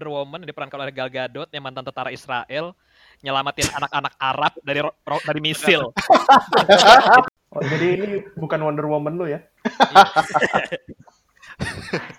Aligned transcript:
Wonder 0.00 0.16
Woman 0.16 0.40
yang 0.40 0.48
diperankan 0.48 0.80
oleh 0.80 0.96
Gal 0.96 1.12
Gadot 1.12 1.44
yang 1.52 1.60
mantan 1.60 1.84
tentara 1.84 2.08
Israel 2.08 2.72
nyelamatin 3.20 3.68
anak-anak 3.68 4.16
Arab 4.16 4.56
dari 4.64 4.80
dari 5.28 5.40
misil. 5.44 5.92
Oh, 7.50 7.60
jadi 7.60 8.00
ini 8.00 8.24
bukan 8.32 8.64
Wonder 8.64 8.88
Woman 8.88 9.20
lu 9.20 9.28
ya? 9.28 9.44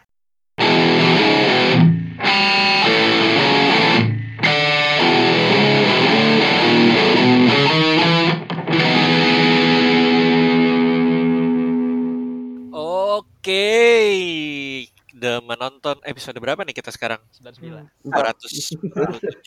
udah 15.21 15.37
menonton 15.45 16.01
episode 16.01 16.33
berapa 16.41 16.65
nih 16.65 16.73
kita 16.73 16.89
sekarang? 16.89 17.21
99. 17.37 18.09
427 18.09 18.81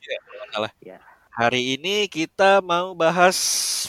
ya, 0.06 0.18
kalau 0.22 0.38
nggak 0.38 0.50
salah. 0.54 0.72
Ya. 0.78 0.98
Hari 1.34 1.74
ini 1.74 2.06
kita 2.06 2.62
mau 2.62 2.94
bahas 2.94 3.34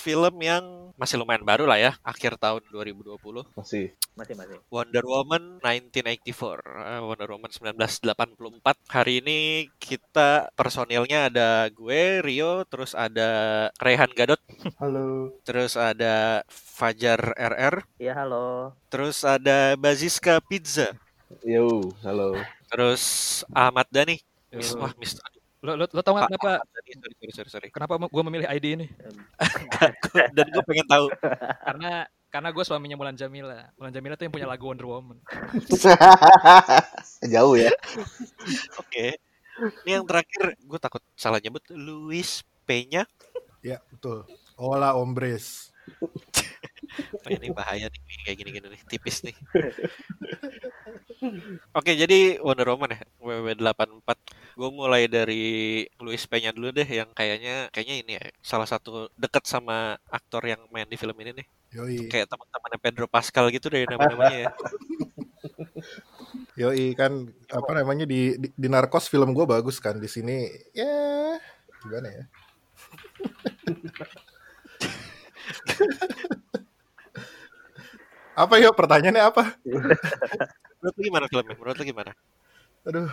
film 0.02 0.34
yang 0.41 0.90
masih 0.98 1.21
lumayan 1.21 1.45
baru 1.45 1.70
lah 1.70 1.77
ya, 1.77 1.91
akhir 2.02 2.41
tahun 2.41 2.66
2020. 2.73 3.21
Masih. 3.53 3.93
Masih 4.17 4.34
masih. 4.34 4.57
Wonder 4.73 5.05
Woman 5.05 5.62
1984, 5.62 6.66
eh, 6.66 7.02
Wonder 7.05 7.29
Woman 7.29 7.53
1984. 7.53 8.81
Hari 8.90 9.21
ini 9.21 9.70
kita 9.77 10.49
personilnya 10.57 11.29
ada 11.29 11.70
gue, 11.70 12.26
Rio, 12.26 12.65
terus 12.65 12.98
ada 12.98 13.29
Rehan 13.77 14.09
Gadot, 14.17 14.41
Halo. 14.81 15.38
terus 15.45 15.77
ada 15.77 16.41
Fajar 16.49 17.38
RR, 17.38 17.85
Ya 18.02 18.17
halo. 18.17 18.73
terus 18.90 19.21
ada 19.21 19.77
Baziska 19.77 20.41
Pizza, 20.41 20.98
Yo, 21.41 21.89
halo. 22.05 22.38
terus 22.70 23.03
Ahmad 23.49 23.89
Dhani. 23.89 24.21
Mis, 24.53 24.71
Yo. 24.71 24.81
wah, 24.81 24.93
mis, 24.97 25.17
Lo, 25.65 25.73
lo, 25.73 25.89
lo 25.89 26.01
tau 26.05 26.13
nggak 26.13 26.29
Pak 26.29 26.31
kenapa 26.38 26.51
sorry, 26.70 26.93
sorry, 26.93 27.31
sorry, 27.34 27.49
sorry. 27.49 27.67
kenapa 27.73 27.98
gue 27.98 28.23
memilih 28.29 28.45
ID 28.45 28.65
ini? 28.77 28.87
Dan 30.37 30.45
gue 30.54 30.62
pengen 30.62 30.85
tahu. 30.85 31.09
Karena 31.65 32.05
karena 32.29 32.49
gue 32.54 32.63
suaminya 32.67 32.93
Mulan 32.93 33.17
Jamila. 33.17 33.73
Mulan 33.73 33.90
Jamila 33.90 34.13
tuh 34.13 34.29
yang 34.29 34.34
punya 34.37 34.45
lagu 34.45 34.70
Wonder 34.70 34.85
Woman. 34.85 35.17
Jauh 37.34 37.57
ya. 37.57 37.73
Oke. 38.77 39.17
Ini 39.87 39.98
yang 39.98 40.05
terakhir, 40.05 40.54
gue 40.54 40.77
takut 40.77 41.01
salah 41.17 41.41
nyebut. 41.41 41.65
Luis 41.73 42.45
Peña. 42.70 43.10
Ya, 43.65 43.82
betul. 43.89 44.21
Hola 44.54 44.93
hombres. 44.93 45.73
Oh, 46.96 47.29
ini 47.29 47.51
bahaya 47.51 47.91
nih, 47.91 47.99
kayak 48.24 48.38
gini-gini 48.40 48.68
nih, 48.71 48.82
tipis 48.88 49.20
nih. 49.26 49.35
Oke, 51.77 51.91
jadi 51.98 52.40
Wonder 52.40 52.71
Woman 52.71 52.96
ya, 52.96 53.01
WW84. 53.20 54.10
Gue 54.55 54.70
mulai 54.71 55.12
dari 55.12 55.84
Luis 55.99 56.23
Peña 56.29 56.55
dulu 56.55 56.71
deh, 56.71 56.88
yang 56.88 57.12
kayaknya 57.12 57.68
kayaknya 57.73 57.96
ini 57.99 58.12
ya, 58.20 58.23
salah 58.40 58.70
satu 58.70 59.12
deket 59.20 59.43
sama 59.43 59.99
aktor 60.07 60.48
yang 60.48 60.62
main 60.71 60.88
di 60.88 60.96
film 60.96 61.20
ini 61.20 61.35
nih. 61.35 61.48
Yoi. 61.76 62.07
Kayak 62.07 62.32
teman-temannya 62.32 62.79
Pedro 62.79 63.05
Pascal 63.12 63.51
gitu 63.51 63.68
dari 63.68 63.84
nama-namanya 63.84 64.47
ya. 64.47 64.51
Yoi 66.56 66.96
kan 66.96 67.28
apa 67.51 67.72
namanya 67.75 68.07
di, 68.07 68.40
di 68.40 68.47
di 68.56 68.68
Narcos 68.72 69.12
film 69.12 69.35
gue 69.35 69.44
bagus 69.44 69.84
kan 69.84 70.00
di 70.00 70.07
sini 70.07 70.47
ya 70.72 71.35
gimana 71.84 72.07
ya? 72.07 72.23
apa 78.36 78.53
yuk 78.59 78.75
pertanyaannya 78.75 79.24
apa? 79.24 79.44
Menurut 80.84 80.96
lu 81.00 81.02
gimana 81.08 81.25
filmnya? 81.31 81.56
Menurut 81.56 81.78
lu 81.80 81.86
gimana? 81.88 82.12
Aduh, 82.86 83.09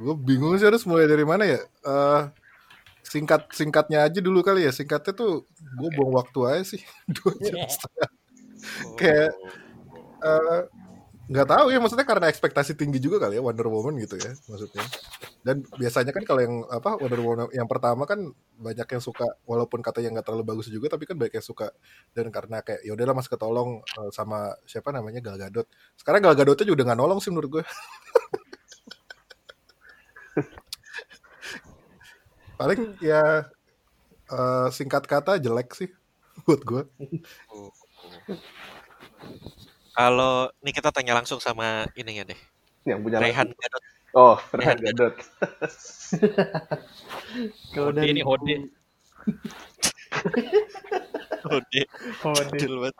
gue 0.00 0.14
bingung 0.18 0.56
sih 0.56 0.66
harus 0.66 0.82
mulai 0.88 1.04
dari 1.04 1.22
mana 1.22 1.44
ya. 1.44 1.60
Eh 1.62 2.22
singkat 3.04 3.52
singkatnya 3.52 4.08
aja 4.08 4.18
dulu 4.24 4.40
kali 4.40 4.64
ya. 4.64 4.72
Singkatnya 4.72 5.12
tuh 5.12 5.44
gue 5.52 5.90
buang 5.94 6.16
waktu 6.16 6.38
aja 6.48 6.64
sih 6.74 6.82
dua 7.14 7.32
jam 7.44 7.60
setengah. 7.68 8.10
Kayak 8.96 9.30
eh, 10.24 10.60
nggak 11.24 11.48
tahu 11.48 11.72
ya 11.72 11.80
maksudnya 11.80 12.04
karena 12.04 12.28
ekspektasi 12.28 12.76
tinggi 12.76 13.00
juga 13.00 13.16
kali 13.16 13.40
ya 13.40 13.42
Wonder 13.44 13.64
Woman 13.72 13.96
gitu 13.96 14.20
ya 14.20 14.36
maksudnya. 14.44 14.84
Dan 15.40 15.64
biasanya 15.80 16.12
kan 16.12 16.20
kalau 16.28 16.40
yang 16.44 16.68
apa 16.68 17.00
Wonder 17.00 17.20
Woman 17.24 17.48
yang 17.56 17.64
pertama 17.64 18.04
kan 18.04 18.20
banyak 18.60 18.84
yang 18.84 19.00
suka 19.00 19.24
walaupun 19.48 19.80
katanya 19.80 20.20
nggak 20.20 20.28
terlalu 20.28 20.44
bagus 20.44 20.68
juga 20.68 20.92
tapi 20.92 21.08
kan 21.08 21.16
banyak 21.16 21.40
yang 21.40 21.46
suka. 21.46 21.72
Dan 22.12 22.28
karena 22.28 22.60
kayak 22.60 22.84
ya 22.84 22.92
udahlah 22.92 23.16
mas 23.16 23.32
ketolong 23.32 23.80
eh, 23.80 24.10
sama 24.12 24.52
siapa 24.68 24.92
namanya 24.92 25.24
Gal 25.24 25.40
Gadot. 25.40 25.64
Sekarang 25.96 26.20
Gal 26.20 26.36
Gadotnya 26.36 26.68
juga 26.68 26.84
udah 26.84 26.86
nggak 26.92 27.00
nolong 27.00 27.20
sih 27.24 27.32
menurut 27.32 27.50
gue. 27.60 27.64
Paling 32.60 33.00
ya 33.00 33.48
eh, 34.28 34.68
singkat 34.76 35.08
kata 35.08 35.40
jelek 35.40 35.72
sih 35.72 35.88
buat 36.44 36.60
gue. 36.68 36.84
Oh, 37.48 37.72
oh. 37.72 37.74
Kalau 39.94 40.50
nih 40.58 40.74
kita 40.74 40.90
tanya 40.90 41.14
langsung 41.14 41.38
sama 41.38 41.86
ininya 41.94 42.34
deh. 42.34 42.40
Yang 42.82 42.98
punya 43.06 43.18
Rehan. 43.22 43.48
Gadot. 43.54 43.82
Oh, 44.14 44.38
Rehan 44.54 44.78
Gadot. 44.82 45.14
Kalau 47.74 47.90
dari 47.94 48.10
ini 48.10 48.22
Hode. 48.26 48.70
Hode. 51.46 51.82
Hode. 52.22 52.90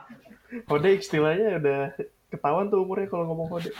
Hode 0.70 0.88
istilahnya 0.94 1.58
udah 1.58 1.80
ketahuan 2.30 2.70
tuh 2.70 2.86
umurnya 2.86 3.10
kalau 3.10 3.26
ngomong 3.30 3.50
Hode. 3.50 3.70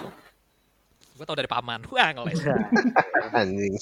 Gue 1.14 1.24
tau 1.26 1.38
dari 1.38 1.46
paman. 1.46 1.86
Wah 1.90 2.10
ngeles. 2.10 2.42
Anjing. 3.38 3.78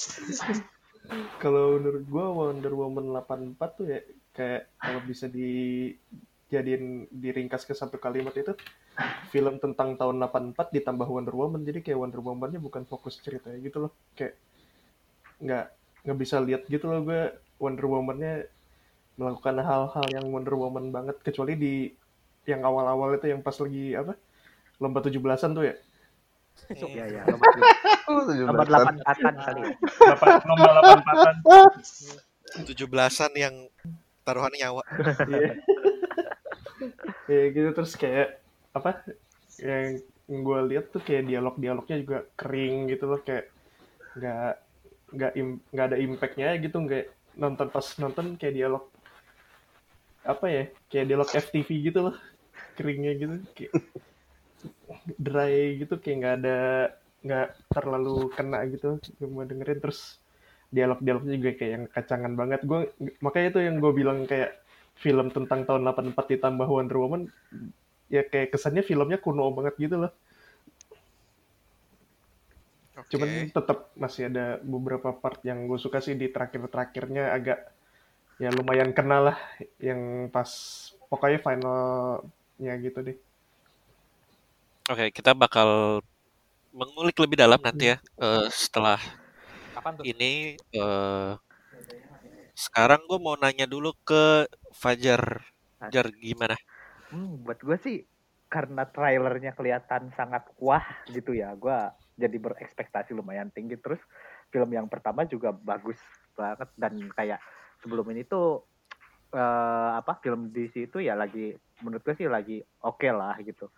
Kalau 1.41 1.81
menurut 1.81 2.05
gua 2.07 2.31
Wonder 2.31 2.73
Woman 2.77 3.11
84 3.11 3.79
tuh 3.79 3.87
ya 3.89 4.01
kayak 4.33 4.63
kalau 4.81 5.01
bisa 5.05 5.29
dijadiin 5.29 7.09
diringkas 7.11 7.69
ke 7.69 7.75
satu 7.77 8.01
kalimat 8.01 8.33
itu 8.37 8.57
film 9.33 9.57
tentang 9.57 9.97
tahun 9.97 10.21
84 10.21 10.77
ditambah 10.77 11.09
Wonder 11.09 11.33
Woman 11.33 11.65
jadi 11.65 11.81
kayak 11.81 11.99
Wonder 11.99 12.21
Woman-nya 12.21 12.61
bukan 12.61 12.85
fokus 12.85 13.17
ceritanya 13.25 13.57
gitu 13.65 13.89
loh 13.89 13.93
kayak 14.13 14.37
nggak 15.41 15.67
nggak 16.05 16.19
bisa 16.21 16.37
lihat 16.45 16.69
gitu 16.69 16.85
loh 16.93 17.01
gue 17.01 17.33
Wonder 17.57 17.89
Woman-nya 17.89 18.45
melakukan 19.17 19.61
hal-hal 19.65 20.07
yang 20.13 20.29
Wonder 20.29 20.57
Woman 20.57 20.93
banget 20.93 21.17
kecuali 21.25 21.57
di 21.57 21.75
yang 22.45 22.61
awal-awal 22.67 23.17
itu 23.17 23.33
yang 23.33 23.41
pas 23.41 23.57
lagi 23.57 23.97
apa 23.97 24.13
lomba 24.83 25.01
17-an 25.01 25.53
tuh 25.57 25.67
ya 25.67 25.77
Ya 26.69 27.09
ya. 27.09 27.25
Nomor, 27.25 27.49
Oh, 28.13 28.29
nomor 28.29 28.69
17-an. 28.69 29.01
8 29.01 29.09
akan 29.09 29.35
kali 29.41 29.61
ya. 29.65 29.73
Lomba 30.45 30.69
lomba 30.77 31.01
84-an 31.01 31.37
Tujuh 32.69 32.87
belasan 32.93 33.33
yang 33.33 33.55
taruhan 34.23 34.53
nyawa. 34.53 34.85
Iya. 35.33 35.53
ya 37.31 37.43
gitu 37.55 37.71
terus 37.73 37.97
kayak 37.97 38.42
apa 38.73 39.05
yang 39.61 40.01
gue 40.29 40.59
lihat 40.73 40.93
tuh 40.93 41.03
kayak 41.05 41.29
dialog-dialognya 41.29 41.97
juga 42.01 42.19
kering 42.37 42.89
gitu 42.89 43.05
loh 43.05 43.21
kayak 43.21 43.53
nggak 44.17 44.53
nggak 45.13 45.33
nggak 45.73 45.87
ada 45.93 45.99
impactnya 46.01 46.49
gitu 46.57 46.77
nggak 46.81 47.05
nonton 47.37 47.69
pas 47.69 47.87
nonton 48.01 48.37
kayak 48.41 48.57
dialog 48.57 48.85
apa 50.25 50.47
ya 50.49 50.65
kayak 50.89 51.07
dialog 51.09 51.29
FTV 51.29 51.69
gitu 51.93 51.99
loh 52.09 52.17
keringnya 52.79 53.13
gitu 53.19 53.35
kayak 53.53 53.73
dry 55.19 55.77
gitu 55.81 55.95
kayak 56.01 56.17
nggak 56.23 56.35
ada 56.41 56.59
nggak 57.23 57.49
terlalu 57.71 58.29
kena 58.35 58.67
gitu 58.69 58.99
gue 58.99 59.29
mau 59.31 59.47
dengerin. 59.47 59.79
Terus 59.79 60.19
dialog-dialognya 60.73 61.37
juga 61.39 61.53
kayak 61.55 61.73
yang 61.73 61.85
kacangan 61.91 62.33
banget. 62.35 62.61
Gue 62.67 62.91
makanya 63.23 63.47
itu 63.57 63.61
yang 63.63 63.77
gue 63.79 63.93
bilang 63.95 64.19
kayak 64.27 64.59
film 64.99 65.33
tentang 65.33 65.65
tahun 65.65 65.89
84 65.89 66.37
ditambah 66.37 66.69
Wonder 66.69 66.99
Woman 67.01 67.23
ya 68.13 68.23
kayak 68.31 68.53
kesannya 68.53 68.83
filmnya 68.85 69.19
kuno 69.25 69.49
banget 69.57 69.75
gitu 69.81 69.97
loh 70.03 70.13
Oke. 72.93 73.09
cuman 73.17 73.31
tetap 73.57 73.79
masih 73.97 74.23
ada 74.29 74.61
beberapa 74.61 75.09
part 75.17 75.41
yang 75.49 75.65
gue 75.65 75.79
suka 75.81 75.99
sih 76.05 76.13
di 76.13 76.29
terakhir-terakhirnya 76.29 77.33
agak 77.33 77.59
ya 78.43 78.51
lumayan 78.53 78.93
kena 78.97 79.19
lah 79.33 79.37
yang 79.81 80.29
pas 80.35 80.51
pokoknya 81.09 81.41
finalnya 81.41 82.73
gitu 82.85 82.99
deh 83.01 83.17
Oke, 84.91 85.15
kita 85.15 85.33
bakal 85.33 86.03
mengulik 86.75 87.17
lebih 87.23 87.37
dalam 87.39 87.61
nanti 87.63 87.93
ya 87.93 87.97
eh, 88.21 88.47
setelah 88.53 88.99
Kapan 89.73 89.93
tuh? 90.01 90.05
ini. 90.05 90.57
eh 90.77 91.33
sekarang 92.53 93.01
gue 93.09 93.19
mau 93.19 93.35
nanya 93.41 93.65
dulu 93.65 93.91
ke 94.09 94.47
Fajar. 94.77 95.23
Fajar 95.81 96.07
gimana? 96.21 96.57
Hmm, 97.13 97.45
buat 97.45 97.61
gue 97.61 97.77
sih 97.85 97.99
karena 98.49 98.85
trailernya 98.89 99.53
kelihatan 99.57 100.13
sangat 100.17 100.49
wah 100.57 100.85
gitu 101.13 101.37
ya. 101.37 101.53
Gue 101.57 101.77
jadi 102.17 102.37
berekspektasi 102.37 103.13
lumayan 103.17 103.53
tinggi 103.53 103.77
terus 103.81 104.01
film 104.53 104.69
yang 104.73 104.89
pertama 104.89 105.25
juga 105.25 105.53
bagus 105.53 105.97
banget 106.37 106.69
dan 106.77 106.93
kayak 107.17 107.41
sebelum 107.81 108.05
ini 108.13 108.25
tuh 108.29 108.65
eh, 109.33 109.91
apa 109.97 110.21
film 110.21 110.53
DC 110.53 110.93
itu 110.93 111.01
ya 111.01 111.17
lagi 111.17 111.57
menurut 111.81 112.05
gue 112.05 112.15
sih 112.17 112.29
lagi 112.29 112.61
oke 112.85 113.09
lah 113.13 113.37
gitu. 113.41 113.69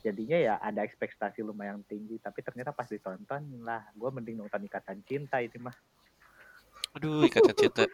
jadinya 0.00 0.38
ya 0.40 0.54
ada 0.64 0.80
ekspektasi 0.80 1.44
lumayan 1.44 1.84
tinggi 1.84 2.16
tapi 2.24 2.40
ternyata 2.40 2.72
pas 2.72 2.88
ditonton 2.88 3.60
lah 3.60 3.84
gue 3.92 4.08
mending 4.08 4.40
nonton 4.40 4.64
ikatan 4.64 5.04
cinta 5.04 5.44
ini 5.44 5.60
mah 5.60 5.76
Aduh, 6.96 7.22
ikatan 7.22 7.54
cinta. 7.54 7.84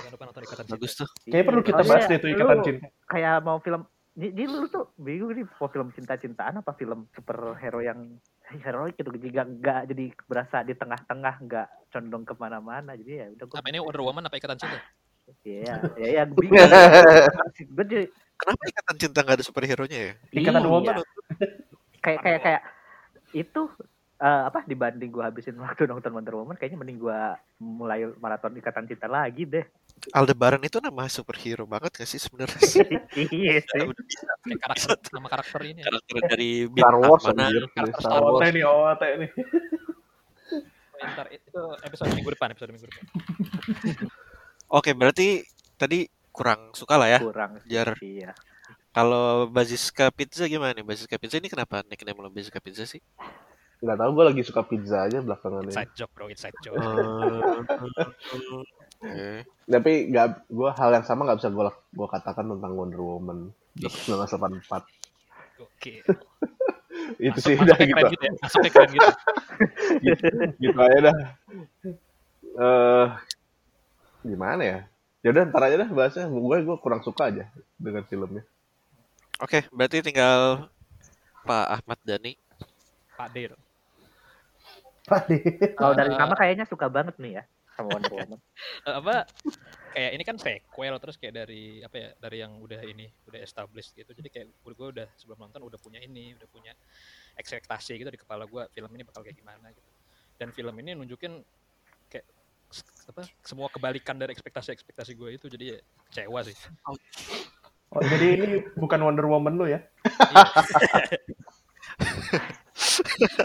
Jangan 0.00 0.10
lupa 0.16 0.24
nonton 0.30 0.42
ikatan 0.48 0.64
cinta. 0.64 0.76
Bagus 0.78 0.92
tuh. 0.96 1.08
Kayaknya 1.28 1.44
perlu 1.44 1.60
kita 1.60 1.82
Soalnya 1.82 1.90
bahas 1.92 2.04
deh 2.06 2.18
itu 2.22 2.28
ikatan 2.32 2.58
cinta. 2.64 2.86
kayak 3.10 3.34
mau 3.44 3.58
film 3.60 3.82
di, 4.20 4.28
di 4.36 4.44
lu 4.44 4.68
tuh 4.68 4.92
bingung 5.00 5.32
nih 5.32 5.48
mau 5.56 5.72
film 5.72 5.88
cinta-cintaan 5.96 6.60
apa 6.60 6.76
film 6.76 7.08
superhero 7.16 7.80
yang 7.80 8.20
heroik 8.60 9.00
gitu 9.00 9.08
juga 9.16 9.48
nggak 9.48 9.80
jadi 9.88 10.04
berasa 10.28 10.60
di 10.60 10.76
tengah-tengah 10.76 11.34
nggak 11.48 11.68
condong 11.88 12.28
ke 12.28 12.34
mana-mana 12.36 12.92
jadi 13.00 13.24
ya 13.24 13.26
udah 13.32 13.44
gue 13.48 13.56
Apa 13.56 13.70
ini 13.72 13.80
Wonder 13.80 14.04
Woman 14.04 14.28
apa 14.28 14.36
ikatan 14.36 14.60
cinta? 14.60 14.78
ya 15.46 15.78
ya 15.96 16.08
ya 16.20 16.22
gue 16.28 16.36
bingung 16.36 16.58
gue 17.78 17.84
jadi 17.88 18.06
Kenapa 18.40 18.62
ikatan 18.72 18.96
cinta 18.96 19.18
nggak 19.20 19.36
ada 19.36 19.44
superhero-nya 19.44 19.98
ya? 20.00 20.12
Ikatan 20.32 20.64
iya. 20.64 20.70
woman. 20.72 20.96
kayak 22.00 22.20
kayak 22.24 22.40
kayak 22.40 22.62
itu 23.36 23.62
eh, 24.16 24.42
apa 24.48 24.64
dibanding 24.64 25.12
gue 25.12 25.20
habisin 25.20 25.60
waktu 25.60 25.84
nonton 25.84 26.12
Wonder 26.16 26.40
Woman 26.40 26.56
kayaknya 26.56 26.80
mending 26.80 27.04
gue 27.04 27.20
mulai 27.60 28.08
maraton 28.16 28.56
ikatan 28.56 28.88
cinta 28.88 29.12
lagi 29.12 29.44
deh 29.44 29.64
Aldebaran 30.16 30.62
itu 30.64 30.80
nama 30.80 31.04
superhero 31.12 31.68
banget 31.68 31.92
gak 32.00 32.08
sih 32.08 32.16
sebenarnya? 32.16 32.56
iya 33.36 33.60
sih 33.60 33.84
karakter 34.56 34.96
nama 35.12 35.28
karakter 35.28 35.60
ini. 35.68 35.80
ya. 35.84 35.92
karakter 35.92 36.16
dari 36.24 36.50
Star 36.72 36.96
Wars 36.96 37.22
mana? 37.28 37.46
Karakter 37.76 38.00
Star 38.00 38.22
Wars. 38.24 38.48
nih, 38.48 38.64
OT 38.64 39.02
nih. 39.20 39.30
Ntar 41.00 41.26
itu 41.32 41.60
episode 41.84 42.10
minggu 42.16 42.30
depan, 42.32 42.48
episode 42.52 42.70
minggu 42.72 42.86
depan. 42.88 43.04
Oke, 44.78 44.90
berarti 44.96 45.44
tadi 45.76 46.08
kurang 46.30 46.72
suka 46.72 46.96
lah 46.96 47.08
ya. 47.10 47.20
kurang 47.20 47.60
Jar. 47.66 47.96
iya 48.00 48.32
Kalau 48.90 49.46
Baziska 49.46 50.10
Pizza 50.10 50.46
gimana 50.50 50.74
nih? 50.74 50.84
Baziska 50.84 51.18
Pizza 51.20 51.38
ini 51.38 51.48
kenapa 51.50 51.84
nickname 51.86 52.20
lo 52.20 52.30
Baziska 52.32 52.58
Pizza 52.58 52.86
sih? 52.86 53.02
Nggak 53.80 53.96
tahu 53.96 54.10
gue 54.12 54.24
lagi 54.28 54.42
suka 54.44 54.60
pizza 54.68 55.08
aja 55.08 55.24
belakangan 55.24 55.64
ini. 55.64 55.72
Inside 55.72 55.92
joke 55.96 56.12
bro, 56.12 56.28
inside 56.28 56.56
joke. 56.60 56.76
Eh, 59.00 59.06
Oke. 59.06 59.28
Tapi 59.66 59.92
nggak, 60.08 60.26
gue 60.48 60.70
hal 60.72 60.90
yang 60.92 61.04
sama 61.04 61.24
nggak 61.24 61.38
bisa 61.38 61.48
gue 61.48 61.62
gue 61.70 62.08
katakan 62.08 62.46
tentang 62.48 62.72
Wonder 62.74 63.00
Woman 63.00 63.48
1984. 63.76 64.84
Oke. 65.58 65.92
Itu 67.16 67.32
Masuk- 67.32 67.42
sih 67.42 67.54
udah 67.56 67.76
keren 67.76 67.88
gitu. 67.90 68.06
gitu 68.12 68.24
ya. 68.24 68.32
Masuknya 68.38 68.70
keren 68.70 68.90
gitu. 68.94 69.08
gitu 70.58 70.78
aja 70.78 70.98
dah. 71.02 71.16
Eh 72.52 73.06
gimana 74.22 74.62
ya? 74.62 74.78
Ya 75.20 75.28
udah 75.30 75.42
ntar 75.48 75.62
aja 75.64 75.76
dah 75.78 75.88
bahasnya. 75.88 76.26
Gue 76.26 76.56
gue 76.60 76.76
kurang 76.78 77.00
suka 77.00 77.30
aja 77.30 77.44
dengan 77.76 78.04
filmnya. 78.04 78.44
Oke, 79.38 79.64
berarti 79.70 80.02
tinggal 80.02 80.68
Pak 81.42 81.66
Ahmad 81.78 81.98
Dhani. 82.04 82.36
Pak 83.16 83.28
Dir. 83.32 83.52
kalau 85.74 85.92
dari 85.92 86.12
Eh, 86.12 86.16
nama 86.16 86.34
kayaknya 86.34 86.64
suka 86.64 86.86
banget 86.86 87.18
nih 87.18 87.40
ya 87.40 87.44
sama 87.80 87.90
Wonder 87.96 88.12
Woman. 88.12 88.40
Eh, 88.86 88.94
apa 88.96 89.28
kayak 89.92 90.10
ini 90.16 90.24
kan 90.24 90.36
sequel 90.40 90.94
terus 91.02 91.16
kayak 91.20 91.34
dari 91.44 91.84
apa 91.84 91.96
ya 91.96 92.08
dari 92.16 92.36
yang 92.40 92.56
udah 92.60 92.80
ini 92.84 93.08
udah 93.28 93.40
established 93.44 93.92
gitu. 93.92 94.08
Jadi 94.12 94.28
kayak 94.32 94.46
gue 94.64 94.88
udah 94.92 95.06
sebelum 95.16 95.36
nonton 95.48 95.60
udah 95.64 95.76
punya 95.76 96.00
ini 96.00 96.32
udah 96.36 96.48
punya 96.48 96.72
ekspektasi 97.36 97.96
gitu 98.00 98.08
di 98.08 98.20
kepala 98.20 98.48
gue 98.48 98.62
film 98.72 98.88
ini 98.96 99.04
bakal 99.04 99.20
kayak 99.20 99.36
gimana 99.36 99.68
gitu. 99.72 99.90
Dan 100.40 100.48
film 100.52 100.72
ini 100.80 100.96
nunjukin 100.96 101.44
kayak 102.08 102.24
apa 103.10 103.26
semua 103.44 103.68
kebalikan 103.68 104.16
dari 104.16 104.32
ekspektasi 104.32 104.72
ekspektasi 104.72 105.12
gue 105.18 105.36
itu 105.36 105.46
jadi 105.52 105.64
ya 105.76 105.78
kecewa 106.08 106.40
sih. 106.44 106.56
Oh, 107.90 107.98
jadi 108.06 108.38
ini 108.38 108.46
bukan 108.78 109.02
Wonder 109.02 109.26
Woman 109.26 109.58
lu 109.58 109.66
ya? 109.66 109.82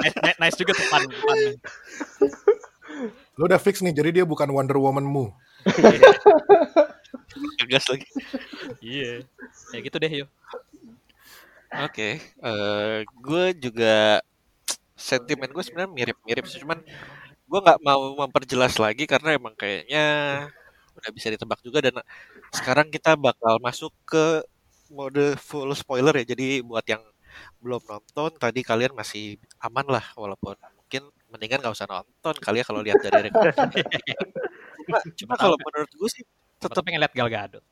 nice, 0.06 0.18
nice- 0.22 0.38
nice 0.38 0.54
juga 0.54 0.78
tuh 0.78 0.86
pan, 0.86 1.02
pan. 1.02 1.40
Lo 3.36 3.52
udah 3.52 3.60
fix 3.60 3.84
nih, 3.84 3.92
jadi 3.92 4.10
dia 4.22 4.26
bukan 4.28 4.48
Wonder 4.48 4.80
Woman-mu. 4.80 5.36
Tegas 7.60 7.86
lagi. 7.92 8.08
iya 8.84 9.26
ya 9.74 9.80
gitu 9.84 9.98
deh 10.00 10.12
yuk 10.24 10.30
Oke, 11.86 12.22
eh 12.22 12.98
gue 13.26 13.44
juga 13.58 14.22
sentimen 14.98 15.50
gue 15.52 15.64
sebenarnya 15.66 15.92
mirip-mirip 15.98 16.46
sih, 16.50 16.60
cuman 16.64 16.80
gue 17.50 17.60
nggak 17.66 17.82
mau 17.86 18.02
memperjelas 18.26 18.76
lagi 18.82 19.06
karena 19.10 19.36
emang 19.40 19.56
kayaknya 19.58 20.04
udah 20.98 21.12
bisa 21.18 21.28
ditebak 21.34 21.60
juga 21.66 21.80
dan 21.86 21.96
sekarang 22.56 22.88
kita 22.94 23.16
bakal 23.20 23.60
masuk 23.64 23.92
ke 24.08 24.44
mode 24.94 25.36
full 25.42 25.72
spoiler 25.78 26.16
ya. 26.22 26.26
Jadi 26.36 26.64
buat 26.66 26.86
yang 26.88 27.04
belum 27.64 27.82
nonton 27.90 28.32
tadi 28.40 28.62
kalian 28.66 28.94
masih 28.98 29.38
aman 29.64 29.86
lah 29.90 30.06
walaupun 30.20 30.56
mendingan 31.36 31.60
nggak 31.60 31.76
usah 31.76 31.86
nonton 31.86 32.36
kali 32.40 32.64
ya 32.64 32.66
kalau 32.66 32.80
lihat 32.82 32.98
dari 33.04 33.28
rekomendasi. 33.30 33.84
cuma, 34.88 35.00
cuma 35.14 35.34
kalau 35.36 35.58
menurut 35.60 35.92
gue 35.92 36.10
sih 36.10 36.24
tetap 36.58 36.72
tetap 36.72 36.84
pengen 36.88 37.00
lihat 37.04 37.14
Gal 37.14 37.30
Gadot. 37.30 37.64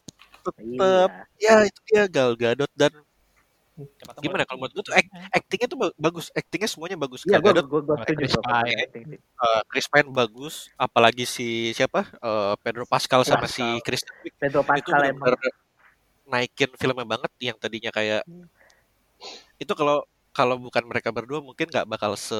iya. 0.59 1.07
ya 1.39 1.55
itu 1.63 1.79
dia 1.87 2.03
Gal 2.11 2.35
Gadot. 2.35 2.67
Dan 2.75 2.91
tahu 3.73 4.21
gimana 4.21 4.43
kalau 4.45 4.59
menurut 4.61 4.73
gue 4.75 4.83
tuh 4.85 4.93
act- 4.93 5.13
actingnya 5.31 5.67
tuh 5.71 5.77
ba- 5.79 5.95
bagus. 5.95 6.27
Actingnya 6.35 6.69
semuanya 6.69 6.97
bagus. 6.99 7.23
Iya 7.23 7.39
Gal 7.39 7.41
gue 7.41 7.51
Gadot 7.55 7.67
gue 7.71 7.81
gue 7.81 7.95
setuju 8.03 8.17
Chris 8.19 8.35
Pine. 8.37 8.83
Eh, 9.23 9.61
Chris 9.71 9.87
Pine 9.87 10.09
bagus, 10.11 10.55
apalagi 10.75 11.23
si 11.23 11.71
siapa? 11.71 12.05
Eh, 12.05 12.53
Pedro 12.59 12.83
Pascal 12.83 13.23
sama 13.23 13.47
si 13.47 13.63
Pascal. 13.63 13.85
Kristen 13.87 14.13
Wiig 14.21 14.35
Pedro 14.35 14.61
itu 14.61 14.69
Pascal 14.69 15.01
emang. 15.07 15.23
benar-benar 15.31 15.53
naikin 16.23 16.71
filmnya 16.79 17.03
banget 17.03 17.31
yang 17.43 17.57
tadinya 17.59 17.91
kayak 17.91 18.23
itu 19.59 19.73
kalau 19.75 20.07
kalau 20.37 20.55
bukan 20.57 20.83
mereka 20.89 21.09
berdua 21.13 21.39
mungkin 21.45 21.67
nggak 21.69 21.85
bakal 21.89 22.11
se 22.17 22.35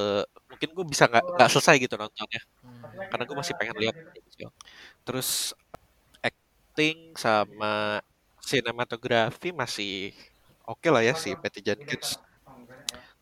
mungkin 0.51 0.69
gue 0.75 0.86
bisa 0.94 1.06
nggak 1.12 1.24
nggak 1.38 1.50
selesai 1.54 1.75
gitu 1.84 1.95
nontonnya. 2.01 2.42
Hmm. 2.63 2.81
karena 3.12 3.24
gue 3.30 3.38
masih 3.42 3.54
pengen 3.60 3.78
lihat 3.81 3.95
terus 5.06 5.54
acting 6.22 7.13
sama 7.16 8.01
sinematografi 8.44 9.50
masih 9.56 10.12
oke 10.68 10.88
lah 10.92 11.04
ya 11.06 11.13
si 11.16 11.31
Patty 11.38 11.62
Jenkins. 11.63 12.19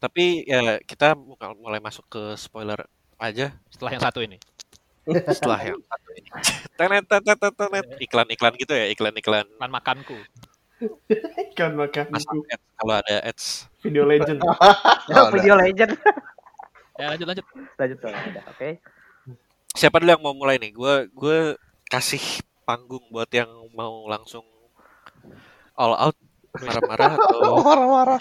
Tapi 0.02 0.48
ya 0.50 0.82
kita 0.82 1.14
mulai- 1.14 1.58
mulai 1.62 1.80
masuk 1.84 2.06
ke 2.10 2.22
spoiler 2.38 2.80
aja. 3.22 3.54
Setelah 3.70 3.92
yang 3.94 4.04
satu 4.04 4.20
ini. 4.26 4.38
Setelah 5.38 5.62
yang 5.62 5.82
satu 5.86 6.10
ini. 6.18 6.30
Tenet, 6.78 7.06
tenet, 7.06 7.38
tenet, 7.38 7.56
tenet. 7.58 7.86
Iklan-iklan 8.02 8.54
gitu 8.58 8.74
ya, 8.74 8.86
iklan-iklan. 8.90 9.46
Kan 9.62 9.70
makanku 9.70 10.18
Kan 11.58 11.78
makan 11.78 12.06
masuk 12.10 12.44
ads 12.50 12.66
kalau 12.80 12.94
ada 12.98 13.16
ads. 13.26 13.46
video 13.86 14.04
legend. 14.08 14.40
Oh, 15.12 15.28
video 15.34 15.60
legend 15.60 15.92
ya 17.02 17.12
lanjut 17.12 17.28
lanjut 17.28 17.46
lanjut 17.82 17.98
tuh 17.98 18.10
udah 18.14 18.44
oke 18.54 18.70
Siapa 19.72 20.04
dulu 20.04 20.12
yang 20.12 20.24
mau 20.24 20.36
mulai 20.36 20.60
nih? 20.60 20.76
Gue 20.76 21.08
gue 21.16 21.56
kasih 21.88 22.22
panggung 22.68 23.08
buat 23.08 23.32
yang 23.32 23.48
mau 23.72 24.04
langsung 24.08 24.44
all 25.80 25.96
out 25.96 26.16
marah-marah 26.52 27.16
atau 27.16 27.40
Marah-marah. 27.64 28.20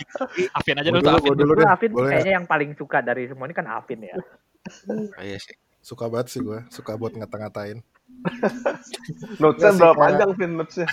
Afin 0.55 0.79
aja 0.79 0.89
dulu 0.95 1.03
tuh 1.03 1.11
dulu, 1.11 1.19
Afin 1.19 1.35
dulu 1.35 1.53
deh. 1.59 1.67
Afin 1.67 1.91
Boleh 1.91 2.11
kayaknya 2.15 2.33
yang 2.39 2.47
paling 2.47 2.71
suka 2.79 3.03
dari 3.03 3.27
semua 3.27 3.51
ini 3.51 3.55
kan 3.59 3.67
Afin 3.67 3.99
ya 3.99 4.15
Oh, 5.19 5.25
iya 5.25 5.41
sih. 5.43 5.59
Suka 5.83 6.07
banget 6.07 6.31
sih 6.37 6.41
gue, 6.45 6.61
suka 6.71 6.95
buat 6.95 7.17
ngata-ngatain. 7.17 7.81
Notes-nya 9.41 9.73
Iya 9.73 9.79
berapa 9.81 9.97
panjang, 9.97 10.31
Vin, 10.37 10.53
notes-nya? 10.61 10.87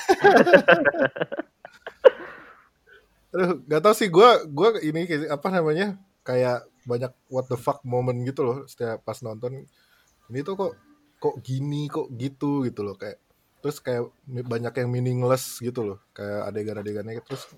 Aduh, 3.36 3.60
gak 3.68 3.82
tau 3.84 3.96
sih 3.96 4.08
gue, 4.08 4.30
gue 4.48 4.70
ini 4.88 5.04
apa 5.28 5.48
namanya, 5.52 6.00
kayak 6.24 6.64
banyak 6.88 7.12
what 7.28 7.52
the 7.52 7.60
fuck 7.60 7.84
moment 7.84 8.16
gitu 8.24 8.48
loh 8.48 8.58
setiap 8.64 9.04
pas 9.04 9.20
nonton. 9.20 9.68
Ini 10.32 10.40
tuh 10.48 10.56
kok 10.56 10.74
kok 11.20 11.36
gini, 11.44 11.92
kok 11.92 12.08
gitu 12.16 12.64
gitu 12.64 12.82
loh 12.88 12.96
kayak. 12.96 13.20
Terus 13.60 13.84
kayak 13.84 14.08
banyak 14.28 14.74
yang 14.80 14.90
meaningless 14.92 15.60
gitu 15.60 15.84
loh, 15.84 16.00
kayak 16.16 16.48
adegan-adegannya. 16.48 17.20
Terus 17.28 17.52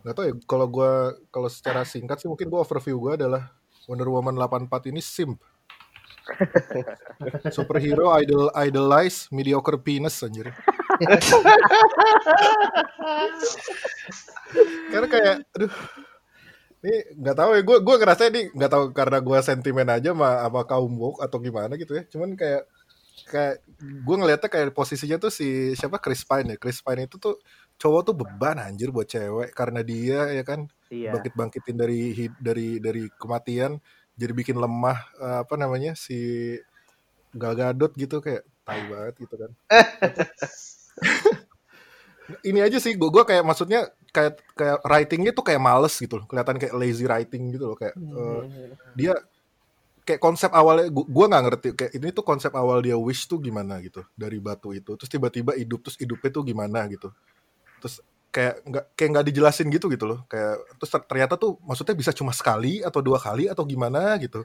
nggak 0.00 0.14
tau 0.16 0.24
ya, 0.24 0.34
kalau 0.48 0.66
gue 0.70 0.92
kalau 1.28 1.48
secara 1.52 1.84
singkat 1.84 2.16
sih 2.22 2.30
mungkin 2.30 2.48
gue 2.48 2.60
overview 2.62 2.96
gue 2.96 3.12
adalah 3.20 3.52
Wonder 3.84 4.08
Woman 4.08 4.38
84 4.40 4.90
ini 4.94 5.04
simp. 5.04 5.36
Superhero 7.54 8.10
idol 8.18 8.50
idolize 8.56 9.28
mediocre 9.28 9.76
penis 9.78 10.24
anjir. 10.24 10.50
Karena 14.92 15.08
kayak 15.10 15.36
aduh 15.52 15.72
ini 16.86 16.96
nggak 17.18 17.36
tahu 17.36 17.50
ya 17.56 17.62
gue 17.66 17.76
gue 17.82 17.96
ngerasa 17.98 18.22
ini 18.30 18.40
nggak 18.54 18.70
tahu 18.70 18.84
karena 18.94 19.18
gue 19.18 19.38
sentimen 19.42 19.88
aja 19.90 20.10
sama, 20.14 20.30
sama 20.46 20.62
kaum 20.68 20.92
woke 20.96 21.20
atau 21.24 21.38
gimana 21.42 21.74
gitu 21.74 21.96
ya. 21.98 22.04
Cuman 22.06 22.36
kayak 22.38 22.68
kayak 23.26 23.64
gue 23.80 24.16
ngeliatnya 24.16 24.48
kayak 24.52 24.70
posisinya 24.76 25.16
tuh 25.18 25.32
si 25.34 25.74
siapa 25.74 25.98
Chris 25.98 26.22
Pine 26.22 26.54
ya. 26.54 26.56
Chris 26.60 26.78
Pine 26.84 27.10
itu 27.10 27.18
tuh 27.18 27.40
cowok 27.76 28.00
tuh 28.12 28.14
beban 28.14 28.60
anjir 28.62 28.94
buat 28.94 29.08
cewek. 29.08 29.50
Karena 29.56 29.82
dia 29.82 30.30
ya 30.30 30.44
kan 30.46 30.68
iya. 30.92 31.12
bangkit 31.16 31.32
bangkitin 31.34 31.76
dari 31.76 32.30
dari 32.38 32.68
dari 32.78 33.04
kematian 33.18 33.80
jadi 34.16 34.32
bikin 34.32 34.56
lemah 34.56 34.98
eh, 35.20 35.38
apa 35.44 35.54
namanya 35.60 35.92
si 35.92 36.56
Gal 37.36 37.52
Gadot 37.52 37.92
gitu 37.94 38.24
kayak 38.24 38.48
tai 38.64 38.82
banget 38.88 39.14
gitu 39.22 39.34
kan 39.36 39.50
ini 42.42 42.58
aja 42.58 42.78
sih 42.82 42.98
gue 42.98 43.08
gua 43.10 43.22
kayak 43.22 43.46
maksudnya 43.46 43.90
kayak 44.10 44.42
kayak 44.56 44.78
writingnya 44.82 45.32
tuh 45.36 45.44
kayak 45.46 45.62
males 45.62 45.94
gitu 45.94 46.22
loh. 46.22 46.26
Kelihatan 46.26 46.56
kayak 46.58 46.74
lazy 46.74 47.04
writing 47.06 47.54
gitu 47.54 47.64
loh 47.70 47.76
kayak 47.78 47.94
eh, 47.94 48.42
dia 48.98 49.14
kayak 50.06 50.22
konsep 50.22 50.50
awalnya 50.54 50.90
gua, 50.90 51.06
gua 51.06 51.26
nggak 51.30 51.44
ngerti 51.46 51.68
kayak 51.76 51.92
ini 51.98 52.08
tuh 52.14 52.24
konsep 52.26 52.52
awal 52.54 52.82
dia 52.82 52.96
wish 52.98 53.26
tuh 53.30 53.38
gimana 53.38 53.78
gitu 53.84 54.02
dari 54.18 54.42
batu 54.42 54.74
itu. 54.74 54.98
Terus 54.98 55.10
tiba-tiba 55.10 55.54
hidup 55.54 55.86
terus 55.86 55.96
hidupnya 56.00 56.30
tuh 56.32 56.42
gimana 56.46 56.86
gitu. 56.90 57.12
Terus 57.82 58.02
kayak 58.34 58.54
nggak 58.66 58.84
kayak 58.98 59.10
nggak 59.16 59.26
dijelasin 59.30 59.68
gitu 59.70 59.86
gitu 59.92 60.04
loh. 60.08 60.20
Kayak 60.26 60.62
terus 60.82 60.90
ter- 60.90 61.06
ternyata 61.06 61.34
tuh 61.38 61.60
maksudnya 61.62 61.94
bisa 61.94 62.10
cuma 62.10 62.34
sekali 62.34 62.82
atau 62.82 62.98
dua 63.04 63.22
kali 63.22 63.46
atau 63.46 63.62
gimana 63.62 64.18
gitu 64.18 64.42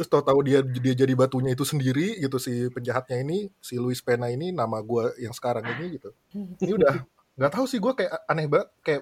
terus 0.00 0.08
tahu-tahu 0.08 0.40
dia 0.40 0.64
dia 0.64 0.96
jadi 0.96 1.12
batunya 1.12 1.52
itu 1.52 1.60
sendiri 1.68 2.16
gitu 2.16 2.40
si 2.40 2.72
penjahatnya 2.72 3.20
ini 3.20 3.52
si 3.60 3.76
Luis 3.76 4.00
Pena 4.00 4.32
ini 4.32 4.48
nama 4.48 4.80
gua 4.80 5.12
yang 5.20 5.36
sekarang 5.36 5.68
ini 5.76 6.00
gitu. 6.00 6.16
Ini 6.32 6.72
udah 6.72 7.04
nggak 7.36 7.52
tahu 7.52 7.68
sih 7.68 7.76
gua 7.76 7.92
kayak 7.92 8.24
aneh 8.24 8.48
banget 8.48 8.68
kayak 8.80 9.00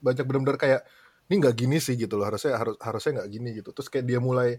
banyak 0.00 0.24
bener-bener 0.24 0.56
kayak 0.56 0.80
ini 1.28 1.34
nggak 1.44 1.52
gini 1.52 1.76
sih 1.84 2.00
gitu 2.00 2.16
loh 2.16 2.32
harusnya 2.32 2.56
harus 2.56 2.80
harusnya 2.80 3.20
nggak 3.20 3.28
gini 3.28 3.48
gitu. 3.60 3.76
Terus 3.76 3.92
kayak 3.92 4.08
dia 4.08 4.24
mulai 4.24 4.56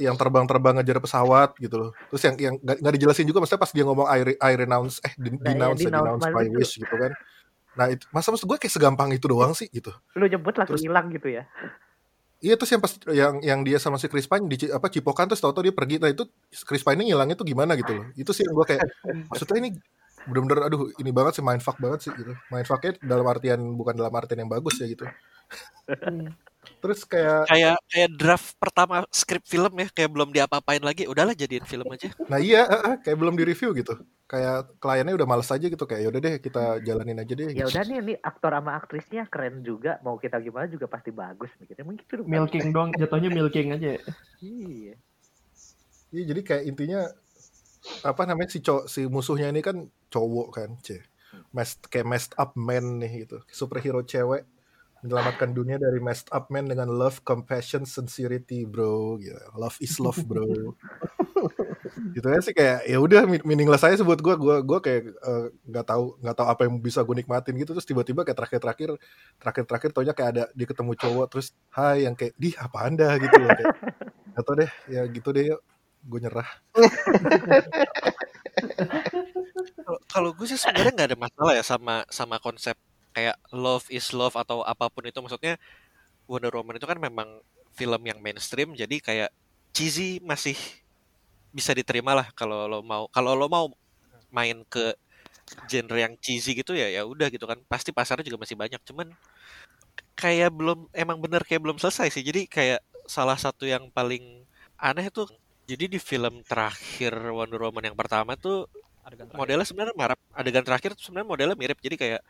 yang 0.00 0.16
terbang-terbang 0.16 0.80
ngejar 0.80 1.04
pesawat 1.04 1.52
gitu 1.60 1.76
loh. 1.76 1.90
Terus 2.08 2.22
yang 2.24 2.36
yang 2.40 2.54
nggak 2.64 2.92
dijelasin 2.96 3.28
juga 3.28 3.44
maksudnya 3.44 3.60
pas 3.60 3.72
dia 3.76 3.84
ngomong 3.84 4.08
I, 4.08 4.20
re- 4.24 4.40
I 4.40 4.52
renounce 4.56 5.04
eh 5.04 5.12
di- 5.20 5.36
Nah, 5.36 5.52
denounce 5.52 5.84
ya, 5.84 5.92
denounce 5.92 6.24
denounce 6.24 6.32
my 6.32 6.46
wish 6.48 6.72
gitu 6.80 6.96
kan. 6.96 7.12
Nah 7.76 7.86
itu 7.92 8.08
masa 8.08 8.32
maksud 8.32 8.48
gue 8.48 8.56
kayak 8.56 8.72
segampang 8.72 9.12
itu 9.12 9.28
doang 9.28 9.52
sih 9.52 9.68
gitu. 9.68 9.92
Lu 10.16 10.24
nyebut 10.24 10.56
langsung 10.56 10.80
hilang 10.80 11.12
gitu 11.12 11.28
ya. 11.28 11.44
Iya 12.40 12.56
terus 12.56 12.72
yang 12.72 12.80
pas 12.80 12.92
yang 13.12 13.34
yang 13.44 13.60
dia 13.60 13.76
sama 13.76 14.00
si 14.00 14.08
Chris 14.08 14.24
Pine 14.24 14.48
di 14.48 14.56
apa 14.72 14.88
cipokan 14.88 15.28
terus 15.28 15.44
tau-tau 15.44 15.60
dia 15.60 15.76
pergi 15.76 16.00
nah 16.00 16.08
itu 16.08 16.24
Chris 16.64 16.80
Pine 16.80 17.04
ngilangnya 17.04 17.36
tuh 17.36 17.44
gimana 17.44 17.76
gitu 17.76 17.92
loh. 17.92 18.06
Itu 18.16 18.32
sih 18.32 18.48
yang 18.48 18.56
gue 18.56 18.66
kayak 18.66 18.82
maksudnya 19.28 19.56
ini 19.60 19.70
bener-bener 20.24 20.68
aduh 20.68 20.88
ini 21.00 21.10
banget 21.12 21.40
sih 21.40 21.44
mindfuck 21.44 21.76
banget 21.76 22.08
sih 22.08 22.12
gitu. 22.16 22.32
Mindfucknya 22.48 22.96
dalam 23.04 23.28
artian 23.28 23.60
bukan 23.76 23.92
dalam 23.92 24.12
artian 24.16 24.40
yang 24.40 24.50
bagus 24.50 24.80
ya 24.80 24.88
gitu 24.88 25.04
terus 26.80 27.04
kayak 27.08 27.48
Kayak 27.48 27.76
kayak 27.88 28.10
draft 28.16 28.52
pertama 28.60 29.04
skrip 29.08 29.44
film 29.44 29.72
ya, 29.80 29.88
kayak 29.92 30.10
belum 30.12 30.28
diapa-apain 30.32 30.80
lagi. 30.84 31.08
Udahlah 31.08 31.32
jadiin 31.32 31.64
film 31.64 31.88
aja. 31.88 32.12
nah 32.28 32.36
iya 32.40 32.64
kayak 33.00 33.16
belum 33.16 33.34
di 33.36 33.44
review 33.48 33.72
gitu 33.76 33.96
kayak 34.30 34.78
kliennya 34.78 35.18
udah 35.18 35.26
males 35.26 35.50
aja 35.50 35.66
gitu 35.66 35.84
kayak 35.90 36.06
yaudah 36.06 36.20
deh 36.22 36.34
kita 36.38 36.78
jalanin 36.86 37.18
aja 37.18 37.34
deh 37.34 37.50
Ya 37.50 37.66
gitu. 37.66 37.74
udah 37.74 37.82
nih, 37.82 37.98
nih 37.98 38.16
aktor 38.22 38.54
sama 38.54 38.78
aktrisnya 38.78 39.26
keren 39.26 39.66
juga. 39.66 39.98
Mau 40.06 40.22
kita 40.22 40.38
gimana 40.38 40.70
juga 40.70 40.86
pasti 40.86 41.10
bagus 41.10 41.50
mikirnya. 41.58 41.82
Mungkin 41.82 42.04
itu 42.06 42.22
Milking 42.22 42.66
doang, 42.70 42.90
jatuhnya 42.94 43.26
milking 43.42 43.74
aja. 43.74 43.98
Iya. 44.38 44.94
Iya 46.10 46.22
jadi 46.30 46.40
kayak 46.46 46.64
intinya 46.66 47.10
apa 48.06 48.22
namanya 48.28 48.50
si 48.54 48.60
cowok 48.62 48.84
si 48.86 49.00
musuhnya 49.10 49.48
ini 49.50 49.62
kan 49.64 49.88
cowok 50.12 50.48
kan, 50.52 50.70
c, 50.84 51.00
messed, 51.54 51.86
kayak 51.88 52.06
messed 52.06 52.34
up 52.36 52.52
man 52.54 52.98
nih 53.00 53.24
gitu, 53.24 53.40
superhero 53.50 54.02
cewek 54.04 54.44
menyelamatkan 55.00 55.50
dunia 55.50 55.76
dari 55.76 55.98
messed 55.98 56.28
up 56.28 56.48
man 56.48 56.66
dengan 56.66 56.88
love, 56.88 57.20
compassion, 57.22 57.84
sincerity, 57.84 58.64
bro. 58.64 59.16
Gitu. 59.16 59.36
Love 59.54 59.76
is 59.80 59.96
love, 59.96 60.20
bro. 60.22 60.44
gitu 62.14 62.26
ya 62.26 62.38
sih 62.38 62.52
kayak 62.52 62.84
ya 62.84 63.00
udah 63.00 63.24
meaningless 63.42 63.80
aja 63.82 63.96
sebut 63.96 64.20
gue 64.20 64.34
gue 64.36 64.56
gue 64.60 64.78
kayak 64.78 65.02
eh, 65.10 65.46
nggak 65.64 65.86
tahu 65.88 66.04
nggak 66.20 66.36
tahu 66.36 66.46
apa 66.46 66.60
yang 66.68 66.74
bisa 66.78 67.00
gue 67.00 67.16
nikmatin 67.16 67.56
gitu 67.56 67.72
terus 67.72 67.88
tiba-tiba 67.88 68.22
kayak 68.22 68.36
terakhir-terakhir 68.36 68.90
terakhir-terakhir 69.40 69.90
taunya 69.90 70.12
kayak 70.12 70.30
ada 70.36 70.44
dia 70.52 70.66
ketemu 70.68 70.92
cowok 70.96 71.26
terus 71.32 71.56
hai 71.72 72.04
yang 72.04 72.12
kayak 72.12 72.36
di 72.36 72.52
apa 72.54 72.78
anda 72.84 73.16
gitu 73.16 73.36
loh 73.40 73.48
kayak 73.56 73.74
atau 74.36 74.52
deh 74.54 74.70
ya 74.86 75.02
gitu 75.08 75.28
deh 75.32 75.44
yuk 75.48 75.60
gue 76.04 76.18
nyerah 76.20 76.48
Kalau- 79.80 80.02
Kalau 80.06 80.30
gue 80.36 80.46
sih 80.46 80.58
sebenarnya 80.58 80.92
nggak 80.94 81.08
ada 81.10 81.18
masalah 81.18 81.52
ya 81.56 81.64
sama 81.64 81.94
sama 82.12 82.36
konsep 82.38 82.76
kayak 83.14 83.36
love 83.50 83.86
is 83.90 84.10
love 84.14 84.34
atau 84.38 84.62
apa 84.62 84.86
pun 84.88 85.06
itu 85.06 85.18
maksudnya 85.18 85.58
Wonder 86.30 86.54
Woman 86.54 86.78
itu 86.78 86.86
kan 86.86 86.98
memang 86.98 87.42
film 87.74 88.02
yang 88.06 88.18
mainstream 88.22 88.74
jadi 88.78 88.96
kayak 89.02 89.30
cheesy 89.74 90.22
masih 90.22 90.54
bisa 91.50 91.74
diterima 91.74 92.14
lah 92.14 92.30
kalau 92.34 92.70
lo 92.70 92.78
mau 92.82 93.10
kalau 93.10 93.34
lo 93.34 93.50
mau 93.50 93.66
main 94.30 94.62
ke 94.66 94.94
genre 95.66 95.98
yang 95.98 96.14
cheesy 96.22 96.54
gitu 96.54 96.78
ya 96.78 96.86
ya 96.90 97.02
udah 97.02 97.26
gitu 97.30 97.44
kan. 97.46 97.58
Pasti 97.66 97.90
pasarnya 97.90 98.26
juga 98.26 98.46
masih 98.46 98.54
banyak 98.54 98.80
cuman 98.86 99.10
kayak 100.14 100.50
belum 100.54 100.86
emang 100.94 101.18
bener 101.18 101.42
kayak 101.42 101.62
belum 101.62 101.78
selesai 101.82 102.14
sih. 102.14 102.22
Jadi 102.22 102.46
kayak 102.46 102.80
salah 103.10 103.34
satu 103.34 103.66
yang 103.66 103.90
paling 103.90 104.46
aneh 104.78 105.10
tuh 105.10 105.26
jadi 105.66 105.90
di 105.90 105.98
film 105.98 106.42
terakhir 106.46 107.14
Wonder 107.30 107.60
Woman 107.66 107.90
yang 107.90 107.98
pertama 107.98 108.38
tuh 108.38 108.70
modelnya 109.34 109.66
sebenarnya 109.66 109.94
marah 109.98 110.18
adegan 110.36 110.62
terakhir 110.62 110.94
sebenarnya 110.94 111.28
modelnya 111.28 111.56
mirip 111.58 111.78
jadi 111.82 111.96
kayak 111.98 112.22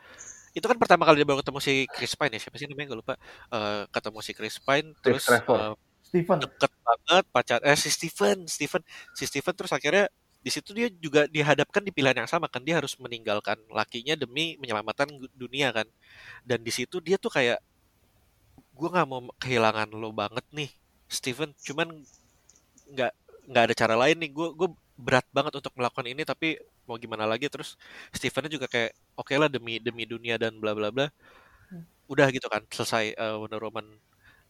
itu 0.51 0.65
kan 0.67 0.77
pertama 0.79 1.03
kali 1.07 1.23
dia 1.23 1.27
baru 1.27 1.39
ketemu 1.43 1.59
si 1.63 1.73
Chris 1.95 2.13
Pine 2.19 2.33
ya 2.35 2.39
siapa 2.43 2.55
sih 2.59 2.67
namanya? 2.67 2.87
Gue 2.91 2.99
lupa. 3.03 3.13
Eh, 3.51 3.83
ketemu 3.93 4.19
si 4.25 4.31
Chris 4.37 4.57
Pine 4.59 4.87
terus 5.03 5.23
Trevor. 5.27 5.59
eh, 5.59 5.73
Steven. 6.03 6.39
deket 6.43 6.71
banget 6.83 7.25
pacar 7.31 7.59
eh 7.63 7.77
si 7.79 7.87
Steven 7.87 8.43
Steven 8.49 8.83
si 9.15 9.23
Steven 9.29 9.53
terus 9.55 9.71
akhirnya 9.71 10.11
di 10.41 10.49
situ 10.49 10.73
dia 10.73 10.89
juga 10.89 11.29
dihadapkan 11.29 11.85
di 11.85 11.93
pilihan 11.93 12.25
yang 12.25 12.29
sama 12.29 12.49
kan. 12.49 12.65
Dia 12.65 12.81
harus 12.81 12.97
meninggalkan 12.97 13.61
lakinya 13.69 14.17
demi 14.17 14.57
menyelamatkan 14.57 15.07
dunia 15.37 15.69
kan. 15.71 15.85
Dan 16.41 16.65
di 16.65 16.73
situ 16.73 16.97
dia 16.99 17.15
tuh 17.21 17.29
kayak 17.29 17.61
gue 18.73 18.89
nggak 18.89 19.07
mau 19.07 19.29
kehilangan 19.37 19.89
lo 19.93 20.09
banget 20.11 20.43
nih 20.51 20.69
Steven. 21.07 21.53
Cuman 21.61 21.87
nggak 22.91 23.11
nggak 23.49 23.63
ada 23.69 23.75
cara 23.77 23.95
lain 23.95 24.17
nih. 24.17 24.31
Gue 24.33 24.49
gue 24.57 24.69
berat 24.97 25.25
banget 25.33 25.53
untuk 25.61 25.73
melakukan 25.77 26.05
ini 26.09 26.25
tapi 26.25 26.57
mau 26.89 26.97
gimana 26.97 27.29
lagi? 27.29 27.45
Terus 27.47 27.77
Stevennya 28.13 28.51
juga 28.51 28.65
kayak 28.65 28.97
oke 29.17 29.33
lah 29.35 29.49
demi 29.51 29.77
demi 29.81 30.03
dunia 30.07 30.35
dan 30.39 30.57
bla 30.57 30.75
bla 30.75 30.89
bla. 30.93 31.07
Udah 32.11 32.27
gitu 32.31 32.47
kan 32.51 32.63
selesai 32.69 33.15
eh, 33.15 33.35
Wonder 33.39 33.61
Woman. 33.63 33.87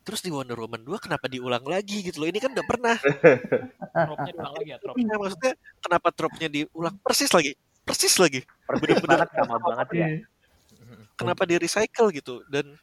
Terus 0.01 0.25
di 0.25 0.33
Wonder 0.33 0.57
Woman 0.57 0.81
2 0.81 0.97
kenapa 0.97 1.29
diulang 1.29 1.61
lagi 1.61 2.01
gitu 2.01 2.25
loh? 2.25 2.27
Ini 2.29 2.41
kan 2.41 2.51
udah 2.57 2.65
pernah. 2.65 2.97
Tropnya 4.09 4.31
diulang 4.33 4.55
lagi 4.57 4.69
ya, 4.73 4.77
tropnya. 4.81 5.03
Iya, 5.05 5.15
maksudnya 5.21 5.53
kenapa 5.77 6.07
tropnya 6.09 6.47
diulang? 6.49 6.95
Persis 7.05 7.29
lagi 7.29 7.53
persis 7.85 8.15
lagi. 8.21 8.41
Persis 8.65 9.01
banget 9.03 9.29
sama 9.35 9.57
banget 9.59 9.87
ya. 9.93 10.07
Iya. 10.07 10.19
kenapa 11.19 11.43
di 11.45 11.55
recycle 11.61 12.09
gitu? 12.15 12.41
Dan 12.49 12.73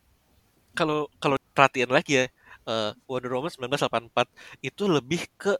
kalau 0.76 1.10
kalau 1.18 1.34
perhatian 1.56 1.90
lagi 1.90 2.22
ya 2.22 2.24
eh, 2.68 2.90
Wonder 3.10 3.32
Woman 3.34 3.50
1984 3.50 4.28
itu 4.62 4.84
lebih 4.86 5.26
ke 5.34 5.58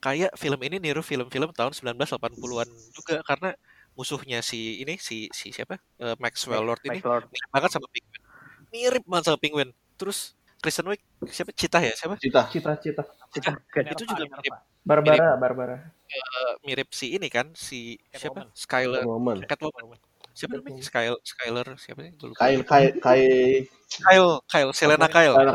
kayak 0.00 0.32
film 0.38 0.60
ini 0.64 0.80
niru 0.80 1.02
film-film 1.04 1.50
tahun 1.56 1.72
1980-an 1.74 2.68
juga. 2.94 3.16
Karena 3.26 3.50
musuhnya 3.98 4.40
si 4.40 4.80
ini 4.82 4.96
si 4.96 5.28
si 5.34 5.50
siapa? 5.52 5.76
Eh, 6.00 6.16
Maxwell 6.18 6.64
Lord 6.64 6.80
ini 6.86 6.98
Max 6.98 7.04
Lord. 7.04 7.24
mirip 7.30 7.50
banget 7.52 7.70
sama 7.74 7.86
Penguin. 7.90 8.22
Mirip 8.70 9.04
banget 9.06 9.24
sama 9.28 9.38
Penguin. 9.38 9.70
Terus 10.00 10.18
Kristen 10.60 10.86
Wiig 10.92 11.02
siapa? 11.32 11.50
Cita 11.56 11.78
ya 11.80 11.92
siapa? 11.96 12.14
Cita. 12.20 12.42
Cita-cita. 12.52 13.02
Cita 13.32 13.50
Minerva, 13.56 13.92
itu 13.96 14.02
juga 14.04 14.24
mirip. 14.28 14.52
Barbara, 14.80 15.28
Barbara. 15.36 15.76
eh, 16.10 16.52
mirip 16.64 16.88
si 16.96 17.16
ini 17.16 17.28
kan 17.28 17.52
si 17.56 18.00
siapa? 18.12 18.44
Catwoman. 18.44 18.48
Skyler. 18.56 19.02
Woman. 19.04 19.36
Catwoman. 19.44 19.98
Siapa 20.30 20.56
namanya? 20.56 20.80
Skyler 20.80 21.18
Skyler 21.26 21.66
siapa 21.76 22.00
sih. 22.06 22.12
Kyle, 22.16 22.62
Kyle, 22.64 22.92
Kyle, 23.02 23.66
Kyle 23.90 24.30
Kyle 24.46 24.70
Selena 24.72 25.06
Kyle. 25.10 25.34
Selena 25.36 25.52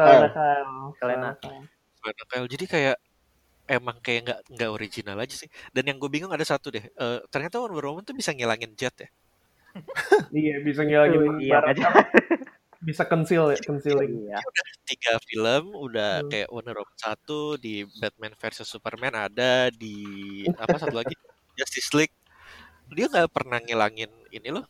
Selena 0.99 1.29
Kyle. 1.39 1.63
Selena 2.01 2.23
Kyle. 2.29 2.45
Jadi 2.51 2.65
kayak 2.69 2.97
emang 3.65 3.97
kayak 3.99 4.21
nggak 4.29 4.39
nggak 4.53 4.69
original 4.71 5.17
aja 5.17 5.35
sih 5.35 5.49
dan 5.73 5.83
yang 5.85 5.97
gue 5.97 6.07
bingung 6.07 6.29
ada 6.29 6.45
satu 6.45 6.69
deh 6.69 6.85
Eh, 6.85 7.19
ternyata 7.29 7.57
Wonder 7.57 7.81
Woman 7.83 8.05
tuh 8.05 8.13
bisa 8.13 8.29
ngilangin 8.31 8.73
jet 8.77 8.93
ya 8.97 9.09
Iya, 10.31 10.55
bisa 10.63 10.81
ngilangin 10.83 11.21
Iya 11.41 11.51
barang. 11.59 11.71
aja. 11.75 11.85
Bisa 12.85 13.01
conceal 13.01 13.49
ya, 13.49 13.57
concealing. 13.65 14.29
Iya. 14.29 14.37
tiga 14.85 15.17
film 15.25 15.73
udah 15.73 16.21
Hmm. 16.21 16.29
kayak 16.29 16.49
Wonder 16.53 16.77
Woman 16.77 16.93
satu 16.95 17.57
di 17.57 17.81
Batman 17.97 18.37
versus 18.37 18.69
Superman 18.69 19.15
ada 19.17 19.73
di 19.73 19.97
apa 20.53 20.77
satu 20.77 20.93
lagi 20.93 21.17
Justice 21.57 21.89
League 21.97 22.13
dia 22.93 23.09
nggak 23.09 23.33
pernah 23.33 23.57
ngilangin 23.57 24.11
ini 24.29 24.53
loh 24.53 24.69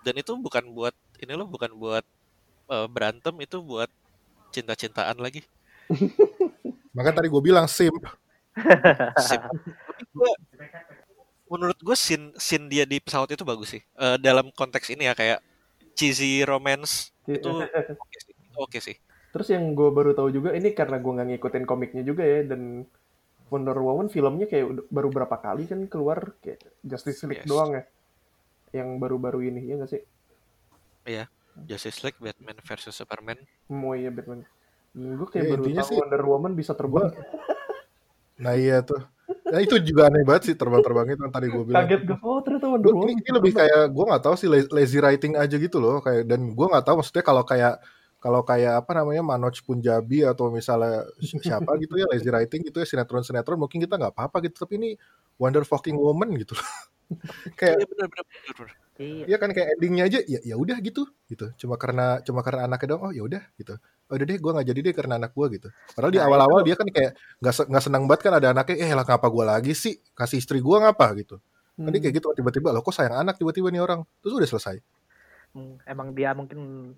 dan 0.00 0.14
itu 0.14 0.38
bukan 0.38 0.70
buat 0.70 0.94
ini 1.18 1.34
loh 1.34 1.50
bukan 1.50 1.74
buat 1.74 2.06
eh, 2.70 2.86
berantem 2.86 3.34
itu 3.42 3.58
buat 3.58 3.90
cinta-cintaan 4.54 5.18
lagi 5.18 5.42
Maka 6.96 7.12
tadi 7.12 7.28
gue 7.28 7.42
bilang 7.44 7.68
simp. 7.68 8.08
Gua, 10.16 10.32
menurut 11.46 11.76
gue 11.76 11.92
scene 11.92 12.32
scene 12.36 12.66
dia 12.66 12.88
di 12.88 12.96
pesawat 12.98 13.30
itu 13.30 13.44
bagus 13.44 13.76
sih 13.76 13.82
Eh, 13.94 14.16
dalam 14.16 14.48
konteks 14.50 14.88
ini 14.90 15.04
ya 15.04 15.12
kayak 15.12 15.44
cheesy 15.92 16.40
romance 16.42 17.12
itu 17.28 17.46
oke 17.46 18.16
sih 18.18 18.32
itu 18.32 18.56
oke 18.56 18.78
sih 18.80 18.96
Terus 19.28 19.52
yang 19.52 19.76
gue 19.76 19.92
baru 19.92 20.16
tahu 20.16 20.32
juga 20.32 20.56
ini 20.56 20.72
karena 20.72 20.96
gue 20.96 21.12
nggak 21.12 21.28
ngikutin 21.36 21.64
komiknya 21.68 22.00
juga 22.00 22.24
ya 22.24 22.48
dan 22.48 22.88
Wonder 23.46 23.76
Woman 23.76 24.08
filmnya 24.08 24.48
kayak 24.48 24.64
udah- 24.66 24.86
baru 24.88 25.08
berapa 25.12 25.36
kali 25.36 25.68
kan 25.68 25.84
keluar 25.86 26.32
kayak 26.40 26.64
Justice 26.80 27.20
League 27.28 27.44
Yes. 27.44 27.50
doang 27.52 27.76
ya. 27.76 27.84
Yang 28.72 28.88
baru-baru 28.96 29.38
ini 29.46 29.60
ya 29.68 29.76
nggak 29.76 29.90
sih? 29.92 30.02
Justice 31.62 32.00
League 32.02 32.16
Batman 32.18 32.56
versus 32.60 32.92
Superman 32.92 33.36
Mau 33.68 33.92
ya 33.92 34.08
Batman. 34.08 34.48
Gue 34.96 35.28
kayak 35.28 35.44
Ya, 35.44 35.50
baru 35.52 35.62
tahu 35.68 35.84
sih- 35.84 35.98
Wonder 35.98 36.22
Woman 36.24 36.52
bisa 36.52 36.72
terbang. 36.72 37.12
Nah 38.36 38.52
iya 38.52 38.80
tuh. 38.80 39.00
Nah, 39.26 39.58
itu 39.58 39.76
juga 39.80 40.06
aneh 40.06 40.22
banget 40.22 40.42
sih 40.44 40.54
terbang-terbang 40.54 41.06
itu 41.10 41.20
yang 41.20 41.30
tadi 41.30 41.46
gue 41.46 41.64
bilang. 41.64 41.82
Kaget 41.82 42.02
gue, 42.04 42.16
oh 42.18 42.38
ternyata 42.40 42.66
Wonder 42.68 42.88
Woman. 42.88 43.06
ini, 43.06 43.12
ini 43.18 43.30
lebih 43.32 43.52
kayak 43.54 43.82
gue 43.88 44.04
nggak 44.06 44.22
tahu 44.22 44.34
sih 44.34 44.46
la- 44.46 44.70
lazy 44.70 44.98
writing 44.98 45.32
aja 45.34 45.56
gitu 45.56 45.76
loh 45.76 45.98
kayak 45.98 46.24
dan 46.24 46.40
gue 46.48 46.66
nggak 46.66 46.82
tahu 46.82 46.94
maksudnya 47.00 47.22
kalau 47.22 47.42
kayak 47.42 47.74
kalau 48.16 48.40
kayak 48.42 48.80
apa 48.80 48.90
namanya 48.92 49.22
Manoj 49.22 49.56
Punjabi 49.60 50.22
atau 50.22 50.48
misalnya 50.48 51.04
si- 51.18 51.38
siapa 51.38 51.76
gitu 51.76 51.94
ya 51.94 52.06
lazy 52.06 52.26
writing 52.26 52.60
gitu 52.64 52.78
ya 52.78 52.86
sinetron 52.86 53.20
sinetron 53.20 53.56
mungkin 53.56 53.78
kita 53.78 53.94
nggak 53.94 54.14
apa-apa 54.14 54.40
gitu 54.42 54.62
tapi 54.62 54.78
ini 54.78 54.90
Wonder 55.36 55.62
fucking 55.62 55.94
Woman 55.94 56.32
gitu 56.34 56.54
loh. 56.54 56.68
kayak 57.58 57.82
Iya. 57.82 58.06
Iya. 58.96 59.24
ya 59.28 59.36
kan 59.36 59.52
kayak 59.52 59.68
endingnya 59.76 60.04
aja 60.08 60.18
ya 60.24 60.40
ya 60.40 60.54
udah 60.56 60.80
gitu 60.80 61.04
gitu 61.28 61.52
cuma 61.60 61.76
karena 61.76 62.24
cuma 62.24 62.40
karena 62.40 62.64
anaknya 62.64 62.96
dong 62.96 63.02
oh 63.04 63.12
ya 63.12 63.22
udah 63.28 63.42
gitu 63.60 63.76
oh 64.08 64.14
udah 64.16 64.24
deh 64.24 64.38
gue 64.40 64.50
nggak 64.56 64.66
jadi 64.72 64.80
deh 64.88 64.94
karena 64.96 65.14
anak 65.20 65.36
gue 65.36 65.46
gitu 65.60 65.68
padahal 65.92 66.12
di 66.12 66.18
Nah, 66.20 66.26
awal-awal 66.32 66.60
dia 66.64 66.76
kan 66.80 66.88
kayak 66.88 67.12
nggak 67.44 67.54
nggak 67.68 67.84
senang 67.84 68.04
banget 68.08 68.20
kan 68.24 68.32
ada 68.40 68.48
anaknya 68.56 68.76
eh 68.80 68.90
lah 68.96 69.04
ngapa 69.04 69.28
gue 69.28 69.44
lagi 69.44 69.72
sih 69.76 69.94
kasih 70.16 70.40
istri 70.40 70.58
gue 70.64 70.76
ngapa 70.80 71.12
gitu 71.20 71.36
Hmm. 71.76 71.92
Tadi 71.92 72.08
kayak 72.08 72.14
gitu 72.16 72.32
tiba-tiba 72.32 72.72
loh 72.72 72.80
kok 72.80 72.96
sayang 72.96 73.20
anak 73.20 73.36
tiba-tiba 73.36 73.68
nih 73.68 73.84
orang 73.84 74.00
terus 74.24 74.32
udah 74.32 74.48
selesai. 74.48 74.80
Hmm, 75.52 75.76
emang 75.84 76.16
dia 76.16 76.32
mungkin 76.32 76.88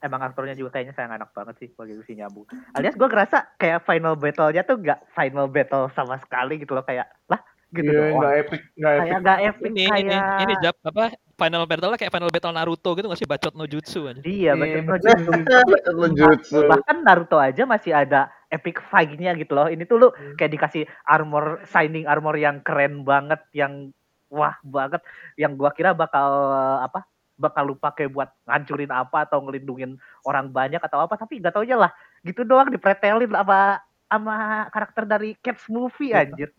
emang 0.00 0.20
aktornya 0.24 0.56
juga 0.56 0.80
kayaknya 0.80 0.96
sayang 0.96 1.12
anak 1.20 1.28
banget 1.36 1.60
sih 1.60 1.68
begitu 1.76 2.00
sih 2.08 2.16
nyambung. 2.16 2.48
Alias 2.72 2.96
gue 2.96 3.04
ngerasa 3.04 3.52
kayak 3.60 3.84
final 3.84 4.16
battle-nya 4.16 4.64
tuh 4.64 4.80
gak 4.80 5.04
final 5.12 5.44
battle 5.52 5.92
sama 5.92 6.16
sekali 6.24 6.56
gitu 6.56 6.72
loh 6.72 6.80
kayak 6.88 7.04
lah 7.28 7.36
gitu 7.68 7.84
Iya, 7.84 8.00
doang. 8.00 8.16
nggak 8.16 8.34
epic, 8.40 8.60
nggak 8.80 8.92
epic. 8.96 9.04
Kayak 9.04 9.20
gak 9.20 9.40
epic 9.44 9.70
Ini 9.76 9.84
kayak 9.92 10.00
ini 10.00 10.16
ini 10.40 10.54
jap 10.64 10.76
apa 10.80 11.04
final 11.34 11.64
battle 11.66 11.94
kayak 11.98 12.14
final 12.14 12.30
battle 12.30 12.54
Naruto 12.54 12.90
gitu 12.94 13.06
nggak 13.10 13.20
sih 13.20 13.28
bacot 13.28 13.52
no 13.54 13.66
jutsu 13.66 14.06
aja. 14.06 14.22
Iya, 14.22 14.54
Iya, 14.54 14.82
betul 14.86 15.10
betul. 15.12 15.94
Lenjutsu. 15.94 16.58
Bahkan 16.64 16.96
Naruto 17.02 17.36
aja 17.38 17.62
masih 17.66 17.92
ada 17.92 18.30
epic 18.48 18.78
fight-nya 18.90 19.34
gitu 19.34 19.52
loh. 19.54 19.66
Ini 19.66 19.82
tuh 19.84 19.96
lu 19.98 20.08
Hmm. 20.14 20.38
kayak 20.38 20.52
dikasih 20.54 20.84
armor 21.04 21.62
shining 21.66 22.06
armor 22.06 22.38
yang 22.38 22.62
keren 22.62 23.02
banget, 23.02 23.42
yang 23.50 23.90
wah 24.30 24.54
banget, 24.62 25.02
yang 25.34 25.58
gua 25.58 25.74
kira 25.74 25.92
bakal 25.92 26.54
apa? 26.80 27.04
bakal 27.34 27.66
lu 27.66 27.74
pakai 27.74 28.06
buat 28.06 28.30
ngancurin 28.46 28.94
apa 28.94 29.26
atau 29.26 29.42
ngelindungin 29.42 29.98
orang 30.22 30.54
banyak 30.54 30.78
atau 30.78 31.02
apa 31.02 31.18
tapi 31.18 31.42
nggak 31.42 31.50
taunya 31.50 31.74
lah 31.74 31.90
gitu 32.22 32.46
doang 32.46 32.70
dipretelin 32.70 33.26
sama 33.26 33.82
sama 34.06 34.36
karakter 34.70 35.02
dari 35.02 35.34
Cats 35.42 35.66
movie 35.66 36.14
anjir 36.14 36.54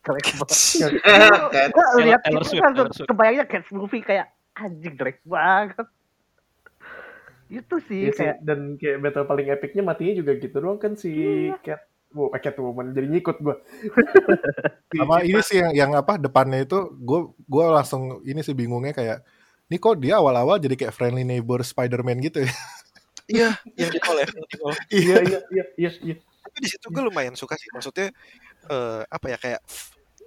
jelek 0.00 0.26
banget 0.40 1.70
Gua 1.72 1.86
lihat 2.00 2.20
itu 2.24 2.56
Swift. 2.56 3.04
kebayangnya 3.04 3.44
Cats 3.46 3.70
movie 3.70 4.00
kayak 4.00 4.32
anjing 4.56 4.94
jelek 4.96 5.20
banget 5.24 5.86
itu 7.50 7.74
sih 7.90 8.06
Iya 8.06 8.12
sih, 8.14 8.18
kayak 8.22 8.36
dan 8.46 8.78
kayak 8.78 8.96
battle 9.02 9.26
paling 9.26 9.46
epicnya 9.50 9.82
matinya 9.82 10.14
juga 10.14 10.32
gitu 10.38 10.56
doang 10.62 10.78
kan 10.78 10.94
si 10.94 11.10
Iya. 11.50 11.58
Cat 11.60 11.80
Wow, 12.10 12.34
eh, 12.34 12.42
Catwoman 12.42 12.90
jadi 12.90 13.06
nyikut 13.06 13.38
gua. 13.38 13.62
Sama 14.98 15.22
ini 15.22 15.38
sih 15.46 15.62
yang, 15.62 15.70
yang 15.70 15.90
apa 15.94 16.18
depannya 16.18 16.66
itu 16.66 16.90
gue 16.98 17.30
gue 17.46 17.64
langsung 17.70 18.18
ini 18.26 18.42
sih 18.42 18.50
bingungnya 18.50 18.90
kayak 18.90 19.18
ini 19.70 19.78
kok 19.78 19.94
dia 20.02 20.18
awal-awal 20.18 20.58
jadi 20.58 20.74
kayak 20.74 20.90
friendly 20.90 21.22
neighbor 21.22 21.62
Spider-Man 21.62 22.18
gitu 22.26 22.42
ya. 22.42 22.50
Iya, 23.30 23.54
yang 23.78 23.94
di 23.94 23.98
mall 24.02 24.18
ya. 24.18 24.26
Iya 24.90 25.16
iya 25.22 25.38
iya 25.54 25.64
iya 25.78 25.90
iya. 26.02 26.14
Tapi 26.18 26.56
di 26.58 26.66
situ 26.66 26.90
gue 26.90 26.98
lumayan 26.98 27.38
suka 27.38 27.54
sih. 27.54 27.70
Maksudnya 27.70 28.10
eh, 28.66 29.00
apa 29.06 29.26
ya 29.28 29.38
kayak 29.38 29.60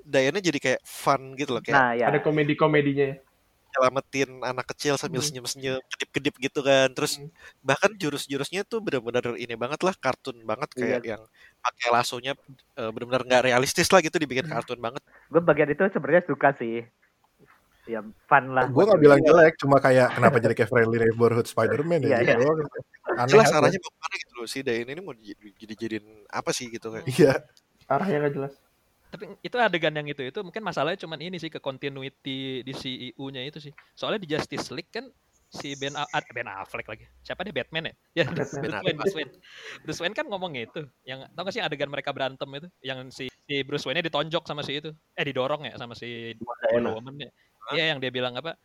Diana 0.04 0.40
jadi 0.44 0.60
kayak 0.60 0.82
fun 0.84 1.38
gitu 1.38 1.56
loh 1.56 1.62
kayak 1.64 1.76
nah 1.76 1.92
ya 1.94 2.12
Ada 2.12 2.20
komedi-komedinya 2.20 3.06
ya. 3.12 3.18
nyelamatin 3.74 4.30
anak 4.46 4.70
kecil 4.70 5.02
sambil 5.02 5.18
Hmm. 5.18 5.34
senyum-senyum, 5.34 5.82
kedip-kedip 5.90 6.36
gitu 6.38 6.62
kan. 6.62 6.94
Terus 6.94 7.18
Hmm. 7.18 7.34
bahkan 7.60 7.90
jurus-jurusnya 7.98 8.62
tuh 8.64 8.86
benar-benar 8.86 9.34
ini 9.34 9.58
banget 9.58 9.82
lah, 9.82 9.98
kartun 9.98 10.38
banget 10.46 10.70
kayak 10.78 11.02
Iya. 11.02 11.18
yang 11.18 11.22
pakai 11.58 11.88
lasonya 11.90 12.38
eh, 12.78 12.90
benar-benar 12.94 13.26
nggak 13.26 13.44
realistis 13.50 13.90
lah 13.90 13.98
gitu 14.00 14.22
dibikin 14.22 14.46
Hmm. 14.46 14.62
kartun 14.62 14.78
banget. 14.78 15.02
gue 15.26 15.42
bagian 15.42 15.70
itu 15.70 15.82
sebenarnya 15.90 16.22
suka 16.28 16.54
sih 16.56 16.86
ya 17.84 18.00
fun 18.30 18.46
lah 18.54 18.70
gue 18.70 18.84
nggak 18.86 19.02
bilang 19.02 19.20
jelek, 19.20 19.54
cuma 19.58 19.76
kayak 19.76 20.14
kenapa 20.14 20.38
jadi 20.38 20.54
kayak 20.54 20.70
friendly 20.70 20.98
neighborhood 21.02 21.44
Spider-Man 21.44 22.00
Iya, 22.00 22.10
ya 22.14 22.18
iya. 22.22 22.34
gitu 22.38 22.46
doang. 22.46 22.58
Aneh 23.14 23.28
Jelas 23.28 23.50
aja. 23.50 23.58
arahnya 23.58 23.80
mau 23.82 23.90
ke 23.90 24.00
mana 24.00 24.16
gitu 24.16 24.34
loh 24.38 24.48
si 24.48 24.60
Diana 24.62 24.92
ini 24.92 25.02
mau 25.02 25.12
jadi 25.14 25.50
jadi 25.58 25.74
jadiin 25.76 26.06
apa 26.30 26.50
sih 26.54 26.70
gitu 26.70 26.88
kayak. 26.90 27.06
Iya. 27.10 27.34
Arahnya 27.94 28.18
nggak 28.26 28.34
jelas. 28.36 28.54
Tapi 29.14 29.30
itu 29.46 29.56
adegan 29.62 29.94
yang 29.94 30.10
itu 30.10 30.26
itu 30.26 30.40
mungkin 30.42 30.66
masalahnya 30.66 30.98
cuman 31.06 31.22
ini 31.22 31.38
sih 31.38 31.54
ke 31.54 31.62
continuity 31.62 32.66
di 32.66 32.74
CEU-nya 32.74 33.46
itu 33.46 33.62
sih. 33.62 33.74
Soalnya 33.94 34.26
di 34.26 34.30
Justice 34.34 34.74
League 34.74 34.90
kan 34.90 35.06
si 35.54 35.78
Ben 35.78 35.94
A- 35.94 36.10
Ben 36.34 36.50
Affleck 36.50 36.90
lagi. 36.90 37.06
Siapa 37.22 37.46
dia 37.46 37.54
Batman 37.54 37.94
ya? 37.94 37.94
Ya 38.18 38.26
Batman. 38.26 38.66
Bruce 38.66 38.82
Wayne, 38.82 38.98
Bruce 38.98 39.16
Wayne. 39.16 39.32
Bruce 39.86 40.02
Wayne 40.02 40.16
kan 40.18 40.26
ngomong 40.26 40.58
itu. 40.58 40.82
Yang 41.06 41.30
tau 41.30 41.46
gak 41.46 41.54
sih 41.54 41.62
adegan 41.62 41.94
mereka 41.94 42.10
berantem 42.10 42.50
itu 42.58 42.68
yang 42.82 43.14
si, 43.14 43.30
si 43.30 43.56
Bruce 43.62 43.86
Wayne 43.86 44.02
ditonjok 44.02 44.50
sama 44.50 44.66
si 44.66 44.82
itu. 44.82 44.90
Eh 45.14 45.26
didorong 45.30 45.70
ya 45.70 45.78
sama 45.78 45.94
si 45.94 46.34
Wonder 46.74 46.98
Woman 46.98 47.22
ya. 47.22 47.30
Iya 47.70 47.84
yang 47.94 48.02
dia 48.02 48.10
bilang 48.10 48.34
apa? 48.34 48.58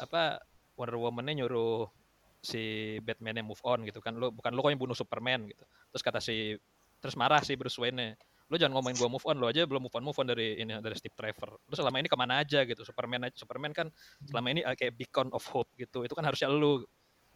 Apa 0.00 0.40
Wonder 0.80 0.96
Woman-nya 0.96 1.44
nyuruh 1.44 1.92
si 2.40 2.96
Batman-nya 3.04 3.44
move 3.44 3.60
on 3.68 3.84
gitu 3.84 4.00
kan. 4.00 4.16
Lu 4.16 4.32
bukan 4.32 4.56
lu 4.56 4.64
kok 4.64 4.72
yang 4.72 4.80
bunuh 4.80 4.96
Superman 4.96 5.44
gitu. 5.44 5.68
Terus 5.92 6.00
kata 6.00 6.24
si 6.24 6.56
terus 7.04 7.20
marah 7.20 7.44
si 7.44 7.52
Bruce 7.52 7.76
Wayne-nya 7.76 8.16
lu 8.50 8.58
jangan 8.58 8.74
ngomongin 8.74 8.98
gua 8.98 9.08
move 9.14 9.26
on 9.30 9.38
lu 9.38 9.46
aja 9.46 9.62
belum 9.62 9.86
move 9.86 9.94
on 9.94 10.02
move 10.02 10.18
on 10.18 10.26
dari 10.26 10.58
ini 10.58 10.74
dari 10.82 10.96
Steve 10.98 11.14
Trevor. 11.14 11.54
Lu 11.70 11.74
selama 11.78 12.02
ini 12.02 12.10
ke 12.10 12.18
mana 12.18 12.42
aja 12.42 12.66
gitu 12.66 12.82
Superman 12.82 13.30
aja 13.30 13.36
Superman 13.38 13.70
kan 13.70 13.86
selama 14.26 14.46
ini 14.50 14.60
uh, 14.66 14.74
kayak 14.74 14.98
beacon 14.98 15.30
of 15.30 15.46
hope 15.46 15.70
gitu 15.78 16.02
itu 16.02 16.10
kan 16.12 16.26
harusnya 16.26 16.50
lu. 16.50 16.82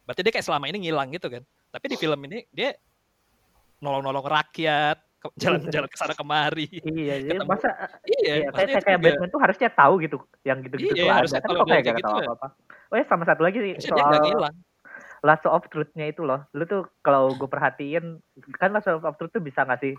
Berarti 0.03 0.21
dia 0.27 0.31
kayak 0.35 0.45
selama 0.45 0.67
ini 0.67 0.85
ngilang 0.85 1.15
gitu 1.15 1.31
kan. 1.31 1.41
Tapi 1.71 1.85
di 1.87 1.97
film 1.97 2.19
ini 2.27 2.43
dia 2.51 2.75
nolong-nolong 3.79 4.27
rakyat 4.27 4.99
jalan-jalan 5.39 5.89
ke 5.93 5.97
sana 5.97 6.13
kemari. 6.13 6.67
Iya 6.69 7.15
jadi 7.25 7.39
Ketemu. 7.39 7.49
masa 7.49 7.69
iya 8.05 8.33
iya, 8.45 8.49
kayak 8.51 8.83
kayak 8.85 8.99
Batman 9.01 9.29
tuh 9.31 9.41
harusnya 9.41 9.69
tahu 9.73 9.93
gitu 10.03 10.17
yang 10.45 10.59
gitu-gitu 10.61 10.93
Iya, 10.93 11.01
tuh 11.01 11.09
ada. 11.09 11.27
tapi 11.31 11.45
kalau 11.47 11.59
kok 11.63 11.67
kayak 11.71 11.83
gak 11.83 11.95
tahu 12.03 12.17
gitu 12.19 12.27
apa-apa? 12.29 12.47
Oh 12.91 12.95
ya 12.99 13.05
sama 13.09 13.23
satu 13.25 13.41
lagi 13.41 13.57
nggak 13.63 13.81
soal 13.81 14.13
ngilang. 14.21 14.55
Lasso 15.25 15.49
of 15.49 15.65
Truth-nya 15.73 16.13
itu 16.13 16.21
loh. 16.21 16.45
Lu 16.53 16.69
tuh 16.69 16.85
kalau 17.01 17.33
gue 17.33 17.49
perhatiin 17.49 18.21
kan 18.61 18.69
Lasso 18.69 19.01
of 19.01 19.15
Truth 19.17 19.33
tuh 19.33 19.41
bisa 19.41 19.65
ngasih 19.65 19.97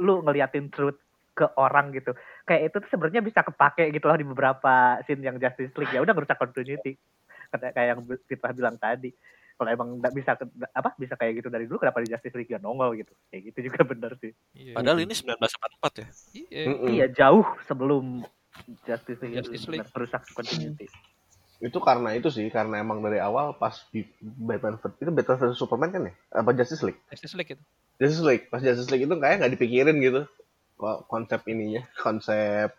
lu 0.00 0.24
ngeliatin 0.24 0.72
truth 0.72 0.98
ke 1.34 1.46
orang 1.58 1.90
gitu 1.90 2.14
kayak 2.46 2.70
itu 2.70 2.76
tuh 2.78 2.88
sebenarnya 2.88 3.20
bisa 3.20 3.42
kepake 3.42 3.90
gitu 3.90 4.06
loh 4.06 4.14
di 4.14 4.22
beberapa 4.24 5.02
scene 5.02 5.20
yang 5.20 5.36
Justice 5.36 5.74
League 5.74 5.92
ya 5.92 6.00
udah 6.00 6.14
ngerusak 6.14 6.38
continuity 6.38 6.94
kayak 7.50 7.74
kayak 7.74 7.88
yang 7.94 8.00
kita 8.26 8.54
bilang 8.54 8.78
tadi 8.78 9.10
kalau 9.54 9.70
emang 9.70 9.88
nggak 10.02 10.14
bisa 10.14 10.34
apa 10.74 10.98
bisa 10.98 11.14
kayak 11.14 11.38
gitu 11.38 11.46
dari 11.50 11.66
dulu 11.70 11.78
kenapa 11.78 12.02
di 12.02 12.10
Justice 12.10 12.34
League 12.34 12.50
gak 12.50 12.62
nongol 12.62 12.98
gitu 12.98 13.14
kayak 13.30 13.42
gitu 13.50 13.58
juga 13.70 13.86
bener 13.94 14.12
sih 14.18 14.32
Iya. 14.54 14.74
Padahal 14.78 14.98
ini 15.02 15.14
1944 15.14 16.02
ya. 16.02 16.06
Iya. 16.34 16.62
Iya 16.90 17.06
jauh 17.14 17.46
sebelum 17.66 18.22
Justice 18.86 19.18
League, 19.22 19.38
Justice 19.42 19.62
itu 19.66 19.70
League. 19.74 19.86
merusak 19.90 20.22
continuity 20.34 20.86
Itu 21.62 21.78
karena 21.80 22.12
itu 22.12 22.28
sih, 22.28 22.50
karena 22.52 22.82
emang 22.82 23.00
dari 23.00 23.16
awal 23.22 23.56
pas 23.56 23.72
di 23.88 24.04
Batman 24.20 24.76
itu 25.00 25.08
Batman 25.08 25.38
vs 25.38 25.56
Superman 25.56 25.90
kan 25.94 26.02
ya? 26.10 26.12
Apa 26.34 26.50
Justice 26.52 26.82
League? 26.84 26.98
Justice 27.08 27.32
League 27.38 27.56
itu 27.56 27.64
Justice 27.98 28.24
League, 28.26 28.46
pas 28.50 28.58
Justice 28.58 28.90
League 28.90 29.06
itu 29.06 29.14
kayak 29.14 29.36
nggak 29.42 29.52
dipikirin 29.54 29.98
gitu 30.02 30.22
kok 30.74 31.06
konsep 31.06 31.40
ininya, 31.46 31.86
konsep 32.04 32.74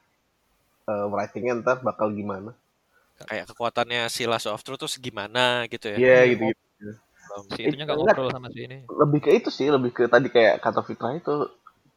eh, 0.86 1.06
writingnya 1.10 1.64
ntar 1.64 1.80
bakal 1.82 2.12
gimana. 2.12 2.52
Kayak 3.16 3.48
kekuatannya 3.56 4.12
si 4.12 4.28
Lasso 4.28 4.52
of 4.52 4.60
Truth 4.62 4.84
tuh 4.84 4.92
segimana 4.92 5.66
gitu 5.72 5.96
ya. 5.96 5.98
Iya 5.98 6.20
gitu, 6.36 6.44
gitu. 6.52 6.94
si 7.56 7.62
itunya 7.64 7.88
nggak 7.88 7.98
Enggak. 8.00 8.16
ngobrol 8.16 8.32
sama 8.32 8.48
si 8.52 8.64
ini 8.68 8.84
Lebih 8.88 9.20
ke 9.24 9.30
itu 9.32 9.50
sih, 9.50 9.68
lebih 9.72 9.92
ke 9.96 10.12
tadi 10.12 10.28
kayak 10.28 10.60
kata 10.60 10.84
Fitra 10.84 11.16
itu 11.16 11.48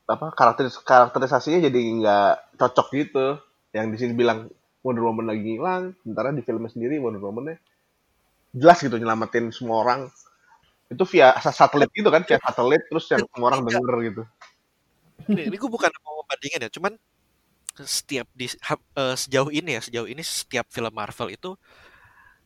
apa 0.09 0.33
karakteris 0.33 0.79
karakterisasinya 0.81 1.69
jadi 1.69 1.81
nggak 2.01 2.33
cocok 2.57 2.89
gitu. 2.95 3.27
Yang 3.75 3.87
di 3.93 3.97
sini 4.01 4.13
bilang 4.15 4.49
Wonder 4.87 5.05
Woman 5.05 5.29
lagi 5.29 5.59
hilang, 5.59 5.93
sementara 6.01 6.33
di 6.33 6.41
filmnya 6.47 6.71
sendiri 6.71 6.97
Wonder 7.03 7.21
Woman-nya 7.21 7.59
jelas 8.57 8.81
gitu 8.81 8.97
nyelamatin 8.97 9.51
semua 9.53 9.85
orang. 9.85 10.09
Itu 10.89 11.05
via 11.05 11.37
sa- 11.45 11.53
satelit 11.53 11.91
gitu 11.93 12.09
kan, 12.09 12.25
via 12.25 12.41
satelit 12.41 12.83
terus 12.89 13.05
yang 13.13 13.25
semua 13.29 13.47
orang 13.53 13.63
denger 13.69 13.95
gitu. 14.09 14.23
Ini, 15.29 15.53
ini 15.53 15.57
gue 15.61 15.71
bukan 15.71 15.93
mau 16.05 16.25
membandingin 16.25 16.65
ya, 16.65 16.71
cuman 16.73 16.93
setiap 17.85 18.27
di 18.35 18.49
eh, 18.49 19.17
sejauh 19.17 19.51
ini 19.53 19.77
ya, 19.77 19.81
sejauh 19.85 20.09
ini 20.09 20.23
setiap 20.25 20.67
film 20.73 20.91
Marvel 20.91 21.31
itu 21.31 21.55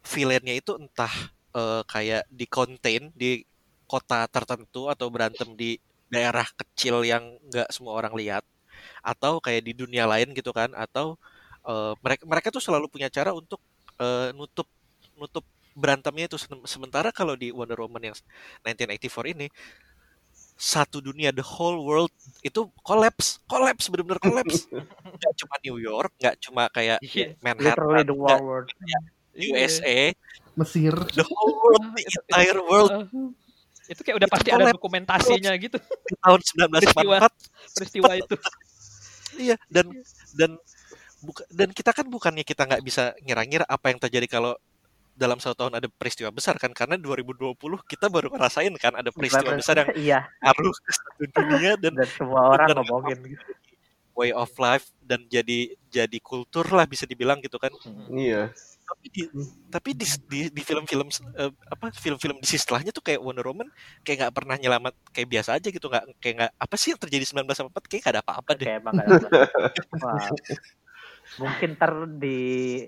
villainnya 0.02 0.54
itu 0.58 0.74
entah 0.76 1.12
eh, 1.54 1.82
kayak 1.86 2.26
di 2.28 2.46
contain 2.50 3.08
di 3.14 3.46
kota 3.86 4.26
tertentu 4.26 4.88
atau 4.88 5.06
berantem 5.12 5.52
di 5.54 5.78
daerah 6.12 6.44
kecil 6.44 7.04
yang 7.06 7.24
nggak 7.48 7.68
semua 7.72 7.96
orang 7.96 8.12
lihat 8.16 8.44
atau 9.04 9.38
kayak 9.38 9.62
di 9.68 9.72
dunia 9.76 10.04
lain 10.08 10.34
gitu 10.34 10.50
kan 10.50 10.72
atau 10.74 11.16
eh, 11.64 11.92
mereka 12.02 12.22
mereka 12.26 12.48
tuh 12.54 12.62
selalu 12.64 12.86
punya 12.90 13.08
cara 13.12 13.30
untuk 13.32 13.60
eh, 14.00 14.34
nutup 14.34 14.66
nutup 15.16 15.44
berantemnya 15.74 16.26
itu 16.28 16.38
Sem- 16.38 16.64
sementara 16.66 17.08
kalau 17.10 17.34
di 17.34 17.50
Wonder 17.50 17.80
Woman 17.80 18.12
yang 18.12 18.16
1984 18.64 19.34
ini 19.36 19.46
satu 20.52 21.02
dunia 21.02 21.34
the 21.34 21.42
whole 21.42 21.82
world 21.82 22.12
itu 22.46 22.70
collapse 22.86 23.42
collapse 23.50 23.90
benar-benar 23.90 24.22
collapse. 24.22 24.68
Nggak 25.18 25.32
cuma 25.42 25.54
New 25.64 25.76
York 25.82 26.12
nggak 26.22 26.36
cuma 26.38 26.62
kayak 26.70 26.98
Iya. 27.02 27.34
literally 27.34 27.42
Manhattan 27.42 28.06
the 28.06 28.14
nggak 28.14 28.40
world. 28.42 28.68
USA 29.32 29.98
Mesir. 30.54 30.92
the 31.16 31.24
whole 31.24 31.54
world 31.56 31.84
the 31.96 32.04
entire 32.04 32.60
world. 32.60 32.92
Itu 33.88 34.00
kayak 34.04 34.16
udah 34.22 34.28
Itu 34.28 34.34
pasti 34.38 34.50
ada 34.52 34.70
dokumentasinya 34.70 35.52
gitu. 35.58 35.76
Di 35.80 36.14
tahun 36.20 36.40
1944 36.44 37.74
peristiwa 37.74 38.10
itu. 38.14 38.34
Iya 39.40 39.56
dan 39.72 39.88
dan 40.36 40.50
buka, 41.24 41.42
dan 41.48 41.72
kita 41.72 41.90
kan 41.96 42.06
bukannya 42.06 42.44
kita 42.44 42.68
nggak 42.68 42.82
bisa 42.84 43.16
ngira-ngira 43.24 43.64
apa 43.64 43.88
yang 43.90 43.98
terjadi 43.98 44.28
kalau 44.28 44.52
dalam 45.12 45.36
satu 45.36 45.54
tahun 45.64 45.78
ada 45.78 45.88
peristiwa 45.92 46.32
besar 46.32 46.56
kan 46.56 46.72
karena 46.72 46.96
2020 46.96 47.54
kita 47.84 48.08
baru 48.08 48.32
ngerasain 48.32 48.72
kan 48.80 48.96
ada 48.96 49.12
peristiwa 49.12 49.52
besar 49.52 49.84
yang 49.84 49.90
iya. 49.96 50.20
ke 50.26 50.92
satu 50.92 51.24
dunia 51.28 51.72
dan 51.82 51.92
dan 51.96 52.08
semua 52.08 52.42
orang 52.56 52.68
dan- 52.72 52.76
ngomongin 52.80 53.18
gitu. 53.36 53.44
Way 54.12 54.36
of 54.36 54.52
life 54.60 54.92
dan 55.00 55.24
jadi 55.24 55.72
jadi 55.88 56.18
kultur 56.20 56.68
lah 56.68 56.84
bisa 56.84 57.08
dibilang 57.08 57.40
gitu 57.40 57.56
kan. 57.56 57.72
Iya. 58.12 58.52
tapi 58.82 59.08
di 59.08 59.24
tapi 59.72 59.90
di 59.96 60.04
di, 60.28 60.40
di 60.52 60.60
film-film 60.60 61.08
eh, 61.08 61.48
apa 61.64 61.88
film-film 61.96 62.36
di 62.44 62.44
setelahnya 62.44 62.92
tuh 62.92 63.00
kayak 63.00 63.24
Wonder 63.24 63.46
Woman 63.48 63.72
kayak 64.04 64.26
nggak 64.26 64.34
pernah 64.36 64.60
nyelamat 64.60 64.92
kayak 65.16 65.28
biasa 65.32 65.56
aja 65.56 65.72
gitu 65.72 65.88
nggak 65.88 66.04
kayak 66.20 66.34
nggak 66.44 66.52
apa 66.60 66.74
sih 66.76 66.92
yang 66.92 67.00
terjadi 67.00 67.24
1984 67.24 67.88
kayak 67.88 68.00
nggak 68.04 68.12
ada 68.12 68.20
apa-apa 68.20 68.50
deh. 68.52 68.66
Kayak 68.68 68.80
emang 68.84 68.92
gak 69.00 69.06
ada 69.08 69.28
apa. 69.96 70.10
Mungkin 71.40 71.68
ntar 71.80 71.92
di 72.20 72.38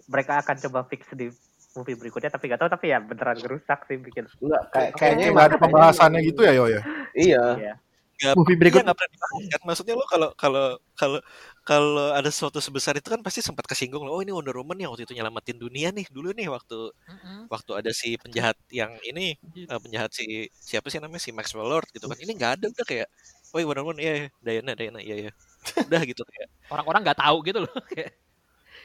mereka 0.05 0.45
akan 0.45 0.57
coba 0.69 0.85
fix 0.85 1.09
di 1.17 1.33
movie 1.75 1.99
berikutnya 1.99 2.31
tapi 2.31 2.47
gak 2.51 2.61
tahu 2.63 2.71
tapi 2.71 2.87
ya 2.95 2.99
beneran 3.03 3.39
gerusak 3.39 3.85
sih 3.91 3.99
bikin. 3.99 4.25
Enggak, 4.39 4.63
kayak 4.71 4.91
Kayak 4.95 4.95
kayaknya 4.99 5.27
nggak 5.35 5.47
ada 5.51 5.59
pembahasannya 5.59 6.21
gitu 6.23 6.41
ya 6.47 6.53
yo 6.55 6.65
ya. 6.71 6.81
Iya. 7.15 7.45
Iya. 7.59 7.75
nggak 8.15 8.35
Movie 8.39 8.55
iya, 8.55 8.61
berikut 8.63 8.81
nggak 8.87 8.95
pernah 8.95 9.11
dibahas. 9.11 9.43
Kan 9.51 9.61
maksudnya 9.67 9.95
lo 9.99 10.07
kalau 10.07 10.29
kalau 10.39 10.67
kalau 10.95 11.21
kalau 11.67 12.07
ada 12.15 12.31
sesuatu 12.31 12.63
sebesar 12.63 12.95
itu 12.95 13.11
kan 13.11 13.19
pasti 13.27 13.43
sempat 13.43 13.67
kesinggung 13.67 14.07
lo 14.07 14.15
oh 14.15 14.23
ini 14.23 14.31
Wonder 14.31 14.55
Woman 14.55 14.79
yang 14.79 14.95
waktu 14.95 15.03
itu 15.03 15.19
nyelamatin 15.19 15.59
dunia 15.59 15.91
nih 15.91 16.07
dulu 16.15 16.31
nih 16.31 16.47
waktu 16.47 16.95
Mm-mm. 16.95 17.51
waktu 17.51 17.71
ada 17.75 17.91
si 17.91 18.15
penjahat 18.15 18.55
yang 18.71 18.95
ini 19.03 19.35
eh, 19.67 19.81
penjahat 19.83 20.15
si 20.15 20.47
siapa 20.63 20.95
sih 20.95 21.03
namanya? 21.03 21.27
Si 21.27 21.35
Maxwell 21.35 21.67
Lord 21.67 21.91
gitu 21.91 22.07
kan. 22.07 22.15
Ini 22.15 22.33
nggak 22.39 22.53
ada 22.63 22.67
udah 22.71 22.87
kayak 22.87 23.09
oh 23.51 23.59
iya 23.59 23.67
Wonder 23.67 23.83
Woman 23.83 23.99
iya 23.99 24.13
iya 24.15 24.29
Diana 24.39 24.73
Diana 24.79 25.01
iya 25.03 25.17
iya. 25.27 25.33
Udah 25.91 26.01
gitu 26.07 26.23
kayak. 26.23 26.49
Orang-orang 26.71 27.01
nggak 27.03 27.19
tahu 27.19 27.37
gitu 27.43 27.59
loh 27.67 27.75
Kayak, 27.91 28.15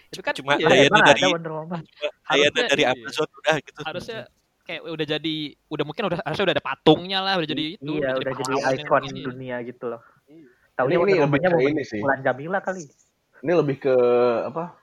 itu 0.10 0.22
kan 0.22 0.34
Cuma 0.34 0.58
iya, 0.58 0.90
emang 0.90 1.04
dari 1.06 1.22
ada 1.22 1.30
Wonder 1.30 1.54
Woman 1.54 1.82
Diana 1.86 2.18
Harusnya 2.26 2.66
dari 2.68 2.84
iya. 2.84 2.94
Amazon 2.94 3.28
udah 3.30 3.56
gitu 3.62 3.80
harusnya 3.86 4.20
kayak 4.62 4.82
udah 4.86 5.06
jadi 5.08 5.36
udah 5.66 5.86
mungkin 5.86 6.04
udah 6.06 6.18
harusnya 6.22 6.46
udah 6.46 6.56
ada 6.56 6.66
patungnya 6.66 7.20
lah 7.22 7.34
udah 7.38 7.48
jadi 7.48 7.64
itu 7.74 7.92
iya 7.96 8.12
udah 8.14 8.32
jadi 8.32 8.52
yang 8.52 8.78
ikon 8.80 9.04
ini. 9.08 9.22
dunia 9.26 9.56
gitu 9.64 9.86
loh 9.88 10.02
Ini- 10.26 10.46
Tahunya 10.74 10.96
ini 10.96 11.02
Wonder 11.20 11.26
lebih 11.28 11.40
ke 11.42 11.70
ini 11.70 11.84
sih. 11.84 12.00
Mulan 12.00 12.20
Jamila 12.22 12.60
kali 12.62 12.84
Ini 13.40 13.52
lebih 13.52 13.76
ke 13.80 13.96
apa? 14.46 14.80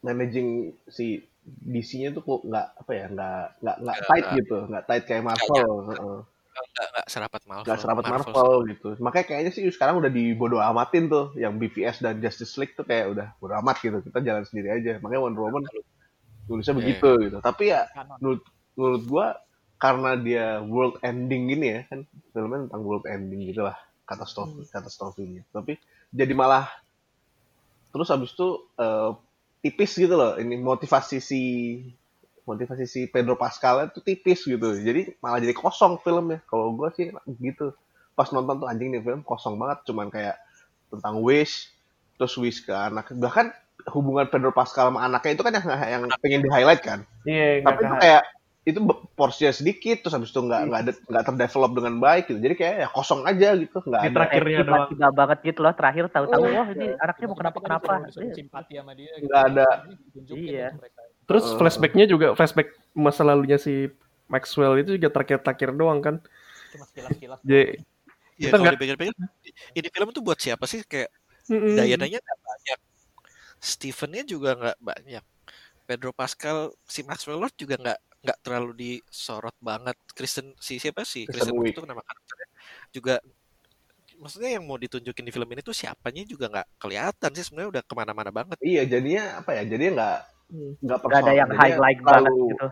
Managing 0.00 0.48
si 0.86 1.20
DC-nya 1.42 2.10
tuh 2.10 2.22
kok 2.22 2.40
nggak 2.42 2.66
apa 2.78 2.92
ya 2.92 3.06
nggak 3.08 3.42
nggak 3.58 3.76
nggak 3.80 3.96
Nggak- 3.96 4.08
tight 4.08 4.26
gitu 4.38 4.56
nggak 4.64 4.84
tight 4.86 5.04
kayak 5.04 5.24
Marvel 5.24 5.70
Nggak 6.50 6.88
nggak 6.90 7.06
serapat 7.06 7.42
Marvel. 7.46 7.64
Nggak 7.66 7.78
serapat 7.80 8.04
Marvel 8.10 8.52
gitu. 8.68 8.88
Makanya 8.98 9.26
kayaknya 9.30 9.52
sih 9.54 9.64
sekarang 9.70 10.02
udah 10.02 10.10
dibodo 10.10 10.58
amatin 10.58 11.06
tuh 11.06 11.30
yang 11.38 11.56
BVS 11.56 12.02
dan 12.02 12.18
Justice 12.18 12.58
League 12.58 12.74
tuh 12.74 12.82
kayak 12.84 13.14
udah 13.14 13.26
bodo 13.38 13.54
amat 13.62 13.76
gitu. 13.80 14.02
Kita 14.02 14.18
jalan 14.20 14.44
sendiri 14.44 14.68
aja. 14.74 14.98
Makanya 14.98 15.22
Wonder 15.22 15.42
Woman 15.46 15.64
tulisnya 16.50 16.74
Iya. 16.74 16.80
begitu 16.82 17.08
gitu. 17.30 17.36
Tapi 17.38 17.64
ya 17.70 17.86
menurut 18.18 18.42
menurut 18.74 19.02
gua 19.06 19.26
karena 19.80 20.10
dia 20.18 20.60
world 20.60 21.00
ending 21.00 21.48
gini 21.48 21.66
ya 21.72 21.80
kan 21.88 22.04
filmnya 22.36 22.68
tentang 22.68 22.82
world 22.84 23.06
ending 23.08 23.48
gitu 23.48 23.64
lah 23.64 23.78
katastrofi 24.04 24.66
katastrofinya. 24.68 25.46
Tapi 25.54 25.78
jadi 26.10 26.34
malah 26.34 26.66
terus 27.94 28.10
habis 28.10 28.34
itu 28.34 28.48
eh, 28.76 29.10
tipis 29.62 29.92
gitu 29.94 30.14
loh 30.18 30.34
ini 30.36 30.58
motivasi 30.58 31.22
si 31.22 31.42
motivasi 32.50 32.84
si 32.90 33.00
Pedro 33.06 33.38
Pascal 33.38 33.86
itu 33.86 34.02
tipis 34.02 34.42
gitu. 34.42 34.74
Jadi 34.74 35.14
malah 35.22 35.38
jadi 35.38 35.54
kosong 35.54 36.02
filmnya. 36.02 36.42
Kalau 36.50 36.74
gua 36.74 36.90
sih 36.90 37.14
gitu. 37.38 37.72
Pas 38.18 38.28
nonton 38.34 38.60
tuh 38.60 38.68
anjing 38.68 38.90
nih 38.90 39.02
film 39.02 39.22
kosong 39.22 39.54
banget. 39.56 39.86
Cuman 39.86 40.10
kayak 40.10 40.36
tentang 40.90 41.22
wish 41.22 41.70
terus 42.18 42.34
wish 42.36 42.66
ke 42.66 42.74
anak. 42.74 43.14
Bahkan 43.14 43.54
hubungan 43.94 44.28
Pedro 44.28 44.52
Pascal 44.52 44.92
sama 44.92 45.06
anaknya 45.06 45.32
itu 45.38 45.42
kan 45.46 45.52
yang 45.56 45.66
yang 45.70 46.02
pengen 46.20 46.44
di 46.44 46.50
highlight 46.52 46.82
kan? 46.84 47.08
Iya, 47.24 47.64
tapi 47.64 47.80
itu 47.86 47.96
kayak 47.96 48.22
itu 48.60 48.76
porsinya 49.16 49.56
sedikit 49.56 50.04
terus 50.04 50.12
habis 50.12 50.28
itu 50.28 50.40
nggak 50.44 50.60
nggak 50.68 50.80
ada 50.84 50.92
nggak 50.92 51.24
terdevelop 51.32 51.72
dengan 51.80 51.94
baik 51.96 52.28
gitu. 52.28 52.38
Jadi 52.44 52.54
kayak 52.60 52.74
ya 52.76 52.88
kosong 52.92 53.24
aja 53.24 53.48
gitu. 53.56 53.78
Nggak 53.80 54.02
ada 54.04 54.12
terakhir. 54.12 54.36
Akhirnya 54.36 54.52
Kayak 54.52 54.68
doang. 54.68 54.76
tiba-tiba 54.84 55.08
banget 55.16 55.38
gitu 55.48 55.60
loh 55.64 55.74
terakhir 55.74 56.04
tahu-tahu 56.12 56.42
Oh, 56.44 56.52
wah 56.52 56.68
ini 56.68 56.86
anaknya 57.00 57.26
mau 57.32 57.38
kenapa 57.40 57.58
kenapa 57.64 57.92
simpati 58.12 58.72
sama 58.76 58.92
dia 58.92 59.12
gitu. 59.16 59.26
Nggak 59.32 59.42
ada. 59.48 59.68
Iya. 60.28 60.68
Terus 61.30 61.44
Eh. 61.46 61.56
flashbacknya 61.56 62.04
juga 62.04 62.34
flashback 62.34 62.74
masa 62.90 63.22
lalunya 63.22 63.54
si 63.54 63.86
Maxwell 64.26 64.82
itu 64.82 64.98
juga 64.98 65.14
terakhir-terakhir 65.14 65.70
doang 65.72 66.02
kan. 66.02 66.18
cuma 66.70 66.86
sekilas-sekilas 66.86 67.38
Jadi 67.42 67.82
ya 68.34 68.46
Kita 68.46 68.50
kalau 68.50 68.62
nggak- 68.62 68.74
dipikir-pikir 68.78 69.14
ini 69.74 69.88
film 69.90 70.08
tuh 70.10 70.22
buat 70.22 70.38
siapa 70.38 70.66
sih? 70.66 70.82
Kayak 70.82 71.10
mm-mm. 71.46 71.74
Diana-nya 71.74 72.18
nggak 72.18 72.38
banyak. 72.40 72.78
Steven-nya 73.58 74.22
juga 74.24 74.50
nggak 74.54 74.78
banyak. 74.78 75.24
Pedro 75.82 76.10
Pascal 76.10 76.70
si 76.86 77.02
Maxwell 77.02 77.38
Lord 77.38 77.54
juga 77.54 77.74
nggak 77.74 77.98
nggak 78.22 78.38
terlalu 78.42 78.70
disorot 78.78 79.56
banget. 79.58 79.98
Kristen 80.14 80.54
si 80.58 80.78
siapa 80.78 81.02
sih? 81.02 81.26
Kristen 81.26 81.52
Kristen 81.52 81.74
itu 81.74 81.82
nama 81.82 81.98
karakternya. 82.00 82.48
Juga 82.94 83.14
maksudnya 84.14 84.50
yang 84.54 84.64
mau 84.64 84.78
ditunjukin 84.78 85.26
di 85.26 85.32
film 85.32 85.48
ini 85.50 85.60
tuh 85.60 85.74
siapanya 85.74 86.22
juga 86.22 86.46
nggak 86.46 86.68
kelihatan 86.78 87.30
sih. 87.34 87.44
Sebenarnya 87.50 87.70
udah 87.74 87.82
ke 87.82 87.94
mana-mana 87.98 88.30
banget. 88.30 88.56
Iya 88.62 88.86
jadinya 88.86 89.42
apa 89.42 89.58
ya? 89.58 89.66
Jadinya 89.66 89.92
nggak 89.98 90.18
Hmm. 90.50 90.72
nggak 90.82 90.98
nggak 91.06 91.20
ada 91.22 91.32
yang 91.32 91.48
Jadinya 91.48 91.62
highlight 91.62 91.98
terlalu, 92.02 92.26
banget 92.26 92.32
gitu 92.50 92.66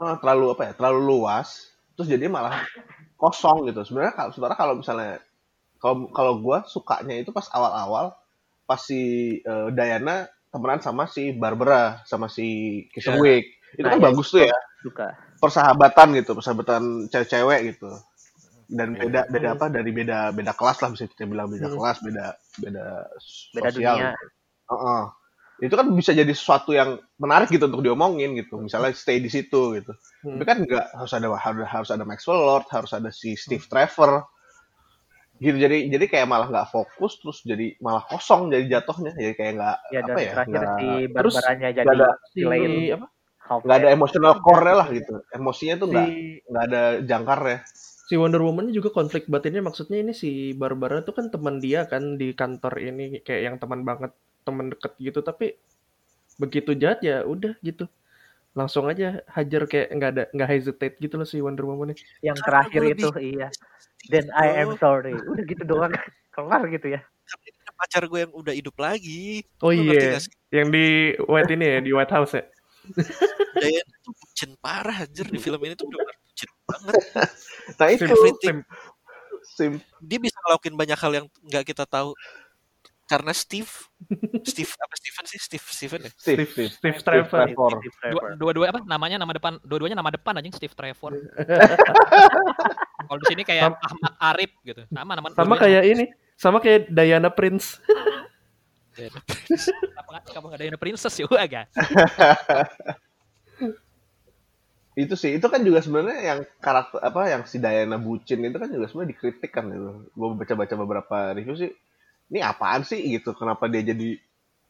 ah, 0.00 0.14
terlalu 0.16 0.46
apa 0.56 0.62
ya 0.64 0.72
terlalu 0.78 1.00
luas 1.04 1.48
terus 1.94 2.08
jadinya 2.08 2.32
malah 2.40 2.54
kosong 3.20 3.68
gitu 3.68 3.84
sebenarnya 3.84 4.14
kalau 4.16 4.30
saudara 4.32 4.54
kalau 4.56 4.74
misalnya 4.80 5.20
kalau 5.82 6.08
kalau 6.10 6.32
gue 6.40 6.58
sukanya 6.66 7.14
itu 7.20 7.30
pas 7.30 7.46
awal-awal 7.52 8.16
pas 8.64 8.80
si 8.80 9.02
eh, 9.42 9.68
Diana 9.76 10.24
temenan 10.48 10.80
sama 10.80 11.04
si 11.10 11.36
Barbara 11.36 12.00
sama 12.08 12.32
si 12.32 12.80
Kristen 12.94 13.16
Ya. 13.16 13.20
Wiig 13.20 13.44
itu 13.76 13.84
Nah, 13.84 13.92
kan 13.92 14.00
ya, 14.00 14.04
bagus 14.08 14.28
tuh 14.32 14.40
ya 14.48 14.56
suka 14.80 15.08
persahabatan 15.42 16.08
gitu 16.16 16.32
persahabatan 16.32 16.82
cewek-cewek 17.12 17.60
gitu 17.76 17.90
dan 18.72 18.96
Ya. 18.96 19.04
beda 19.04 19.20
beda 19.28 19.48
apa 19.56 19.66
dari 19.68 19.90
beda 19.92 20.32
beda 20.32 20.52
kelas 20.56 20.78
lah 20.80 20.88
bisa 20.92 21.04
kita 21.08 21.24
bilang 21.28 21.48
beda 21.52 21.68
Hmm. 21.68 21.76
kelas 21.76 21.98
beda 22.00 22.26
beda 22.60 22.86
beda 23.52 23.68
sosial 23.72 23.96
dunia 23.96 24.08
gitu. 24.16 24.26
Heeh. 24.72 25.02
Itu 25.58 25.74
kan 25.74 25.90
bisa 25.90 26.14
jadi 26.14 26.30
sesuatu 26.30 26.70
yang 26.70 27.02
menarik 27.18 27.50
gitu 27.50 27.66
untuk 27.66 27.82
diomongin 27.82 28.38
gitu. 28.38 28.62
Misalnya 28.62 28.94
stay 28.94 29.18
di 29.18 29.26
situ 29.26 29.74
gitu. 29.74 29.92
Hmm. 30.22 30.38
tapi 30.38 30.44
kan 30.46 30.58
nggak 30.62 30.86
harus 30.94 31.12
ada 31.14 31.26
harus, 31.34 31.90
ada 31.90 32.04
Maxwell 32.06 32.42
Lord 32.42 32.66
harus 32.70 32.94
ada 32.94 33.10
si 33.10 33.34
Steve 33.34 33.66
Trevor. 33.66 34.22
Gitu. 35.42 35.58
Jadi 35.58 35.90
jadi 35.90 36.04
kayak 36.06 36.26
malah 36.30 36.46
nggak 36.50 36.70
fokus 36.70 37.18
terus 37.18 37.38
jadi 37.42 37.74
malah 37.82 38.06
kosong 38.06 38.54
jadi 38.54 38.78
jatuhnya. 38.78 39.18
Jadi 39.18 39.34
kayak 39.34 39.52
nggak 39.58 39.76
ya 39.90 40.00
apa 40.06 40.18
ya 40.18 40.30
terakhir 40.34 40.54
nggak 40.54 40.68
si 40.78 40.86
Terus 41.10 41.34
jadi 41.42 41.80
nggak 41.82 41.96
ada 41.98 42.08
si 42.30 42.40
apa? 42.94 43.06
Nggak 43.48 43.76
ada 43.82 43.88
emotional 43.90 44.34
core 44.38 44.72
lah 44.78 44.88
gitu. 44.94 45.14
Emosinya 45.34 45.74
tuh 45.74 45.86
Si 45.90 45.94
nggak 45.94 46.08
nggak 46.46 46.64
ada 46.70 46.82
jangkarnya. 47.02 47.58
si 48.08 48.16
Wonder 48.16 48.40
Woman 48.40 48.72
juga 48.72 48.88
konflik 48.94 49.28
batinnya. 49.28 49.60
Maksudnya 49.60 50.00
ini 50.00 50.14
si 50.14 50.54
Barbara 50.54 51.04
tuh 51.04 51.18
kan 51.18 51.28
teman 51.28 51.60
dia 51.60 51.84
kan 51.90 52.16
di 52.16 52.32
kantor 52.32 52.78
ini 52.80 53.20
kayak 53.20 53.42
yang 53.42 53.56
teman 53.60 53.84
banget 53.84 54.16
teman 54.48 54.72
deket 54.72 54.96
gitu 54.96 55.20
tapi 55.20 55.60
begitu 56.40 56.72
jahat 56.72 57.04
ya 57.04 57.20
udah 57.28 57.52
gitu. 57.60 57.84
Langsung 58.56 58.88
aja 58.88 59.20
hajar 59.28 59.68
kayak 59.68 59.88
nggak 59.92 60.10
ada 60.16 60.24
nggak 60.32 60.48
hesitate 60.48 60.96
gitu 60.98 61.20
loh 61.20 61.28
si 61.28 61.38
Wonder 61.44 61.68
Woman 61.68 61.92
yang 62.24 62.32
Karena 62.40 62.64
terakhir 62.64 62.80
itu 62.96 63.08
lebih- 63.12 63.22
iya 63.36 63.48
then 64.08 64.32
I 64.32 64.64
am 64.64 64.74
sorry. 64.80 65.12
Udah 65.12 65.44
gitu 65.44 65.62
doang 65.68 65.92
kelar 66.34 66.64
gitu 66.72 66.96
ya. 66.96 67.00
Pacar 67.78 68.10
gue 68.10 68.26
yang 68.26 68.32
udah 68.34 68.50
hidup 68.56 68.74
lagi. 68.80 69.46
Oh 69.62 69.70
iya 69.70 70.18
sih? 70.18 70.32
yang 70.50 70.72
di 70.72 71.14
White 71.28 71.52
ini 71.54 71.66
ya 71.68 71.78
di 71.78 71.90
White 71.94 72.10
House 72.10 72.34
ya? 72.34 72.42
Diana 73.62 73.94
tuh 74.02 74.12
bucin 74.16 74.50
parah 74.58 75.04
anjir. 75.06 75.26
Di 75.28 75.38
film 75.38 75.60
ini 75.62 75.78
tuh 75.78 75.86
udah 75.86 76.02
bucin 76.02 76.50
banget. 76.66 76.94
Nah 77.78 77.88
itu. 77.94 78.14
Sim- 78.42 78.66
sim. 79.54 79.72
Dia 80.02 80.18
bisa 80.18 80.34
ngelakuin 80.42 80.74
banyak 80.74 80.98
hal 80.98 81.12
yang 81.22 81.26
nggak 81.46 81.64
kita 81.70 81.84
tahu 81.86 82.14
karena 83.08 83.32
Steve 83.32 83.72
Steve 84.44 84.68
apa 84.76 84.94
Steven 85.00 85.24
sih? 85.24 85.40
Steve 85.40 85.64
Steven 85.64 86.00
ya? 86.04 86.10
Steve 86.12 86.44
Steve, 86.44 86.70
Steve 86.76 86.96
Steve 87.00 87.00
Trevor. 87.00 87.48
Trevor. 87.80 88.36
Dua-dua 88.36 88.68
apa? 88.68 88.84
Namanya 88.84 89.16
nama 89.16 89.32
depan 89.32 89.56
dua-duanya 89.64 89.96
nama 89.96 90.12
depan 90.12 90.36
anjing 90.36 90.52
Steve 90.52 90.76
Trevor. 90.76 91.16
Kalau 93.08 93.18
di 93.24 93.26
sini 93.32 93.42
kayak 93.48 93.72
Sam- 93.72 93.80
Ahmad 93.80 94.14
Arif 94.20 94.52
gitu. 94.60 94.84
Nama 94.92 95.10
nama 95.16 95.26
sama 95.32 95.56
kayak 95.56 95.82
ini 95.88 96.04
sama 96.36 96.60
kayak 96.60 96.92
Diana 96.92 97.32
Prince. 97.32 97.80
Diana 98.92 99.18
nggak 99.24 100.22
kenapa 100.28 100.46
nggak 100.52 100.60
Diana 100.60 100.78
Princess 100.78 101.16
ya? 101.16 101.26
Agak. 101.32 101.66
itu 104.98 105.14
sih 105.14 105.38
itu 105.38 105.46
kan 105.46 105.62
juga 105.62 105.78
sebenarnya 105.78 106.18
yang 106.26 106.40
karakter 106.58 106.98
apa 106.98 107.30
yang 107.30 107.46
si 107.46 107.62
Diana 107.62 108.02
bucin 108.02 108.42
itu 108.42 108.58
kan 108.58 108.66
juga 108.66 108.90
sebenarnya 108.90 109.10
dikritik 109.16 109.50
kan 109.54 109.64
itu. 109.72 110.10
Gue 110.12 110.28
baca-baca 110.36 110.74
beberapa 110.76 111.16
review 111.32 111.56
sih 111.56 111.72
ini 112.28 112.40
apaan 112.44 112.84
sih? 112.84 113.00
gitu. 113.18 113.32
Kenapa 113.36 113.66
dia 113.66 113.82
jadi 113.82 114.20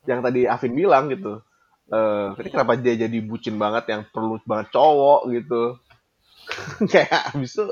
yang 0.06 0.20
tadi 0.22 0.46
Afin 0.46 0.72
bilang 0.74 1.10
gitu. 1.10 1.42
Eh 1.88 2.28
ini 2.38 2.48
kenapa 2.52 2.78
dia 2.78 2.94
jadi 2.94 3.18
bucin 3.24 3.58
banget 3.58 3.90
yang 3.90 4.02
perlu 4.08 4.38
banget 4.46 4.70
cowok? 4.72 5.20
gitu. 5.34 5.62
Kayak 6.92 7.34
habis 7.34 7.52
itu 7.52 7.66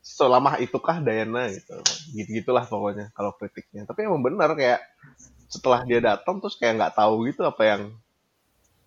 selama 0.00 0.56
itukah 0.62 1.02
Diana? 1.02 1.50
gitu. 1.52 1.76
Gitu 2.16 2.30
gitulah 2.42 2.64
pokoknya 2.64 3.12
kalau 3.12 3.34
kritiknya. 3.36 3.84
Tapi 3.84 4.08
emang 4.08 4.22
benar 4.24 4.54
kayak 4.56 4.80
setelah 5.46 5.86
dia 5.86 6.02
datang 6.02 6.42
terus 6.42 6.58
kayak 6.58 6.74
nggak 6.80 6.94
tahu 6.98 7.28
gitu 7.30 7.46
apa 7.46 7.62
yang 7.62 7.82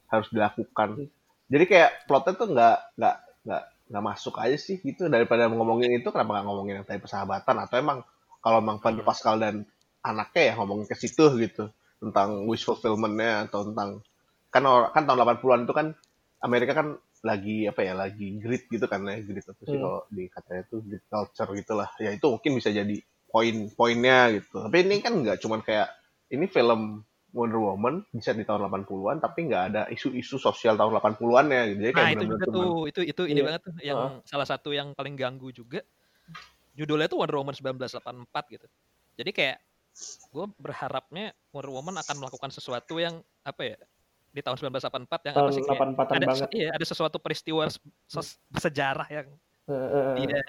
harus 0.09 0.27
dilakukan. 0.33 1.07
Jadi 1.49 1.63
kayak 1.65 2.09
plotnya 2.09 2.33
tuh 2.37 2.47
nggak 2.51 2.77
nggak 2.97 3.15
nggak 3.45 3.63
nggak 3.89 4.03
masuk 4.05 4.35
aja 4.41 4.57
sih 4.57 4.81
gitu. 4.81 5.09
Daripada 5.09 5.49
ngomongin 5.49 5.93
itu 5.97 6.09
kenapa 6.09 6.39
nggak 6.39 6.45
ngomongin 6.45 6.73
yang 6.81 6.87
tadi 6.87 7.01
persahabatan? 7.01 7.55
Atau 7.65 7.77
emang 7.81 8.05
kalau 8.41 8.61
emang 8.61 8.77
Pedro 8.79 9.03
Pascal 9.03 9.37
dan 9.41 9.65
anaknya 10.09 10.41
ya 10.49 10.53
ngomongin 10.57 10.85
ke 10.89 10.95
situ 10.97 11.25
gitu 11.37 11.69
tentang 12.01 12.47
wish 12.49 12.65
fulfillment-nya 12.65 13.47
atau 13.47 13.67
tentang 13.69 13.89
kan 14.49 14.63
or- 14.65 14.89
kan 14.95 15.03
tahun 15.05 15.19
80-an 15.21 15.61
itu 15.67 15.73
kan 15.75 15.87
Amerika 16.41 16.71
kan 16.73 16.87
lagi 17.19 17.67
apa 17.67 17.83
ya 17.83 17.93
lagi 17.93 18.39
grit 18.39 18.63
gitu 18.71 18.85
kan 18.87 19.03
ya 19.03 19.19
grit 19.19 19.43
apa 19.43 19.61
sih 19.67 19.75
Hmm. 19.75 19.83
kalau 19.83 20.01
di 20.07 20.23
katanya 20.31 20.61
itu 20.65 20.77
grit 20.87 21.03
culture 21.11 21.49
gitulah 21.51 21.89
ya 21.99 22.09
itu 22.15 22.25
mungkin 22.25 22.51
bisa 22.55 22.69
jadi 22.71 22.95
poin-poinnya 23.29 24.19
gitu 24.39 24.55
tapi 24.63 24.75
ini 24.87 25.03
kan 25.03 25.13
nggak 25.19 25.37
cuman 25.43 25.59
kayak 25.61 25.87
ini 26.31 26.47
film 26.47 27.03
Wonder 27.29 27.61
Woman 27.61 28.01
bisa 28.09 28.33
di 28.33 28.41
tahun 28.41 28.65
80-an 28.65 29.21
tapi 29.21 29.39
nggak 29.45 29.63
ada 29.69 29.81
isu-isu 29.93 30.41
sosial 30.41 30.73
tahun 30.79 30.97
80-an 30.97 31.45
ya 31.53 31.61
gitu 31.69 31.79
jadi 31.85 31.93
kayak 31.93 32.05
Nah 32.07 32.09
itu 32.09 32.17
bener-bener 32.25 32.39
juga 32.39 32.45
cuman 32.49 32.57
tuh, 32.65 32.81
itu 32.89 33.01
itu 33.05 33.21
ini 33.29 33.39
Iya. 33.39 33.45
banget 33.45 33.61
tuh, 33.61 33.73
yang 33.85 33.99
salah 34.25 34.47
satu 34.49 34.69
yang 34.73 34.87
paling 34.97 35.13
ganggu 35.13 35.53
juga. 35.53 35.83
Judulnya 36.73 37.11
tuh 37.11 37.19
Wonder 37.19 37.37
Woman 37.37 37.53
1984 37.53 38.55
gitu. 38.55 38.67
Jadi 39.19 39.29
kayak 39.35 39.57
gue 40.29 40.45
berharapnya 40.55 41.31
Wonder 41.49 41.69
Woman 41.69 41.95
akan 41.97 42.15
melakukan 42.17 42.49
sesuatu 42.49 42.97
yang 42.97 43.19
apa 43.41 43.61
ya 43.65 43.77
di 44.29 44.39
tahun 44.39 44.61
1984 44.61 45.25
yang 45.25 45.33
apa 45.33 45.39
tahun 45.41 45.51
sih 45.51 45.63
kayak 45.63 45.79
84-an 45.89 46.13
ada 46.13 46.25
banget 46.27 46.49
iya 46.53 46.69
ada 46.71 46.85
sesuatu 46.85 47.17
peristiwa 47.17 47.65
s- 47.65 47.81
ses- 48.05 48.37
sejarah 48.53 49.07
yang 49.09 49.27
eh. 49.65 50.15
dia 50.21 50.41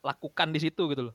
lakukan 0.00 0.48
di 0.50 0.60
situ 0.62 0.82
gitu 0.88 1.02
loh. 1.10 1.14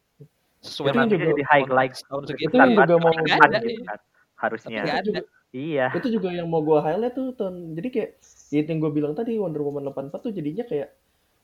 Sesuai 0.59 0.87
Itu 0.87 0.95
dengan 0.95 1.09
juga- 1.09 1.27
jadi 1.31 1.43
highlight 1.47 1.93
tahun 2.05 2.23
segitu. 2.27 2.47
itu 2.47 2.55
ya. 2.55 2.65
juga 2.69 2.95
mau 2.95 3.09
ada, 3.09 3.57
gitu 3.59 3.81
Tapi 3.81 3.97
harusnya 4.37 4.81
itu 4.81 5.01
juga 5.07 5.21
iya 5.51 5.87
itu 5.91 6.09
juga 6.09 6.29
yang 6.29 6.47
mau 6.47 6.61
gue 6.61 6.77
highlight 6.77 7.13
tuh 7.13 7.33
ton 7.33 7.73
jadi 7.73 7.87
kayak 7.89 8.09
ya 8.49 8.59
itu 8.59 8.69
yang 8.69 8.79
gue 8.79 8.91
bilang 8.91 9.13
tadi 9.13 9.35
Wonder 9.35 9.61
Woman 9.61 9.89
84 9.89 10.21
tuh 10.21 10.31
jadinya 10.31 10.63
kayak 10.63 10.89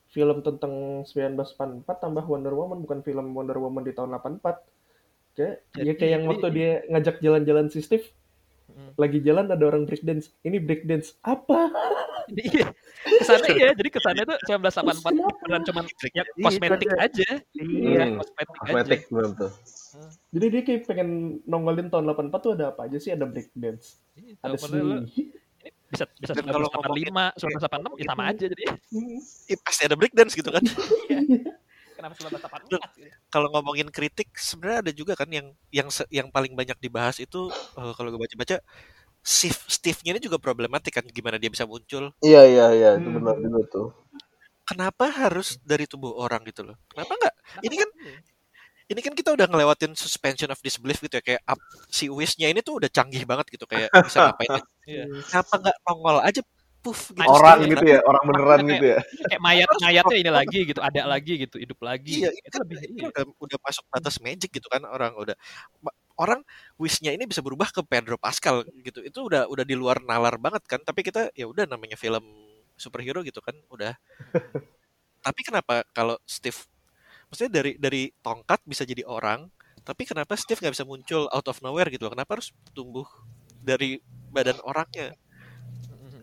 film 0.08 0.40
tentang 0.40 0.72
1984 1.04 1.84
tambah 1.84 2.24
Wonder 2.24 2.54
Woman 2.54 2.80
bukan 2.80 3.02
film 3.02 3.34
Wonder 3.34 3.58
Woman 3.58 3.82
di 3.82 3.92
tahun 3.92 4.14
84 4.14 4.77
kayak 5.38 5.54
ya 5.72 5.82
Jadi- 5.84 5.94
kayak 5.94 6.10
yang 6.10 6.22
jadi- 6.22 6.30
waktu 6.34 6.46
dia 6.50 6.70
ngajak 6.88 7.16
jalan-jalan 7.20 7.66
si 7.68 7.78
Steve 7.80 8.06
Hmm. 8.68 8.94
lagi 8.94 9.18
jalan 9.18 9.48
ada 9.48 9.64
orang 9.64 9.82
breakdance 9.82 10.30
ini 10.40 10.58
breakdance 10.58 11.16
apa 11.20 11.66
Iya, 12.30 12.68
kesannya 13.16 13.50
iya. 13.56 13.68
Jadi 13.72 13.88
kesannya 13.88 14.22
tuh 14.22 14.36
1984 14.44 15.00
Terus 15.08 15.36
beneran 15.40 15.62
cuma 15.64 15.80
ya, 15.80 15.88
Iya, 16.12 16.22
kosmetik 16.38 16.88
ada. 16.88 16.98
aja. 17.00 17.28
iya 17.56 18.02
Hmm, 18.04 18.20
Kosmetik 18.20 18.46
aja. 18.46 18.60
kosmetik 18.60 19.00
bener 19.08 19.30
tuh 19.34 19.52
jadi 20.28 20.46
dia 20.46 20.62
kayak 20.62 20.80
pengen 20.84 21.08
nongolin 21.42 21.88
tahun 21.88 22.04
84 22.06 22.38
tuh 22.38 22.52
ada 22.52 22.64
apa 22.68 22.80
aja 22.84 22.98
sih 23.00 23.10
ada 23.10 23.24
breakdance 23.24 23.98
Iya, 24.14 24.36
ada 24.38 24.54
seni 24.54 25.08
bisa 25.88 26.04
bisa 26.14 26.32
Dan 26.36 26.44
kalau 26.46 26.68
1985, 26.68 27.32
1986 27.34 27.96
ya 27.96 28.06
sama 28.06 28.22
aja 28.28 28.44
jadi. 28.46 28.64
Hmm. 28.92 29.18
Pasti 29.58 29.82
ada 29.82 29.96
breakdance 29.96 30.32
gitu 30.34 30.50
kan 30.52 30.62
Kenapa 31.98 32.14
1984 32.14 32.70
gitu? 32.70 32.78
kalau 33.26 33.48
ngomongin 33.50 33.90
kritik 33.90 34.30
sebenarnya 34.38 34.78
ada 34.86 34.92
juga 34.94 35.18
kan 35.18 35.26
yang 35.28 35.50
yang 35.74 35.90
yang 36.08 36.30
paling 36.30 36.54
banyak 36.54 36.78
dibahas 36.78 37.18
itu 37.18 37.50
eh, 37.50 37.92
kalau 37.98 38.08
gue 38.08 38.20
baca-baca 38.22 38.62
Steve 39.18 39.58
Steve-nya 39.66 40.14
ini 40.14 40.22
juga 40.22 40.38
problematik 40.38 40.94
kan 40.94 41.04
gimana 41.10 41.42
dia 41.42 41.50
bisa 41.50 41.66
muncul 41.66 42.14
iya 42.22 42.46
iya 42.46 42.66
iya 42.70 42.90
itu 42.96 43.10
Hmm. 43.10 43.18
benar 43.18 43.36
juga 43.36 43.60
tuh 43.66 43.88
kenapa 44.62 45.10
harus 45.10 45.58
dari 45.60 45.90
tubuh 45.90 46.14
orang 46.16 46.46
gitu 46.46 46.62
loh 46.62 46.78
kenapa 46.86 47.12
enggak 47.18 47.34
ini 47.66 47.74
kan 47.76 47.90
ini 48.88 49.00
kan 49.04 49.12
kita 49.12 49.36
udah 49.36 49.46
ngelewatin 49.50 49.92
suspension 49.92 50.48
of 50.48 50.56
disbelief 50.64 50.96
gitu 51.04 51.20
ya 51.20 51.24
kayak 51.24 51.42
up, 51.44 51.60
si 51.92 52.08
Wish-nya 52.08 52.48
ini 52.48 52.64
tuh 52.64 52.80
udah 52.80 52.88
canggih 52.88 53.28
banget 53.28 53.52
gitu 53.52 53.68
kayak 53.68 53.92
bisa 54.08 54.32
ngapain 54.32 54.48
aja. 54.56 54.62
Iya. 54.88 55.04
kenapa 55.28 55.54
nggak 55.60 55.76
nongol 55.84 56.16
aja 56.24 56.40
puff 56.88 57.12
gitu 57.12 57.28
orang 57.28 57.68
gitu 57.68 57.84
ya 57.84 58.00
orang 58.00 58.22
beneran 58.24 58.60
gitu 58.64 58.86
ya 58.96 58.98
Kayak 59.28 59.42
mayat-mayatnya 59.44 60.16
ini 60.16 60.30
lagi 60.32 60.58
gitu, 60.64 60.80
ada 60.80 61.02
lagi 61.04 61.32
gitu, 61.44 61.56
hidup 61.60 61.78
lagi. 61.84 62.24
Iya, 62.24 62.30
itu 62.32 62.48
itu, 62.48 62.56
lebih 62.64 62.76
itu 62.80 62.96
iya. 62.96 63.08
udah, 63.12 63.24
udah 63.36 63.58
masuk 63.60 63.84
batas 63.92 64.16
magic 64.24 64.50
gitu 64.56 64.66
kan 64.72 64.80
orang 64.88 65.12
udah 65.12 65.36
orang 66.16 66.40
wishnya 66.80 67.12
ini 67.12 67.28
bisa 67.28 67.44
berubah 67.44 67.68
ke 67.68 67.84
Pedro 67.84 68.16
Pascal 68.16 68.64
gitu. 68.80 69.04
Itu 69.04 69.28
udah 69.28 69.46
udah 69.46 69.64
di 69.68 69.76
luar 69.76 70.00
nalar 70.00 70.40
banget 70.40 70.64
kan. 70.64 70.80
Tapi 70.80 71.04
kita 71.04 71.28
ya 71.36 71.44
udah 71.44 71.68
namanya 71.68 72.00
film 72.00 72.24
superhero 72.80 73.20
gitu 73.20 73.38
kan, 73.44 73.54
udah. 73.68 73.92
tapi 75.26 75.40
kenapa 75.42 75.82
kalau 75.90 76.14
Steve 76.24 76.56
maksudnya 77.28 77.60
dari 77.60 77.72
dari 77.76 78.02
tongkat 78.22 78.64
bisa 78.64 78.82
jadi 78.88 79.04
orang, 79.04 79.46
tapi 79.84 80.08
kenapa 80.08 80.34
Steve 80.34 80.58
nggak 80.58 80.74
bisa 80.74 80.86
muncul 80.86 81.28
out 81.28 81.46
of 81.46 81.60
nowhere 81.60 81.90
gitu 81.92 82.08
loh? 82.08 82.12
Kenapa 82.16 82.38
harus 82.38 82.50
tumbuh 82.74 83.06
dari 83.62 84.00
badan 84.32 84.58
orangnya? 84.66 85.14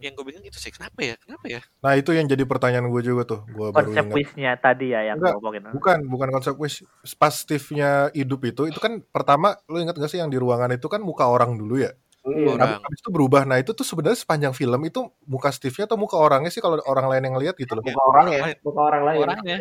Yang 0.06 0.22
gue 0.22 0.26
bingung 0.30 0.46
itu 0.46 0.58
sih, 0.62 0.70
kenapa 0.70 1.02
ya? 1.02 1.18
Kenapa 1.18 1.46
ya? 1.50 1.62
Nah 1.82 1.98
itu 1.98 2.13
yang 2.13 2.30
jadi 2.30 2.46
pertanyaan 2.46 2.86
gue 2.94 3.02
juga 3.02 3.26
tuh. 3.26 3.39
Gue 3.50 3.74
baru 3.74 3.89
konsep 3.89 4.06
ingat. 4.06 4.18
wishnya 4.22 4.52
tadi 4.54 4.94
ya 4.94 5.02
yang 5.02 5.18
Enggak, 5.18 5.34
ngomongin 5.41 5.62
Bukan, 5.74 5.98
bukan 6.06 6.30
konsep 6.30 6.54
wish. 6.62 6.86
Pas 7.18 7.34
Steve-nya 7.34 8.13
hidup 8.13 8.46
itu, 8.46 8.70
itu 8.70 8.78
kan 8.78 9.02
pertama, 9.10 9.58
lu 9.65 9.82
ingat 9.82 9.98
gak 9.98 10.13
sih 10.13 10.22
yang 10.22 10.30
di 10.30 10.38
ruangan 10.38 10.70
itu 10.78 10.86
kan 10.86 11.02
muka 11.02 11.26
orang 11.26 11.58
dulu 11.58 11.82
ya? 11.82 11.89
Iya. 12.22 12.54
Tapi 12.54 12.58
Orang. 12.58 12.82
habis 12.86 13.00
itu 13.02 13.10
berubah. 13.10 13.41
Nah 13.46 13.58
itu 13.58 13.74
tuh 13.74 13.86
sebenarnya 13.86 14.18
sepanjang 14.18 14.54
film 14.54 14.82
itu 14.86 15.02
muka 15.26 15.50
Steve-nya 15.50 15.86
atau 15.89 15.98
muka 15.98 16.18
orangnya 16.18 16.50
sih 16.50 16.62
kalau 16.62 16.78
orang 16.86 17.06
lain 17.10 17.24
yang 17.30 17.38
lihat 17.41 17.54
gitu 17.58 17.74
loh. 17.74 17.82
muka 17.82 18.02
orang 18.06 18.28
ya 18.30 18.41
muka 18.62 18.82
orang 18.82 19.04
lain 19.10 19.20
Orangnya. 19.26 19.58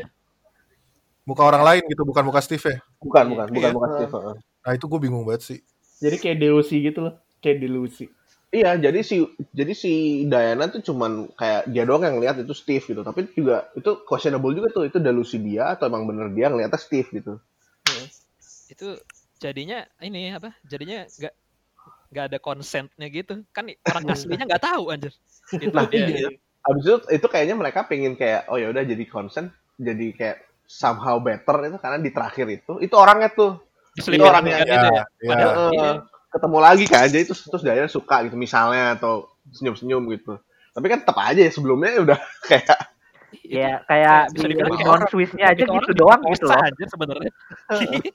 Muka 1.25 1.41
orang 1.41 1.63
lain 1.65 1.83
gitu, 1.89 2.03
bukan 2.05 2.25
muka 2.25 2.41
Steve 2.45 2.61
ya. 2.61 2.77
bukan 3.01 3.25
bukan 3.33 3.47
bukan 3.49 3.69
Iya. 3.69 3.77
bukan 3.77 3.91
Steve 3.97 4.13
heeh. 4.13 4.37
Nah 4.65 4.73
itu 4.77 4.85
gue 4.89 5.01
bingung 5.01 5.25
banget 5.25 5.43
sih. 5.45 5.59
jadi 6.01 6.17
kayak 6.21 6.37
delusi 6.37 6.77
gitu 6.85 6.99
loh 7.01 7.15
kayak 7.41 7.65
delusi 7.65 8.09
Iya, 8.55 8.79
jadi 8.79 9.03
si 9.03 9.27
jadi 9.51 9.75
si 9.75 10.23
Diana 10.31 10.71
tuh 10.71 10.79
cuman 10.79 11.27
kayak 11.35 11.67
dia 11.75 11.83
doang 11.83 12.07
yang 12.07 12.23
lihat 12.23 12.39
itu 12.39 12.55
Steve 12.55 12.87
gitu. 12.87 13.03
Tapi 13.03 13.27
juga 13.35 13.67
itu 13.75 14.07
questionable 14.07 14.55
juga 14.55 14.71
tuh 14.71 14.87
itu 14.87 15.03
delusi 15.03 15.43
dia 15.43 15.75
atau 15.75 15.91
emang 15.91 16.07
bener 16.07 16.31
dia 16.31 16.47
ngeliatnya 16.47 16.79
Steve 16.79 17.11
gitu. 17.11 17.43
Itu 18.71 18.95
jadinya 19.43 19.83
ini 19.99 20.31
apa? 20.31 20.55
Jadinya 20.71 21.03
nggak 21.03 21.35
nggak 22.15 22.25
ada 22.31 22.39
consentnya 22.39 23.11
gitu. 23.11 23.43
Kan 23.51 23.75
orang 23.91 24.15
aslinya 24.15 24.47
nggak 24.47 24.63
tahu 24.63 24.95
anjir. 24.95 25.11
Itu 25.51 25.75
Nah, 25.75 25.91
dia. 25.91 26.07
iya. 26.07 26.31
Abis 26.65 26.83
itu 26.87 26.97
itu 27.11 27.27
kayaknya 27.27 27.59
mereka 27.59 27.85
pengen 27.91 28.15
kayak 28.15 28.47
oh 28.49 28.57
ya 28.57 28.71
udah 28.71 28.87
jadi 28.87 29.05
consent 29.11 29.51
jadi 29.77 30.15
kayak 30.15 30.39
somehow 30.65 31.19
better 31.19 31.59
itu 31.67 31.77
karena 31.83 31.99
di 32.01 32.09
terakhir 32.15 32.47
itu 32.49 32.79
itu 32.81 32.95
orangnya 32.95 33.29
tuh 33.35 33.61
Diselipin 33.95 34.27
orangnya, 34.27 34.59
kan 34.59 34.67
gitu 34.67 34.75
ya. 34.75 34.91
ya. 34.95 35.05
Padahal 35.29 35.55
Eh, 35.55 35.71
iya. 35.75 35.91
Ketemu 36.35 36.59
lagi 36.59 36.85
kan 36.91 37.07
jadi 37.07 37.25
terus 37.25 37.47
terus 37.47 37.63
Diana 37.63 37.87
suka 37.87 38.27
gitu 38.27 38.35
misalnya 38.35 38.99
atau 38.99 39.31
senyum-senyum 39.55 40.03
gitu. 40.19 40.35
Tapi 40.75 40.87
kan 40.91 40.99
tetap 41.07 41.17
aja 41.23 41.39
ya 41.39 41.53
sebelumnya 41.55 42.03
udah 42.03 42.19
kayak 42.51 42.79
ya 43.47 43.83
kayak 43.87 44.31
bisa 44.35 44.47
di 44.47 44.55
non 44.59 45.03
swissnya 45.11 45.51
aja 45.51 45.63
Itu 45.63 45.75
gitu 45.75 45.93
doang 45.95 46.23
gitu 46.31 46.47
loh 46.51 46.59
anjir 46.59 46.89
sebenarnya. 46.91 47.33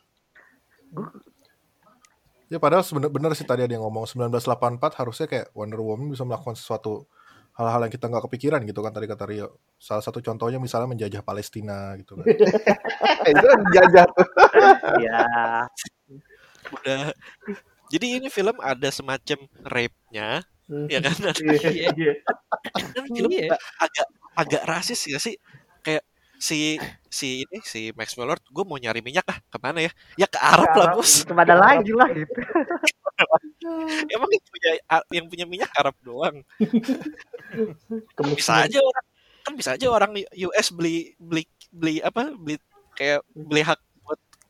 Ya 2.50 2.58
padahal 2.58 2.82
bener-bener 2.82 3.30
sih 3.38 3.46
tadi 3.46 3.62
ada 3.62 3.70
yang 3.70 3.86
ngomong 3.86 4.10
1984 4.10 4.82
harusnya 4.98 5.30
kayak 5.30 5.54
Wonder 5.54 5.86
Woman 5.86 6.10
bisa 6.10 6.26
melakukan 6.26 6.58
sesuatu 6.58 7.06
hal-hal 7.54 7.86
yang 7.86 7.94
kita 7.94 8.10
nggak 8.10 8.26
kepikiran 8.26 8.66
gitu 8.66 8.82
kan 8.82 8.90
tadi 8.90 9.06
kata 9.06 9.30
Rio. 9.30 9.62
Salah 9.78 10.02
satu 10.02 10.18
contohnya 10.18 10.58
misalnya 10.58 10.90
menjajah 10.90 11.22
Palestina 11.22 11.94
gitu 12.02 12.18
kan. 12.18 12.26
itu 13.30 13.46
kan 13.46 13.60
jajah 13.70 14.06
tuh. 14.10 14.28
ya 14.98 15.22
Udah. 16.74 17.14
Jadi 17.90 18.22
ini 18.22 18.28
film 18.30 18.56
ada 18.62 18.90
semacam 18.94 19.40
rape-nya, 19.66 20.46
Hmm. 20.70 20.86
ya 20.86 21.02
kan? 21.02 21.18
Iya, 21.42 21.90
iya. 21.98 22.14
Dan 22.94 23.06
film 23.10 23.30
Iya. 23.34 23.58
agak 23.82 24.08
agak 24.38 24.64
rasis 24.70 25.02
ya 25.10 25.18
sih. 25.18 25.34
Kayak 25.82 26.06
si 26.38 26.78
si 27.10 27.42
ini 27.44 27.58
si 27.66 27.90
Max 27.98 28.14
Miller 28.16 28.38
gue 28.38 28.64
mau 28.64 28.78
nyari 28.78 29.02
minyak 29.02 29.26
ah 29.28 29.42
ke 29.50 29.58
mana 29.58 29.82
ya? 29.84 29.92
Ya 30.16 30.30
ke 30.30 30.38
Arab 30.38 30.70
lah 30.78 30.94
bos. 30.94 31.26
Ke 31.26 31.34
mana 31.34 31.58
lagi 31.58 31.90
lah 31.90 32.06
gitu. 32.14 32.30
Emang 34.14 34.30
yang 34.32 34.46
punya 34.46 34.72
yang 35.12 35.26
punya 35.28 35.46
minyak 35.50 35.72
Arab 35.74 35.98
doang? 36.06 36.46
Bisa 38.38 38.66
aja 38.70 38.80
orang 38.80 39.06
kan 39.40 39.54
bisa 39.56 39.72
aja 39.74 39.88
orang 39.90 40.12
US 40.52 40.68
beli 40.70 41.16
beli 41.18 41.48
beli 41.72 42.04
apa 42.04 42.30
beli 42.36 42.60
kayak 42.94 43.24
beli 43.34 43.64
hak 43.64 43.80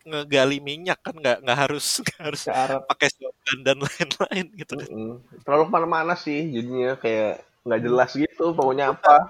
ngegali 0.10 0.58
minyak 0.60 1.00
kan 1.00 1.16
nggak 1.16 1.46
nggak 1.46 1.58
harus 1.58 1.86
nggak 2.04 2.20
harus 2.20 2.42
pakai 2.90 3.08
slogan 3.14 3.58
dan 3.62 3.78
lain-lain 3.78 4.46
gitu 4.58 4.74
kan. 4.76 4.90
Mm-mm. 4.90 5.14
Terlalu 5.46 5.64
ke 5.68 5.72
mana-mana 5.72 6.14
sih 6.18 6.50
jadinya 6.50 6.98
kayak 6.98 7.46
nggak 7.64 7.82
jelas 7.86 8.12
gitu 8.18 8.52
pokoknya 8.58 8.98
apa. 8.98 9.30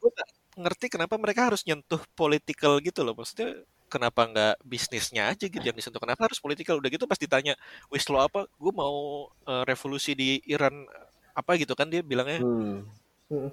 gue 0.00 0.10
ngerti 0.56 0.86
kenapa 0.92 1.20
mereka 1.20 1.52
harus 1.52 1.64
nyentuh 1.64 2.00
political 2.16 2.80
gitu 2.80 3.04
loh. 3.04 3.12
Maksudnya 3.16 3.64
kenapa 3.90 4.26
nggak 4.30 4.54
bisnisnya 4.62 5.34
aja 5.34 5.44
gitu 5.50 5.60
yang 5.60 5.76
disentuh? 5.76 6.00
Kenapa 6.00 6.30
harus 6.30 6.38
political? 6.38 6.78
Udah 6.78 6.90
gitu 6.90 7.04
pas 7.04 7.18
ditanya 7.18 7.58
wish 7.90 8.06
lo 8.08 8.22
apa? 8.22 8.46
Gue 8.56 8.72
mau 8.72 9.28
eh, 9.44 9.62
revolusi 9.66 10.16
di 10.16 10.40
Iran 10.48 10.86
apa? 11.34 11.56
gitu 11.56 11.72
kan 11.74 11.88
dia 11.88 12.00
bilangnya. 12.04 12.40
Hmm. 12.40 13.50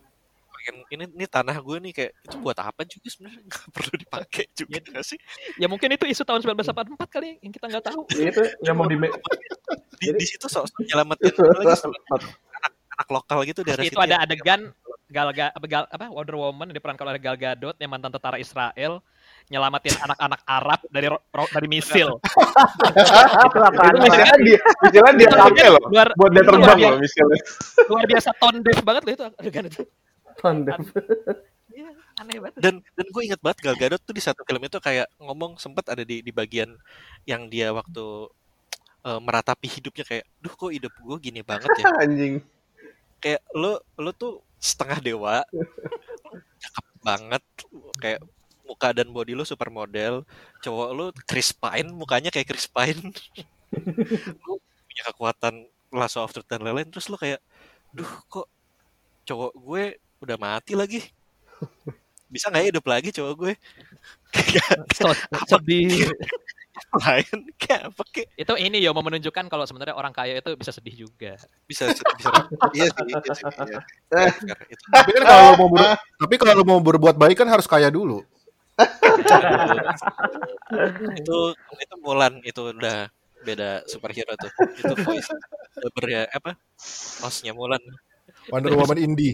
Yang 0.67 0.77
ini 0.89 1.03
ini 1.15 1.25
tanah 1.25 1.55
gue 1.57 1.77
nih 1.79 1.93
kayak 1.93 2.11
itu 2.21 2.35
buat 2.37 2.57
apa 2.59 2.83
juga 2.83 3.07
sebenarnya 3.07 3.41
nggak 3.47 3.65
perlu 3.71 3.93
dipakai 3.95 4.43
juga 4.59 4.77
nggak 4.83 5.05
sih 5.05 5.19
Ya 5.55 5.67
mungkin 5.67 5.89
itu 5.89 6.05
isu 6.05 6.21
tahun 6.21 6.43
1984 6.43 7.07
kali 7.07 7.39
yang 7.39 7.51
kita 7.51 7.65
nggak 7.71 7.85
tahu. 7.87 8.01
Ya, 8.13 8.27
itu 8.31 8.43
yang 8.61 8.75
mau 8.75 8.85
di 8.85 8.99
di, 9.97 10.07
di 10.13 10.25
situ 10.27 10.45
sok 10.45 10.67
nyelamatin 10.83 11.31
lagi 11.33 11.73
sama 11.73 11.95
anak 12.11 12.31
anak 12.97 13.07
lokal 13.07 13.37
gitu 13.43 13.61
daerah 13.63 13.81
Itu 13.81 13.95
situ 13.95 13.99
ada 13.99 14.19
yang- 14.19 14.23
adegan 14.23 14.61
Gal, 15.07 15.31
Ga- 15.31 15.55
apa, 15.55 15.65
Gal- 15.71 15.87
apa 15.87 16.11
Wonder 16.11 16.35
Woman 16.35 16.67
diperankan 16.67 17.07
oleh 17.07 17.21
Gal 17.23 17.39
Gadot 17.39 17.71
yang 17.79 17.87
mantan 17.87 18.11
tentara 18.11 18.35
Israel 18.35 18.99
nyelamatin 19.47 19.95
anak-anak 20.03 20.43
Arab 20.43 20.79
dari 20.91 21.07
dari 21.31 21.67
misil. 21.71 22.19
itu 22.19 23.97
misalnya 24.03 24.35
dia, 24.43 24.59
misalnya 24.83 25.13
dia 25.15 25.29
pakai 25.31 25.67
loh. 25.71 25.83
Buat 25.87 26.31
dia 26.35 26.43
terbang 26.43 26.77
loh 26.83 26.99
misalnya. 26.99 27.39
luar 27.87 28.03
biasa 28.03 28.29
tone 28.35 28.59
deaf 28.59 28.79
banget 28.83 29.01
loh 29.07 29.13
itu 29.15 29.23
adegan 29.31 29.63
itu. 29.71 29.83
Tandem. 30.39 30.81
Iya, 31.67 31.93
aneh 32.17 32.37
banget. 32.41 32.57
dan 32.57 32.75
dan 32.97 33.05
gue 33.13 33.21
inget 33.21 33.37
banget 33.37 33.59
Gal 33.61 33.77
Gadot 33.77 34.01
tuh 34.01 34.15
di 34.15 34.23
satu 34.23 34.41
film 34.41 34.61
itu 34.65 34.81
kayak 34.81 35.05
ngomong 35.21 35.61
sempet 35.61 35.85
ada 35.93 36.01
di 36.01 36.25
di 36.25 36.31
bagian 36.33 36.73
yang 37.29 37.45
dia 37.53 37.69
waktu 37.69 38.33
eh, 39.05 39.19
meratapi 39.21 39.67
hidupnya 39.69 40.01
kayak 40.01 40.25
duh 40.41 40.53
kok 40.57 40.73
hidup 40.73 40.89
gue 40.97 41.17
gini 41.21 41.45
banget 41.45 41.69
ya 41.77 41.85
Anjing. 42.01 42.41
kayak 43.21 43.45
lo 43.53 43.77
lo 43.93 44.09
tuh 44.09 44.41
setengah 44.57 44.97
dewa 45.05 45.45
cakep 46.57 46.85
banget 47.05 47.43
kayak 48.01 48.21
muka 48.65 48.89
dan 48.97 49.13
body 49.13 49.37
lo 49.37 49.45
supermodel 49.45 50.25
cowok 50.65 50.89
lo 50.97 51.05
Chris 51.29 51.53
Pine 51.53 51.93
mukanya 51.93 52.33
kayak 52.33 52.49
Chris 52.49 52.65
Pine 52.65 53.13
lo 54.49 54.57
punya 54.57 55.03
kekuatan 55.13 55.69
lasso 55.93 56.25
of 56.25 56.33
truth 56.33 56.49
dan 56.49 56.65
lain-lain 56.65 56.89
terus 56.89 57.05
lo 57.05 57.21
kayak 57.21 57.37
duh 57.93 58.11
kok 58.27 58.49
cowok 59.29 59.53
gue 59.53 59.85
udah 60.21 60.37
mati 60.39 60.73
lagi. 60.73 61.01
Bisa 62.27 62.51
nggak 62.51 62.63
ya 62.63 62.69
hidup 62.75 62.85
lagi 62.85 63.09
cowok 63.15 63.33
gue? 63.39 63.53
So, 64.95 65.07
sedih. 65.51 66.11
lain? 66.93 67.37
Kayak 67.57 67.89
apa 67.89 68.03
kayak? 68.13 68.27
Itu 68.37 68.53
ini 68.59 68.77
ya 68.83 68.93
mau 68.93 69.01
menunjukkan 69.01 69.49
kalau 69.49 69.65
sebenarnya 69.65 69.97
orang 69.97 70.13
kaya 70.13 70.37
itu 70.37 70.53
bisa 70.53 70.69
sedih 70.69 71.07
juga. 71.07 71.33
bisa 71.65 71.89
bisa 71.89 72.29
iya 72.77 72.87
sih 72.93 73.03
iya 73.09 73.17
sih 73.33 73.45
iya. 73.65 73.79
itu. 74.69 74.83
Tapi 74.93 75.09
kan 75.17 75.23
kalau 75.25 75.51
mau 75.57 75.69
ber- 75.73 75.97
tapi 75.97 76.35
kalau 76.37 76.63
mau 76.63 76.79
berbuat 76.83 77.15
baik 77.17 77.37
kan 77.41 77.49
harus 77.49 77.65
kaya 77.65 77.89
dulu. 77.89 78.21
itu 81.17 81.37
itu 81.81 81.95
Mulan 82.05 82.33
itu 82.45 82.61
udah 82.77 83.09
beda 83.41 83.81
superhero 83.89 84.37
tuh. 84.37 84.51
Itu 84.77 84.93
voice 85.01 85.33
dubber 85.81 86.05
ya 86.05 86.21
apa? 86.29 86.53
Hostnya 87.25 87.57
Mulan. 87.57 87.81
Wonder 88.53 88.77
Woman 88.77 89.01
indie. 89.01 89.33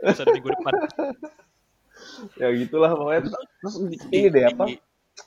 Bisa 0.00 0.22
di 0.24 0.32
minggu 0.38 0.50
depan. 0.54 0.72
Ya 2.40 2.48
gitulah 2.56 2.92
pokoknya. 2.96 3.20
Terus, 3.28 3.74
ini 4.10 4.28
deh 4.32 4.44
apa? 4.48 4.64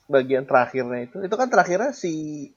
Bagian 0.09 0.49
terakhirnya 0.49 1.05
itu, 1.05 1.21
itu 1.21 1.35
kan 1.37 1.47
terakhirnya 1.47 1.93
si 1.93 2.49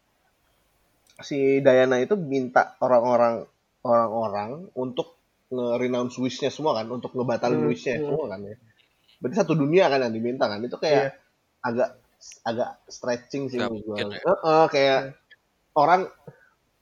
si 1.18 1.60
Diana 1.60 2.00
itu 2.00 2.16
minta 2.16 2.78
orang-orang 2.80 3.44
orang-orang 3.84 4.72
untuk 4.78 5.18
nge-renounce 5.48 6.16
wish-nya 6.20 6.48
semua 6.52 6.76
kan, 6.76 6.88
untuk 6.88 7.12
ngebatalin 7.16 7.60
Hmm, 7.60 7.70
wish-nya 7.72 8.00
hmm. 8.00 8.04
semua 8.04 8.26
kan 8.32 8.40
ya. 8.44 8.56
Berarti 9.18 9.36
satu 9.36 9.52
dunia 9.58 9.90
kan 9.90 10.04
yang 10.04 10.14
diminta 10.14 10.44
kan. 10.46 10.60
Itu 10.64 10.76
kayak 10.80 11.18
agak 11.64 11.98
agak 12.42 12.70
stretching 12.90 13.50
sih 13.50 13.58
menurut 13.60 13.82
gua. 13.86 13.96
ya. 13.98 14.06
Heeh, 14.24 14.64
kayak 14.72 15.00
orang 15.78 16.10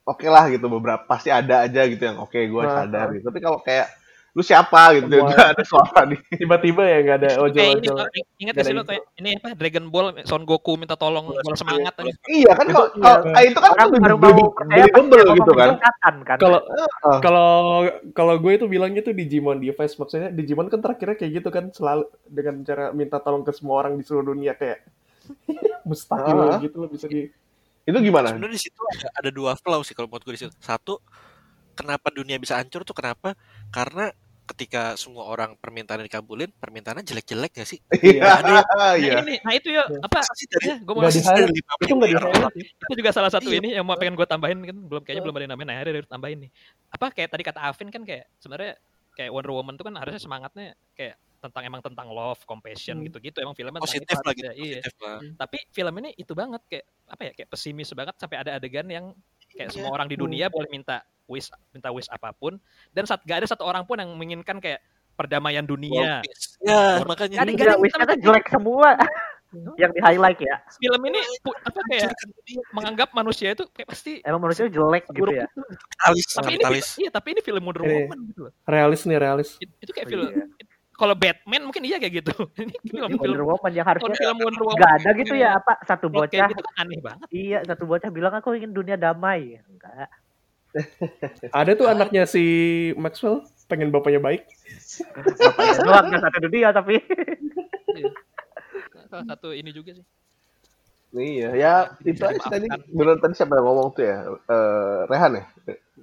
oke 0.06 0.26
lah 0.30 0.44
gitu 0.48 0.66
beberapa 0.70 1.02
pasti 1.04 1.28
ada 1.34 1.66
aja 1.66 1.82
gitu 1.84 2.00
yang 2.00 2.22
oke 2.22 2.38
gue 2.38 2.62
Nah, 2.62 2.86
sadar 2.86 3.12
gitu. 3.12 3.26
Tapi 3.28 3.40
kalau 3.42 3.58
kayak 3.60 3.90
lu 4.36 4.44
siapa? 4.44 5.00
Gitu. 5.00 5.08
Semua- 5.16 5.48
ada 5.56 5.64
suara 5.64 6.00
di 6.04 6.20
Tiba-tiba 6.36 6.84
ya 6.84 6.98
nggak 7.00 7.16
ada 7.24 7.28
Kayak 7.48 7.80
ini, 7.80 7.88
ingat 8.36 8.54
gak 8.60 8.64
sih 8.68 8.74
lo 8.76 8.84
kayak 8.84 9.02
ini 9.16 9.28
apa 9.40 9.56
Dragon 9.56 9.86
Ball 9.88 10.06
Son 10.28 10.44
Goku 10.44 10.76
minta 10.76 10.92
tolong 10.92 11.32
bola 11.32 11.56
semangat 11.56 11.96
aja. 11.96 12.12
Iya 12.28 12.52
kan 12.52 12.66
kalau 12.68 12.86
iya. 13.32 13.40
itu 13.48 13.56
kan 13.56 13.88
baru 13.96 14.16
mau 14.20 14.52
percaya 14.52 14.84
pas 14.92 15.00
believable 15.00 15.08
dia 15.08 15.24
gitu 15.40 15.52
kan. 15.56 15.68
Kalau 16.36 16.60
kalau 17.24 17.52
kalau 18.12 18.34
gue 18.36 18.52
itu 18.60 18.66
bilangnya 18.68 19.00
tuh 19.00 19.16
Digimon 19.16 19.56
device. 19.56 19.96
Maksudnya 19.96 20.28
Digimon 20.28 20.68
kan 20.68 20.84
terakhirnya 20.84 21.16
kayak 21.16 21.32
gitu 21.40 21.48
kan 21.48 21.72
selalu 21.72 22.04
dengan 22.28 22.60
cara 22.60 22.92
minta 22.92 23.16
tolong 23.24 23.40
ke 23.40 23.56
semua 23.56 23.80
orang 23.80 23.96
di 23.96 24.04
seluruh 24.04 24.36
dunia 24.36 24.52
kayak 24.52 24.84
mustahil 25.88 26.52
Ah. 26.52 26.60
gitu 26.60 26.76
loh 26.76 26.92
bisa 26.92 27.08
di 27.08 27.24
Itu 27.86 27.98
gimana? 28.02 28.34
sebenarnya 28.34 28.52
di 28.52 28.60
situ 28.60 28.80
ada, 28.84 29.08
ada 29.16 29.30
dua 29.32 29.54
flow 29.56 29.80
sih 29.80 29.94
kalau 29.96 30.12
menurut 30.12 30.28
gue 30.28 30.34
di 30.36 30.40
situ. 30.44 30.52
Satu 30.60 31.00
kenapa 31.72 32.10
dunia 32.10 32.36
bisa 32.36 32.58
hancur 32.58 32.82
tuh 32.82 32.92
kenapa? 32.92 33.32
Karena 33.70 34.10
ketika 34.46 34.94
semua 34.94 35.26
orang 35.26 35.54
permintaan 35.54 36.00
dikabulin 36.00 36.48
permintaannya 36.52 37.02
jelek-jelek 37.02 37.50
gak 37.52 37.66
sih 37.66 37.82
Iya, 37.92 38.22
ada 38.36 38.50
yang 38.52 38.66
Nah, 38.76 38.94
iya. 38.94 39.14
ini, 39.20 39.34
nah 39.40 39.52
itu 39.52 39.68
ya 39.68 39.82
apa? 39.98 40.18
Masa 40.18 40.32
sih 40.32 40.46
dari 40.46 40.64
Ya, 40.64 40.76
gue 40.78 40.92
mau 40.92 41.00
Nggak 41.00 41.10
di 41.10 41.18
masa 41.18 41.20
sih 41.20 41.26
dari 41.26 41.36
highlight. 41.36 41.56
lima 41.56 41.72
itu 41.76 41.82
nggak 41.86 41.90
di 41.90 41.94
miliar 41.96 42.22
highlight 42.22 42.38
orang? 42.38 42.54
ya. 42.56 42.86
itu 42.86 42.94
juga 42.96 43.10
salah 43.10 43.30
satu 43.30 43.48
Iya. 43.48 43.58
ini 43.58 43.68
yang 43.74 43.84
mau 43.84 43.96
pengen 43.96 44.14
gue 44.14 44.24
tambahin 44.24 44.58
kan 44.62 44.76
belum 44.80 45.02
kayaknya 45.02 45.22
belum 45.22 45.34
ada 45.34 45.42
yang 45.42 45.52
namanya 45.52 45.68
nah 45.68 45.76
ada 45.76 45.90
harus 45.92 46.06
tambahin 46.06 46.38
nih 46.40 46.50
apa 46.88 47.06
kayak 47.10 47.28
tadi 47.28 47.42
kata 47.42 47.60
Avin 47.60 47.88
kan 47.88 48.02
kayak 48.02 48.24
sebenarnya 48.36 48.72
kayak 49.12 49.30
Wonder 49.30 49.50
Woman 49.50 49.74
tuh 49.74 49.84
kan 49.84 49.94
harusnya 49.96 50.20
semangatnya 50.20 50.66
kayak 50.92 51.14
tentang 51.36 51.62
emang 51.64 51.80
tentang 51.80 52.08
love 52.08 52.40
compassion 52.42 52.96
Hmm. 52.96 53.06
gitu-gitu 53.06 53.38
emang 53.38 53.52
filmnya 53.52 53.76
tentang 53.76 53.86
positif 53.86 54.18
lagi 54.20 54.40
harusnya, 54.40 54.52
iya 54.56 54.78
positif 54.78 54.94
lah 55.00 55.18
tapi 55.36 55.58
film 55.68 55.94
ini 55.96 56.10
itu 56.14 56.32
banget 56.32 56.62
kayak 56.64 56.84
apa 57.06 57.22
ya 57.22 57.32
kayak 57.34 57.48
pesimis 57.48 57.88
banget 57.92 58.14
sampai 58.16 58.36
ada 58.38 58.50
adegan 58.54 58.86
yang 58.86 59.06
kayak 59.56 59.72
Iya. 59.72 59.74
semua 59.74 59.90
orang 59.90 60.06
di 60.06 60.14
dunia 60.14 60.46
boleh 60.46 60.68
minta 60.68 61.00
wish 61.26 61.48
minta 61.72 61.88
wish 61.90 62.06
apa 62.06 62.30
pun. 62.30 62.60
Dan 62.92 63.02
saat 63.04 63.24
gak 63.24 63.40
ada 63.40 63.48
satu 63.48 63.64
orang 63.64 63.82
pun 63.82 63.96
yang 63.96 64.12
menginginkan 64.12 64.60
kayak 64.60 64.84
perdamaian 65.16 65.64
dunia. 65.64 66.20
Ya 66.60 67.00
makanya 67.02 67.40
Ada 67.40 67.50
gak 67.50 67.64
ada 67.66 67.72
gila, 67.72 67.74
wishnya 67.80 67.98
yang 67.98 68.10
kan 68.12 68.18
jelek 68.20 68.46
semua. 68.46 68.90
Yang 69.80 69.90
di 69.96 70.00
highlight 70.04 70.40
ya. 70.42 70.56
Film 70.76 71.00
ini 71.08 71.20
apa 71.64 71.80
kayak 71.88 72.10
menganggap 72.70 73.08
manusia 73.10 73.48
itu 73.50 73.64
kayak 73.70 73.88
pasti 73.88 74.20
emang 74.20 74.42
manusia 74.42 74.68
jelek 74.68 75.08
gitu 75.08 75.22
buruk 75.24 75.38
ya? 75.38 75.46
kapitalis 75.48 76.26
tapi 76.34 76.50
ini 76.52 76.64
iya 77.00 77.10
tapi 77.10 77.28
ini 77.32 77.40
film 77.40 77.62
Wonder 77.64 77.82
Woman 77.82 78.18
gitu 78.28 78.40
loh. 78.50 78.52
Realis 78.68 79.00
nih 79.08 79.16
realis. 79.16 79.56
It- 79.56 79.72
itu 79.80 79.90
kayak 79.96 80.06
Oh, 80.06 80.12
film 80.12 80.26
iya. 80.28 80.44
Kalau 80.96 81.12
Batman 81.12 81.62
mungkin 81.68 81.84
iya 81.84 82.00
kayak 82.00 82.24
gitu. 82.24 82.34
Ini 82.64 82.74
film 82.88 83.08
film 83.12 83.20
Wonder 83.20 83.44
Woman 83.44 83.72
yang 83.76 83.86
kalau 83.86 84.00
harusnya 84.00 84.16
film 84.16 84.38
Wonder 84.40 84.64
Woman 84.64 84.80
nggak 84.80 84.94
ada 85.00 85.10
gitu 85.20 85.34
ya 85.36 85.48
apa? 85.60 85.72
Satu 85.84 86.06
bocah. 86.08 86.32
kayak 86.32 86.56
gitu 86.56 86.62
kan 86.64 86.74
aneh 86.88 87.00
banget. 87.04 87.28
Iya 87.28 87.58
satu 87.68 87.84
bocah 87.84 88.10
bilang 88.10 88.32
aku 88.32 88.56
ingin 88.56 88.72
dunia 88.72 88.96
damai. 88.96 89.60
Enggak. 89.68 90.08
Ada 91.56 91.72
tuh 91.72 91.88
anaknya 91.88 92.28
si 92.28 92.44
Maxwell 93.00 93.44
pengen 93.64 93.88
bapaknya 93.88 94.20
baik. 94.20 94.44
Bapaknya 95.40 95.72
doang 95.80 96.06
satu 96.20 96.38
dunia 96.48 96.68
tapi. 96.72 97.00
Salah 99.08 99.24
satu 99.24 99.56
ini 99.56 99.72
juga 99.72 99.96
sih. 99.96 100.06
Iya, 101.16 101.48
ya 101.56 101.74
itu 102.04 102.20
aja 102.20 102.36
tadi. 102.44 102.68
benar 102.92 103.16
tadi 103.16 103.32
siapa 103.32 103.56
yang 103.56 103.64
ngomong 103.64 103.88
tuh 103.96 104.04
ya? 104.04 104.18
Eh, 104.28 105.00
Rehan 105.08 105.40
ya? 105.40 105.44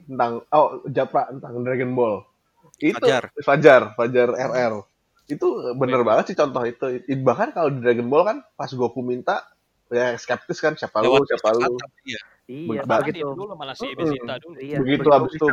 Tentang 0.09 0.41
oh 0.49 0.81
Japra 0.89 1.29
tentang 1.29 1.61
Dragon 1.61 1.93
Ball. 1.93 2.25
Itu 2.77 2.97
Fajar. 2.97 3.23
Fajar, 3.39 3.81
Fajar 3.93 4.29
RR. 4.31 4.73
Itu 5.25 5.47
bener 5.73 6.01
banget 6.01 6.33
sih 6.33 6.35
contoh 6.35 6.63
itu. 6.63 6.85
Bahkan 7.07 7.53
kalau 7.53 7.69
di 7.69 7.79
Dragon 7.79 8.07
Ball 8.07 8.23
kan 8.23 8.37
pas 8.53 8.69
Goku 8.69 8.99
minta 8.99 9.45
ya 9.87 10.17
skeptis 10.17 10.57
kan 10.57 10.73
siapa 10.73 10.99
lu, 10.99 11.13
lewat 11.15 11.29
siapa 11.29 11.53
lu. 11.53 11.69
iya. 12.03 12.19
iya 12.45 12.81
begitu 12.83 13.21
itu 13.21 13.29
dulu 13.29 13.53
malah 13.53 13.77
si. 13.77 13.93
Bezita 13.93 14.41
dulu 14.41 14.57
iya 14.57 14.81
Begitu 14.81 15.07
habis 15.07 15.31
itu 15.31 15.45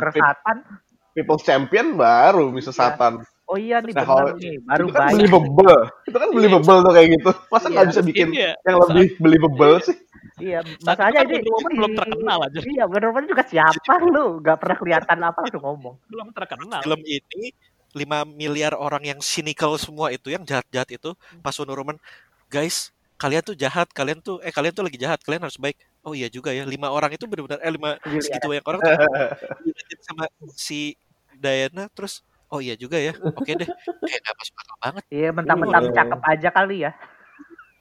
People's 1.11 1.43
Champion 1.43 1.93
baru 1.93 2.49
bisa 2.49 2.71
Iya. 2.71 2.79
Satan. 2.89 3.13
oh 3.45 3.59
iya 3.59 3.83
nih 3.83 3.91
Nah, 3.91 4.01
benar 4.01 4.07
kalau- 4.07 4.35
nih 4.39 4.55
baru 4.63 4.81
itu 4.81 4.91
kan 4.91 5.01
baik 5.01 5.13
believable. 5.13 5.79
Itu 6.07 6.17
kan 6.17 6.29
believable 6.31 6.77
tuh 6.81 6.93
kayak 6.95 7.09
gitu. 7.11 7.29
Masa 7.51 7.65
nggak 7.67 7.83
Iya. 7.83 7.91
bisa 7.91 8.01
bikin 8.01 8.27
Ini 8.27 8.39
ya, 8.39 8.53
yang 8.65 8.77
lebih 8.81 9.05
believable 9.19 9.73
sih? 9.79 9.95
iya 9.95 9.99
saat 9.99 10.10
itu 10.39 10.83
makanya 10.87 11.21
kan 11.21 11.33
ini 11.33 11.43
ini- 11.43 11.75
belum 11.75 11.91
terkenal 11.97 12.37
aja. 12.47 12.59
iya 12.63 12.83
Wonder 12.87 13.09
Woman 13.11 13.25
juga 13.27 13.43
siapa 13.43 13.93
lu? 13.99 14.39
Nggak 14.39 14.57
pernah 14.57 14.77
kelihatan 14.79 15.17
apa 15.19 15.37
langsung 15.43 15.63
ngomong. 15.63 15.95
Belum 16.07 16.27
terkenal. 16.31 16.79
Film 16.81 17.01
ini 17.03 17.51
5 17.91 18.23
miliar 18.23 18.71
orang 18.73 19.03
yang 19.03 19.19
cynical 19.19 19.75
semua 19.75 20.15
itu 20.15 20.31
yang 20.31 20.47
jahat-jahat 20.47 20.87
itu 20.95 21.11
pas 21.43 21.51
Wonder 21.59 21.75
Woman 21.83 21.99
guys 22.47 22.89
kalian 23.19 23.43
tuh 23.45 23.53
jahat 23.53 23.85
kalian 23.93 24.17
tuh 24.17 24.41
eh 24.41 24.49
kalian 24.49 24.73
tuh 24.73 24.81
lagi 24.81 24.97
jahat 24.97 25.19
kalian 25.21 25.43
harus 25.45 25.59
baik. 25.59 25.75
Oh 26.01 26.17
iya 26.17 26.25
juga 26.25 26.49
ya 26.49 26.65
lima 26.65 26.89
orang 26.89 27.13
itu 27.13 27.29
benar-benar 27.29 27.61
eh 27.61 27.69
lima 27.69 27.99
Miliar. 28.01 28.23
segitu 28.23 28.45
banyak 28.49 28.65
orang 28.65 28.79
tuh 28.81 28.91
sama 30.07 30.25
si 30.57 30.97
Diana 31.37 31.85
terus 31.93 32.25
oh 32.49 32.57
iya 32.57 32.73
juga 32.73 32.97
ya 32.97 33.13
oke 33.13 33.47
deh 33.47 33.69
kayak 34.01 34.19
gak 34.25 34.35
masuk 34.35 34.55
akal 34.57 34.77
banget. 34.81 35.03
Iya 35.13 35.29
mentang-mentang 35.29 35.83
Iya. 35.85 35.93
cakep 36.01 36.21
aja 36.25 36.49
kali 36.49 36.75
ya 36.87 36.91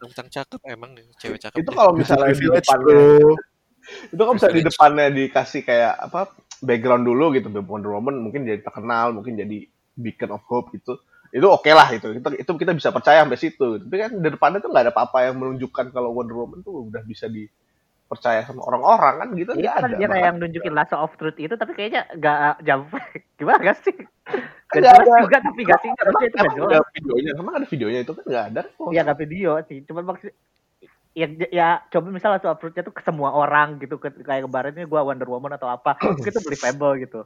tentang 0.00 0.32
cakep 0.32 0.60
emang 0.64 0.96
cewek 1.20 1.38
cakep 1.38 1.60
Itu 1.60 1.70
kalau 1.76 1.92
misalnya 1.92 2.32
di 2.32 2.48
depannya 2.48 3.20
itu 4.10 4.22
kan 4.22 4.34
bisa 4.36 4.50
di 4.52 4.62
depannya 4.62 5.06
dikasih 5.10 5.60
kayak 5.66 5.94
apa 5.98 6.32
background 6.62 7.04
dulu 7.04 7.32
gitu 7.36 7.48
Wonder 7.64 7.92
Woman 7.96 8.20
mungkin 8.20 8.44
jadi 8.44 8.60
terkenal 8.60 9.16
mungkin 9.16 9.36
jadi 9.36 9.66
beacon 9.96 10.32
of 10.36 10.44
hope 10.48 10.72
gitu. 10.76 11.00
Itu 11.30 11.46
oke 11.46 11.70
lah 11.70 11.88
itu 11.94 12.10
kita 12.10 12.28
itu 12.36 12.52
kita 12.58 12.72
bisa 12.74 12.90
percaya 12.90 13.22
sampai 13.22 13.40
situ. 13.40 13.80
Tapi 13.80 13.96
kan 13.96 14.10
di 14.18 14.28
depannya 14.28 14.58
tuh 14.62 14.70
nggak 14.72 14.84
ada 14.88 14.92
apa-apa 14.94 15.30
yang 15.30 15.36
menunjukkan 15.40 15.92
kalau 15.94 16.14
Wonder 16.14 16.36
Woman 16.36 16.60
tuh 16.64 16.90
udah 16.90 17.02
bisa 17.04 17.26
dipercaya 18.10 18.42
sama 18.42 18.66
orang-orang 18.66 19.14
kan 19.22 19.28
gitu 19.38 19.54
Iya 19.54 19.70
kan 19.78 19.86
ada 19.86 19.94
dia 19.94 20.08
kayak 20.10 20.26
yang 20.26 20.36
nunjukin 20.42 20.74
lasso 20.74 20.98
of 20.98 21.14
truth 21.14 21.38
itu 21.38 21.54
tapi 21.54 21.78
kayaknya 21.78 22.10
nggak 22.18 22.58
jump 22.66 22.90
gimana 23.38 23.58
gak 23.70 23.78
sih 23.86 23.94
Gak 24.74 24.82
jelas 24.82 25.06
ada. 25.06 25.22
juga 25.22 25.38
tapi 25.38 25.60
gak 25.62 25.78
sih 25.78 25.90
harusnya 25.94 26.26
itu 26.26 26.36
gak 26.36 26.50
Emang 26.50 26.58
jelas. 26.58 26.82
ada 26.82 26.90
videonya, 26.90 27.30
emang 27.38 27.54
ada 27.54 27.66
videonya 27.70 28.00
itu 28.02 28.12
kan 28.14 28.24
nggak 28.26 28.44
ada. 28.50 28.62
kok. 28.66 28.88
Iya 28.90 29.00
gak 29.06 29.18
video 29.22 29.50
sih, 29.66 29.78
cuma 29.86 30.00
maksud 30.02 30.30
ya, 31.14 31.26
ya 31.50 31.68
coba 31.90 32.06
misalnya 32.10 32.38
langsung 32.38 32.52
approach-nya 32.54 32.82
tuh 32.86 32.94
ke 32.94 33.02
semua 33.02 33.30
orang 33.34 33.78
gitu 33.82 33.98
kayak 33.98 34.46
kemarin 34.46 34.74
ini 34.78 34.86
gue 34.86 35.00
Wonder 35.02 35.26
Woman 35.26 35.54
atau 35.58 35.66
apa 35.70 35.98
itu 36.22 36.38
believable 36.42 36.94
gitu 36.98 37.20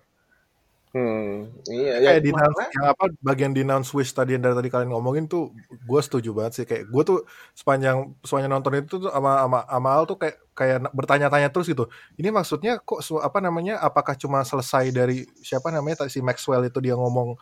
Hmm, 0.94 1.50
iya, 1.66 1.98
ya. 1.98 2.06
kayak 2.06 2.22
denounce 2.22 2.58
yang 2.70 2.86
apa 2.86 3.04
bagian 3.18 3.50
denounce 3.50 3.90
wish 3.90 4.14
tadi 4.14 4.38
yang 4.38 4.46
dari 4.46 4.54
tadi 4.54 4.70
kalian 4.70 4.94
ngomongin 4.94 5.26
tuh 5.26 5.50
gue 5.90 6.00
setuju 6.06 6.30
banget 6.30 6.52
sih 6.54 6.64
kayak 6.70 6.86
gue 6.86 7.02
tuh 7.02 7.18
sepanjang 7.50 8.14
sepanjang 8.22 8.54
nonton 8.54 8.78
itu 8.78 9.02
tuh 9.02 9.10
sama 9.10 9.42
sama 9.42 9.66
sama 9.66 9.88
Al 9.90 10.06
tuh 10.06 10.22
kayak 10.22 10.38
kayak 10.54 10.86
bertanya-tanya 10.94 11.50
terus 11.50 11.66
gitu 11.66 11.90
ini 12.14 12.30
maksudnya 12.30 12.78
kok 12.78 13.02
apa 13.18 13.42
namanya 13.42 13.82
apakah 13.82 14.14
cuma 14.14 14.46
selesai 14.46 14.94
dari 14.94 15.26
siapa 15.42 15.74
namanya 15.74 16.06
si 16.06 16.22
Maxwell 16.22 16.70
itu 16.70 16.78
dia 16.78 16.94
ngomong 16.94 17.34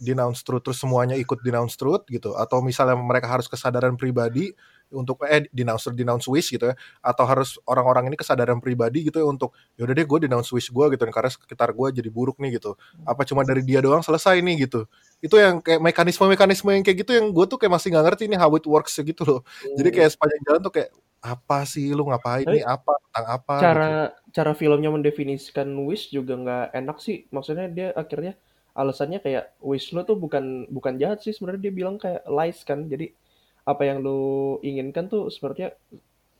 denounce 0.00 0.40
truth 0.40 0.64
terus 0.64 0.80
semuanya 0.80 1.12
ikut 1.20 1.44
denounce 1.44 1.76
truth 1.76 2.08
gitu 2.08 2.32
atau 2.40 2.64
misalnya 2.64 2.96
mereka 2.96 3.28
harus 3.28 3.52
kesadaran 3.52 4.00
pribadi 4.00 4.56
untuk 4.94 5.26
eh 5.26 5.50
denounce 5.50 5.90
denounce 5.92 6.30
wish 6.30 6.54
gitu 6.54 6.70
ya 6.70 6.74
atau 7.02 7.26
harus 7.26 7.58
orang-orang 7.66 8.08
ini 8.08 8.16
kesadaran 8.16 8.62
pribadi 8.62 9.10
gitu 9.10 9.20
ya 9.20 9.26
untuk 9.26 9.52
yaudah 9.76 9.92
deh 9.92 10.06
gue 10.06 10.18
denounce 10.30 10.54
wish 10.54 10.70
gue 10.70 10.84
gitu 10.94 11.02
karena 11.10 11.30
sekitar 11.30 11.74
gue 11.74 11.88
jadi 11.90 12.08
buruk 12.08 12.38
nih 12.38 12.62
gitu. 12.62 12.78
Apa 13.02 13.26
cuma 13.26 13.42
dari 13.42 13.60
dia 13.66 13.82
doang 13.82 14.00
selesai 14.00 14.38
nih 14.38 14.70
gitu. 14.70 14.86
Itu 15.18 15.36
yang 15.36 15.58
kayak 15.58 15.82
mekanisme-mekanisme 15.82 16.70
yang 16.70 16.84
kayak 16.86 17.04
gitu 17.04 17.12
yang 17.12 17.34
gue 17.34 17.44
tuh 17.50 17.58
kayak 17.58 17.74
masih 17.74 17.92
nggak 17.92 18.04
ngerti 18.14 18.24
nih 18.30 18.38
how 18.38 18.50
it 18.54 18.64
works 18.64 18.94
gitu 18.96 19.22
loh. 19.26 19.40
Jadi 19.74 19.88
kayak 19.90 20.14
sepanjang 20.14 20.42
jalan 20.46 20.60
tuh 20.62 20.72
kayak 20.72 20.90
apa 21.24 21.64
sih 21.64 21.88
lu 21.96 22.04
ngapain 22.12 22.44
Tapi 22.44 22.60
nih? 22.60 22.62
Apa? 22.68 22.92
Tentang 23.08 23.26
apa? 23.32 23.54
Cara 23.56 23.88
gitu. 23.88 24.30
cara 24.36 24.52
filmnya 24.52 24.90
mendefinisikan 24.92 25.72
wish 25.88 26.12
juga 26.12 26.36
nggak 26.36 26.66
enak 26.76 26.96
sih. 27.00 27.24
Maksudnya 27.32 27.66
dia 27.72 27.88
akhirnya 27.96 28.36
alasannya 28.76 29.24
kayak 29.24 29.56
wish 29.64 29.96
lo 29.96 30.04
tuh 30.04 30.20
bukan 30.20 30.68
bukan 30.68 31.00
jahat 31.00 31.24
sih. 31.24 31.32
Sebenarnya 31.32 31.72
dia 31.72 31.72
bilang 31.72 31.96
kayak 31.96 32.28
lies 32.28 32.60
kan. 32.68 32.84
Jadi 32.84 33.16
apa 33.64 33.82
yang 33.88 34.04
lo 34.04 34.60
inginkan 34.60 35.08
tuh 35.08 35.32
sebenarnya 35.32 35.72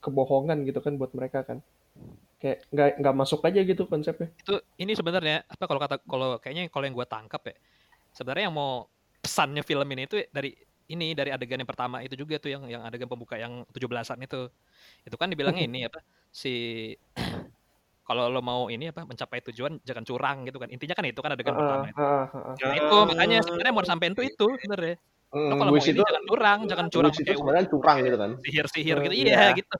kebohongan 0.04 0.68
gitu 0.68 0.84
kan 0.84 1.00
buat 1.00 1.16
mereka 1.16 1.44
kan. 1.44 1.64
Kayak 2.40 2.68
nggak 2.68 2.88
nggak 3.00 3.14
masuk 3.16 3.40
aja 3.48 3.60
gitu 3.64 3.88
konsepnya. 3.88 4.28
Itu 4.36 4.60
ini 4.76 4.92
sebenarnya 4.92 5.48
apa 5.48 5.64
kalau 5.64 5.80
kata 5.80 5.96
kalau 6.04 6.36
kayaknya 6.36 6.68
kalau 6.68 6.84
yang 6.84 6.96
gue 6.96 7.08
tangkap 7.08 7.40
ya 7.48 7.56
sebenarnya 8.14 8.48
yang 8.48 8.56
mau 8.56 8.86
pesannya 9.18 9.64
film 9.66 9.88
ini 9.90 10.06
itu 10.06 10.22
dari 10.30 10.54
ini 10.84 11.16
dari 11.16 11.32
adegan 11.32 11.58
yang 11.58 11.68
pertama 11.68 12.04
itu 12.04 12.12
juga 12.14 12.36
tuh 12.36 12.52
yang 12.52 12.62
yang 12.68 12.82
adegan 12.84 13.08
pembuka 13.08 13.40
yang 13.40 13.64
17-an 13.72 14.20
itu. 14.20 14.52
Itu 15.02 15.16
kan 15.16 15.32
dibilangnya 15.32 15.64
ini 15.64 15.88
apa 15.88 16.04
si 16.28 16.92
kalau 18.08 18.28
lo 18.28 18.44
mau 18.44 18.68
ini 18.68 18.92
apa 18.92 19.08
mencapai 19.08 19.40
tujuan 19.48 19.80
jangan 19.80 20.04
curang 20.04 20.44
gitu 20.44 20.60
kan. 20.60 20.68
Intinya 20.68 20.94
kan 20.94 21.04
itu 21.08 21.20
kan 21.24 21.32
adegan 21.32 21.56
pertama. 21.56 21.88
itu. 21.88 21.96
Ah, 21.96 22.28
ah, 22.28 22.36
ah. 22.52 22.54
Nah, 22.54 22.74
itu 22.76 22.96
makanya 23.08 23.38
sebenarnya 23.40 23.72
mau 23.72 23.84
sampein 23.84 24.12
tuh 24.12 24.28
itu 24.28 24.46
sebenarnya 24.60 24.96
lo 25.34 25.54
kalau 25.58 25.70
mau 25.70 25.76
wish 25.76 25.90
ini 25.90 25.98
itu, 25.98 26.04
jangan 26.06 26.24
curang 26.24 26.58
jangan 26.64 26.86
curang 26.88 27.10
wish 27.10 27.20
itu 27.20 27.32
sebenarnya 27.34 27.66
curang 27.66 27.96
gitu 28.00 28.16
kan. 28.16 28.30
sihir-sihir 28.40 28.96
gitu 29.02 29.14
Iya. 29.14 29.26
iya 29.26 29.46
gitu 29.52 29.76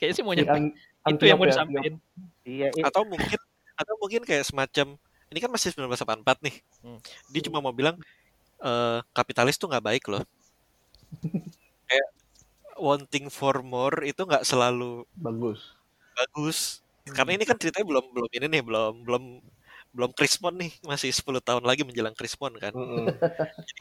kayaknya 0.00 0.14
sih 0.16 0.24
mau 0.24 0.32
Si 0.32 0.38
nyampe 0.40 0.58
an- 0.58 0.72
itu 1.12 1.24
yang 1.28 1.38
mau 1.38 1.44
ya, 1.44 1.52
disampaikan 1.52 1.94
iya 2.42 2.68
atau 2.82 3.02
mungkin 3.04 3.38
atau 3.74 3.94
mungkin 4.00 4.20
kayak 4.24 4.44
semacam 4.44 4.86
ini 5.28 5.38
kan 5.38 5.50
masih 5.52 5.68
1984 5.70 6.38
nih 6.40 6.54
Hmm. 6.80 6.98
dia 7.28 7.40
cuma 7.44 7.60
mau 7.60 7.72
bilang 7.72 7.96
eh, 8.58 8.98
kapitalis 9.12 9.56
tuh 9.56 9.68
nggak 9.68 9.84
baik 9.84 10.04
loh 10.08 10.24
kayak 11.88 12.08
wanting 12.74 13.28
for 13.28 13.60
more 13.60 14.02
itu 14.02 14.18
nggak 14.18 14.42
selalu 14.42 15.04
Bagus. 15.14 15.76
bagus 16.14 16.58
karena 17.04 17.36
ini 17.36 17.44
kan 17.44 17.54
ceritanya 17.54 17.84
belum 17.84 18.04
belum 18.10 18.30
ini 18.32 18.46
nih 18.48 18.62
belum 18.64 19.04
belum 19.04 19.24
belum 19.94 20.10
Krismon 20.10 20.58
nih 20.58 20.72
masih 20.82 21.14
10 21.14 21.38
tahun 21.38 21.62
lagi 21.62 21.86
menjelang 21.86 22.16
Krismon 22.16 22.54
kan 22.56 22.72
Mm-mm. 22.72 23.06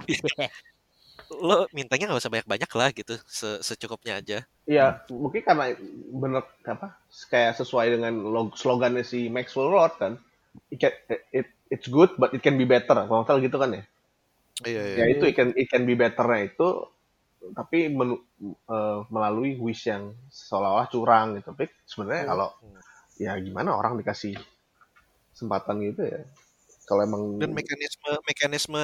lo 1.32 1.66
mintanya 1.76 2.10
nggak 2.10 2.22
usah 2.22 2.34
banyak-banyak 2.34 2.72
lah 2.76 2.90
gitu 2.94 3.16
se- 3.28 3.62
secukupnya 3.64 4.20
aja 4.20 4.40
Iya, 4.64 5.04
mungkin 5.12 5.44
karena 5.44 5.76
bener 6.16 6.48
apa 6.64 6.96
kayak 7.28 7.60
sesuai 7.60 8.00
dengan 8.00 8.16
log- 8.16 8.56
slogannya 8.56 9.04
si 9.04 9.28
Maxwell 9.28 9.68
Lord 9.76 9.94
kan. 10.00 10.14
It, 10.72 10.80
can- 10.80 11.00
it, 11.36 11.52
it's 11.68 11.92
good 11.92 12.16
but 12.16 12.32
it 12.32 12.40
can 12.40 12.56
be 12.56 12.64
better. 12.64 12.96
Kalau 12.96 13.28
salah 13.28 13.44
gitu 13.44 13.60
kan 13.60 13.76
ya. 13.76 13.84
iya 14.64 15.04
Ya 15.04 15.06
itu 15.12 15.24
it 15.28 15.36
can, 15.36 15.50
it 15.60 15.68
can 15.68 15.84
be 15.84 16.00
betternya 16.00 16.48
itu 16.48 16.88
tapi 17.52 17.92
menu- 17.92 18.24
eh, 18.72 19.00
melalui 19.12 19.60
wish 19.60 19.92
yang 19.92 20.16
seolah-olah 20.32 20.88
curang 20.88 21.36
gitu. 21.36 21.52
Tapi 21.52 21.68
sebenarnya 21.84 22.24
kalau 22.32 22.48
ya 23.20 23.36
gimana 23.44 23.76
orang 23.76 24.00
dikasih 24.00 24.40
kesempatan 25.36 25.76
gitu 25.92 26.08
ya. 26.08 26.24
Kalau 26.88 27.02
emang 27.04 27.22
dan 27.40 27.52
mekanisme 27.52 28.12
mekanisme 28.28 28.84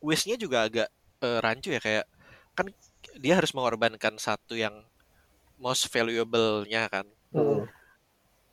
wishnya 0.00 0.36
juga 0.36 0.64
agak 0.68 0.88
eh, 1.22 1.38
rancu 1.44 1.68
ya 1.72 1.80
kayak 1.82 2.06
kan 2.56 2.66
dia 3.20 3.34
harus 3.38 3.52
mengorbankan 3.56 4.16
satu 4.20 4.58
yang 4.58 4.74
most 5.60 5.88
valuable-nya 5.92 6.88
kan. 6.90 7.06
Mm. 7.30 7.62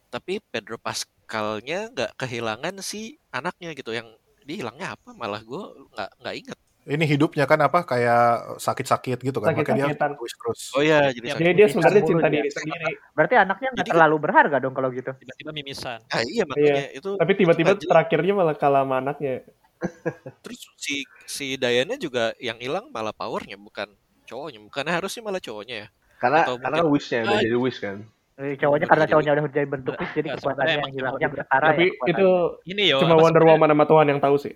tapi 0.07 0.39
Pedro 0.39 0.79
Pascalnya 0.79 1.91
nggak 1.91 2.15
kehilangan 2.15 2.79
si 2.79 3.19
anaknya 3.33 3.75
gitu. 3.75 3.91
Yang 3.91 4.15
dia 4.47 4.63
hilangnya 4.63 4.95
apa? 4.95 5.11
Malah 5.11 5.43
gue 5.43 5.63
nggak 5.91 6.11
nggak 6.23 6.35
inget 6.37 6.59
ini 6.87 7.03
hidupnya 7.03 7.43
kan 7.43 7.59
apa? 7.59 7.83
Kayak 7.83 8.55
sakit-sakit 8.63 9.19
gitu 9.19 9.43
kan? 9.43 9.51
Makanya 9.51 9.91
dia 9.91 9.97
terus 9.99 10.71
oh 10.71 10.79
ya 10.79 11.11
jadi 11.11 11.27
Iya, 11.27 11.35
jadi 11.35 11.51
dia 11.51 11.67
sebenarnya 11.67 12.03
cinta 12.07 12.27
diri 12.31 12.49
sendiri. 12.49 12.91
Berarti 13.11 13.35
anaknya 13.35 13.69
nggak 13.75 13.87
terlalu 13.91 14.17
berharga 14.23 14.57
dong 14.63 14.71
kalau 14.71 14.89
gitu? 14.95 15.11
Tiba-tiba 15.11 15.51
mimisan. 15.51 15.99
Ah, 16.07 16.23
iya 16.23 16.47
makanya 16.47 16.95
itu 16.95 17.09
tapi 17.19 17.31
tiba-tiba 17.35 17.75
terakhirnya 17.75 18.33
malah 18.33 18.55
kalah 18.55 18.87
sama 18.87 19.03
anaknya 19.03 19.43
terus 20.43 20.59
si 20.75 21.03
si 21.25 21.55
Diana 21.55 21.95
juga 21.95 22.33
yang 22.37 22.57
hilang 22.57 22.89
malah 22.89 23.13
powernya 23.13 23.55
bukan 23.55 23.87
cowoknya. 24.25 24.59
Bukannya 24.63 24.93
harusnya 24.93 25.21
malah 25.23 25.39
cowoknya 25.39 25.75
ya? 25.85 25.87
Karena 26.17 26.39
Atau 26.45 26.55
karena 26.57 26.77
mungkin- 26.81 26.93
wishnya 26.97 27.19
udah 27.23 27.37
Ah, 27.37 27.41
jadi 27.41 27.57
wish 27.57 27.79
kan. 27.79 27.97
Eh, 28.37 28.53
cowoknya 28.53 28.85
karena 28.85 29.05
cowoknya 29.09 29.31
udah 29.33 29.43
jadi 29.49 29.65
bentuk 29.65 29.93
wish 29.97 30.13
jadi 30.13 30.27
kekuatannya 30.37 30.69
yang 30.69 30.81
emang 30.85 30.93
hilang. 30.93 31.13
Cuma 31.13 31.21
yang 31.21 31.31
gitu. 31.33 31.41
setara 31.41 31.65
tapi 31.73 31.85
ya 31.89 32.09
itu 32.13 32.27
ini 32.69 32.83
yo 32.93 32.97
cuma 33.01 33.15
Wonder 33.17 33.43
Woman 33.45 33.69
sama 33.73 33.85
Tuhan 33.89 34.05
yang 34.13 34.19
tahu 34.21 34.35
sih. 34.37 34.53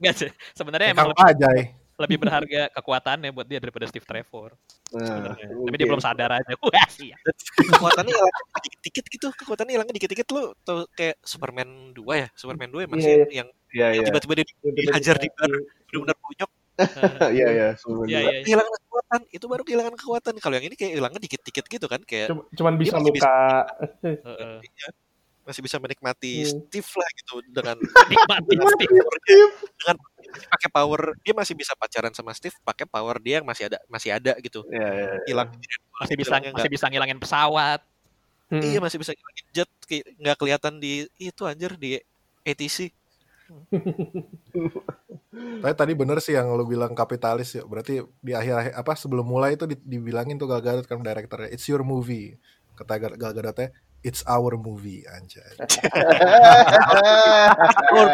Nggak 0.00 0.14
sih 0.16 0.30
sebenarnya 0.52 0.88
emang 0.92 1.08
Kang 1.16 1.32
Ajay 1.32 1.60
lebih 1.96 2.16
berharga 2.20 2.68
kekuatannya 2.72 3.32
buat 3.32 3.48
dia 3.48 3.56
daripada 3.56 3.88
Steve 3.88 4.04
Trevor. 4.04 4.52
Nah, 4.92 5.00
sebenarnya. 5.02 5.46
tapi 5.48 5.76
dia 5.80 5.88
belum 5.88 6.02
sadar 6.04 6.30
aja. 6.36 6.52
Wah 6.64 6.88
iya. 7.00 7.16
Kekuatannya 7.56 8.12
hilang 8.12 8.34
dikit-dikit 8.60 9.04
gitu. 9.08 9.28
Kekuatannya 9.32 9.72
hilangnya 9.72 9.94
dikit-dikit 9.96 10.26
lu 10.30 10.52
tuh 10.60 10.84
kayak 10.92 11.16
Superman 11.24 11.96
2 11.96 12.04
ya? 12.12 12.28
Superman 12.36 12.68
2 12.68 12.84
ya 12.84 12.88
masih 12.88 13.08
Iya, 13.08 13.26
yang 13.32 13.48
Iya 13.72 13.86
iya. 13.96 14.04
tiba-tiba 14.04 14.32
dia 14.40 14.46
dihajar 14.72 15.16
di 15.16 15.28
bar 15.32 15.50
benar-benar 15.88 16.16
bonyok. 16.20 16.50
Iya 17.36 17.46
iya. 17.48 17.68
Iya, 18.04 18.18
iya. 18.20 18.40
kehilangan 18.44 18.72
kekuatan. 18.84 19.20
Itu 19.32 19.44
baru 19.48 19.62
kehilangan 19.64 19.94
kekuatan. 19.96 20.32
Kalau 20.36 20.54
yang 20.60 20.66
ini 20.68 20.76
kayak 20.76 20.92
hilangnya 21.00 21.20
dikit-dikit 21.24 21.64
gitu 21.66 21.86
kan 21.88 22.00
kayak 22.04 22.28
Cuma- 22.28 22.44
cuman 22.52 22.72
bisa 22.76 23.00
masih 23.00 23.12
bisa- 23.16 23.24
luka 23.24 23.40
Heeh. 24.28 24.56
Iya, 25.46 25.54
masih 25.54 25.62
bisa 25.62 25.76
menikmati 25.78 26.32
Hmm. 26.42 26.66
Steve 26.66 26.90
lah 26.98 27.10
gitu 27.22 27.34
dengan 27.54 27.76
nikmati 28.10 28.54
Steve 28.58 29.54
dengan 29.78 29.96
masih 30.02 30.48
pakai 30.50 30.68
power 30.74 31.00
dia 31.22 31.34
masih 31.38 31.54
bisa 31.54 31.72
pacaran 31.78 32.10
sama 32.10 32.34
Steve 32.34 32.58
pakai 32.66 32.82
power 32.82 33.22
dia 33.22 33.38
yang 33.38 33.46
masih 33.46 33.70
ada 33.70 33.78
masih 33.86 34.10
ada 34.10 34.34
gitu. 34.42 34.66
Iya 34.74 34.90
iya. 34.90 35.14
hilang 35.30 35.48
masih 36.02 36.16
bisa 36.18 36.34
masih 36.50 36.70
bisa 36.70 36.84
ngilangin 36.90 37.22
pesawat. 37.22 37.78
Hmm. 38.50 38.62
iya 38.62 38.78
masih 38.82 38.98
bisa 38.98 39.14
ngilangin 39.14 39.46
jet 39.54 39.70
nggak 40.18 40.36
kelihatan 40.38 40.82
di 40.82 41.06
itu 41.18 41.42
anjir 41.46 41.74
di 41.78 41.98
ATC 42.46 42.90
tapi 45.62 45.74
tadi 45.78 45.92
bener 45.94 46.18
sih 46.18 46.34
yang 46.34 46.50
lu 46.58 46.66
bilang 46.66 46.90
kapitalis 46.98 47.54
ya. 47.54 47.62
Berarti 47.62 48.02
di 48.02 48.32
akhir 48.34 48.74
apa 48.74 48.98
sebelum 48.98 49.22
mulai 49.22 49.54
itu 49.54 49.70
di- 49.70 49.78
dibilangin 49.78 50.34
tuh 50.34 50.50
Gal 50.50 50.58
Gadot 50.58 50.86
kan 50.90 50.98
direkturnya 50.98 51.46
it's 51.54 51.62
your 51.70 51.86
movie. 51.86 52.34
Kata 52.74 52.98
Gal 52.98 53.14
Gadotnya 53.14 53.70
it's 54.02 54.26
our 54.26 54.58
movie 54.58 55.06
anjay. 55.08 55.56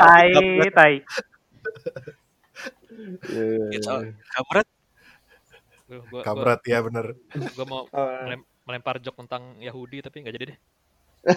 Tai 0.02 0.30
tai. 0.70 0.94
It's 3.72 3.86
gua, 3.86 4.12
gua, 6.08 6.22
kabret 6.24 6.62
ya 6.64 6.80
bener. 6.80 7.16
gua 7.56 7.66
mau 7.66 7.82
melem- 7.92 8.46
melempar 8.64 8.96
jok 9.02 9.16
tentang 9.26 9.58
Yahudi 9.58 10.02
tapi 10.04 10.22
nggak 10.22 10.34
jadi 10.36 10.46
deh. 10.54 10.58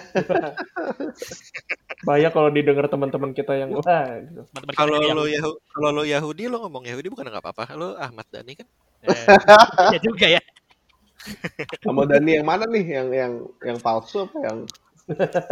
Bahaya 2.06 2.28
kalau 2.34 2.50
didengar 2.50 2.90
teman-teman 2.90 3.30
kita 3.30 3.54
yang 3.54 3.70
wah 3.70 4.18
gitu. 4.18 4.42
kalau 4.74 4.98
lo 4.98 5.06
Yahudi. 5.06 5.38
Yahu 5.38 5.52
kalau 5.70 5.88
lo 5.94 6.02
Yahudi 6.02 6.50
lo 6.50 6.58
ngomong 6.66 6.90
Yahudi 6.90 7.08
bukan 7.10 7.30
nggak 7.30 7.42
apa-apa. 7.42 7.64
Lo 7.78 7.94
Ahmad 7.94 8.26
Dhani 8.30 8.58
kan? 8.58 8.66
Eh, 9.06 9.26
iya 9.94 9.98
juga 10.02 10.26
ya 10.26 10.42
Sama 11.82 12.02
Dani 12.06 12.30
yang 12.38 12.46
mana 12.46 12.64
nih? 12.66 12.84
Yang 12.86 13.08
yang 13.12 13.32
yang 13.62 13.78
palsu 13.82 14.26
apa 14.26 14.36
yang 14.42 14.58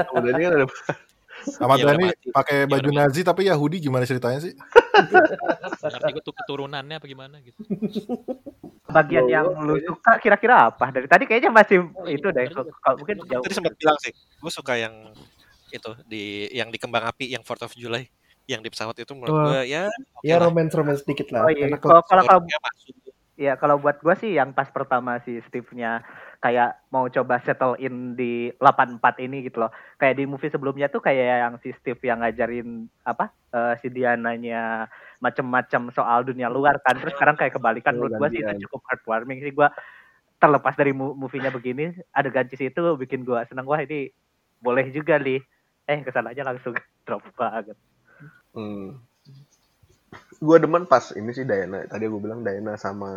sama 0.09 0.21
Dani 0.23 0.41
kan 0.43 0.53
ada 0.55 0.67
Ahmad 1.61 1.77
Iya, 1.77 1.93
mati. 1.99 2.29
pakai 2.31 2.57
Iya, 2.65 2.71
baju 2.71 2.89
udah 2.89 3.05
Nazi 3.05 3.21
tapi 3.21 3.43
Yahudi 3.51 3.77
gimana 3.83 4.07
ceritanya 4.09 4.41
sih 4.41 4.55
gue 6.15 6.23
tuh 6.25 6.33
keturunannya 6.33 6.97
apa 6.97 7.07
gimana 7.11 7.37
gitu 7.43 7.59
bagian 8.89 9.27
yang 9.29 9.51
lu 9.67 9.77
suka 9.83 10.23
kira-kira 10.23 10.71
apa 10.73 10.95
dari 10.95 11.11
tadi 11.11 11.27
kayaknya 11.27 11.51
masih 11.51 11.91
Oh, 11.93 12.07
iya, 12.07 12.17
itu 12.17 12.27
deh 12.31 12.47
kalau 12.81 12.97
mungkin 13.03 13.17
jauh 13.29 13.43
tadi 13.45 13.55
sempat 13.61 13.75
bilang 13.77 13.99
sih 14.01 14.15
gue 14.15 14.53
suka 14.55 14.79
yang 14.79 14.95
itu 15.69 15.91
di 16.07 16.49
yang 16.55 16.71
di 16.71 16.79
kembang 16.79 17.03
api 17.03 17.35
yang 17.35 17.43
4th 17.43 17.67
of 17.67 17.75
July 17.75 18.07
yang 18.47 18.63
di 18.63 18.71
pesawat 18.71 18.95
itu 18.97 19.13
menurut 19.13 19.35
gue 19.35 19.61
ya 19.69 19.91
Ya 20.23 20.39
lah. 20.41 20.49
romance 20.49 20.73
romance 20.73 21.03
dikit 21.05 21.29
lah. 21.35 21.45
Oh 21.45 21.51
iya, 21.53 21.69
kalau 21.77 22.01
kalau. 22.09 22.41
Ya 23.35 23.59
kalau 23.59 23.83
buat 23.83 23.99
gua 23.99 24.15
sih 24.15 24.39
yang 24.39 24.55
pas 24.55 24.71
pertama 24.71 25.19
si 25.27 25.43
Steve-nya 25.51 26.07
kayak 26.39 26.79
mau 26.95 27.11
coba 27.11 27.43
settle 27.43 27.75
in 27.83 28.15
di 28.15 28.55
84 28.63 29.01
ini 29.27 29.47
gitu 29.49 29.65
loh. 29.67 29.73
Kayak 29.99 30.23
di 30.23 30.25
movie 30.29 30.53
sebelumnya 30.53 30.87
tuh 30.87 31.03
kayak 31.03 31.27
yang 31.43 31.55
si 31.59 31.75
Steve 31.75 31.99
yang 32.07 32.23
ngajarin 32.23 32.87
apa 33.03 33.35
eh, 33.51 33.75
si 33.83 33.91
Diananya 33.91 34.87
macem-macem 35.19 35.91
soal 35.91 36.23
dunia 36.23 36.47
luar 36.47 36.79
kan. 36.85 36.95
Terus 37.01 37.15
sekarang 37.19 37.35
kayak 37.35 37.59
kebalikan 37.59 37.99
menurut 37.99 38.15
gua 38.21 38.29
sih 38.31 38.45
itu 38.45 38.69
cukup 38.69 38.81
heartwarming 38.87 39.43
sih 39.43 39.51
gua 39.51 39.75
terlepas 40.39 40.77
dari 40.77 40.93
movie-nya 40.93 41.49
begini 41.49 41.97
adegan 42.13 42.47
cheese 42.47 42.69
itu 42.69 42.83
bikin 43.01 43.25
gua 43.25 43.49
seneng 43.49 43.65
wah 43.65 43.81
ini 43.81 44.15
boleh 44.63 44.93
juga 44.95 45.19
nih. 45.19 45.43
Eh 45.85 46.01
ke 46.01 46.11
sana 46.15 46.31
aja 46.31 46.47
langsung 46.47 46.77
drop 47.09 47.25
banget. 47.35 47.75
Hmm. 48.55 49.03
Gue 50.47 50.57
demen 50.63 50.85
pas 50.93 51.05
ini 51.21 51.31
sih 51.37 51.47
Diana. 51.51 51.79
Tadi 51.93 52.05
gue 52.13 52.21
bilang 52.25 52.41
Diana 52.47 52.73
sama 52.85 53.11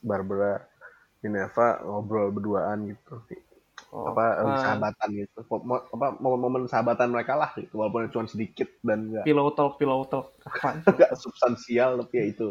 Barbara 0.00 0.60
Minerva 1.22 1.68
ngobrol 1.84 2.28
berduaan 2.36 2.78
gitu. 2.92 3.14
Oh, 3.92 4.08
apa 4.12 4.24
ah, 4.44 4.56
sahabatan 4.62 5.08
gitu. 5.20 5.38
Mo- 5.68 5.86
apa 5.94 6.06
momen-momen 6.22 6.64
sahabatan 6.70 7.08
mereka 7.12 7.34
lah 7.36 7.50
gitu. 7.58 7.74
Walaupun 7.80 8.08
cuma 8.12 8.24
sedikit 8.30 8.68
dan 8.86 9.12
nggak 9.12 9.28
pillow 9.28 9.50
talk, 9.56 9.78
pillow 9.78 10.04
talk. 10.08 10.32
Apaan? 10.46 10.76
nggak 10.96 11.12
substansial 11.20 11.90
tapi 12.04 12.14
ya 12.16 12.24
itu 12.32 12.46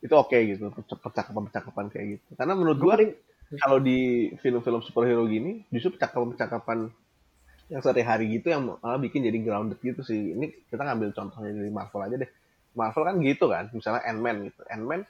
itu 0.00 0.14
oke 0.16 0.36
gitu 0.50 0.72
percakapan-percakapan 1.04 1.86
kayak 1.92 2.06
gitu. 2.18 2.28
Karena 2.36 2.52
menurut 2.56 2.78
gue 2.80 2.96
kalau 3.60 3.78
di 3.80 4.30
film-film 4.40 4.80
superhero 4.84 5.24
gini 5.28 5.64
justru 5.72 5.96
percakapan-percakapan 5.96 6.88
yang 7.70 7.80
sehari-hari 7.84 8.26
gitu 8.40 8.50
yang 8.50 8.62
malah 8.82 8.98
bikin 8.98 9.22
jadi 9.22 9.38
grounded 9.40 9.78
gitu 9.80 10.02
sih. 10.02 10.34
Ini 10.34 10.66
kita 10.70 10.82
ngambil 10.82 11.14
contohnya 11.14 11.52
dari 11.54 11.70
Marvel 11.70 12.02
aja 12.06 12.16
deh. 12.18 12.30
Marvel 12.74 13.04
kan 13.06 13.16
gitu 13.22 13.46
kan, 13.50 13.64
misalnya 13.74 14.02
Ant-Man 14.06 14.36
gitu. 14.50 14.60
Ant-Man 14.70 15.00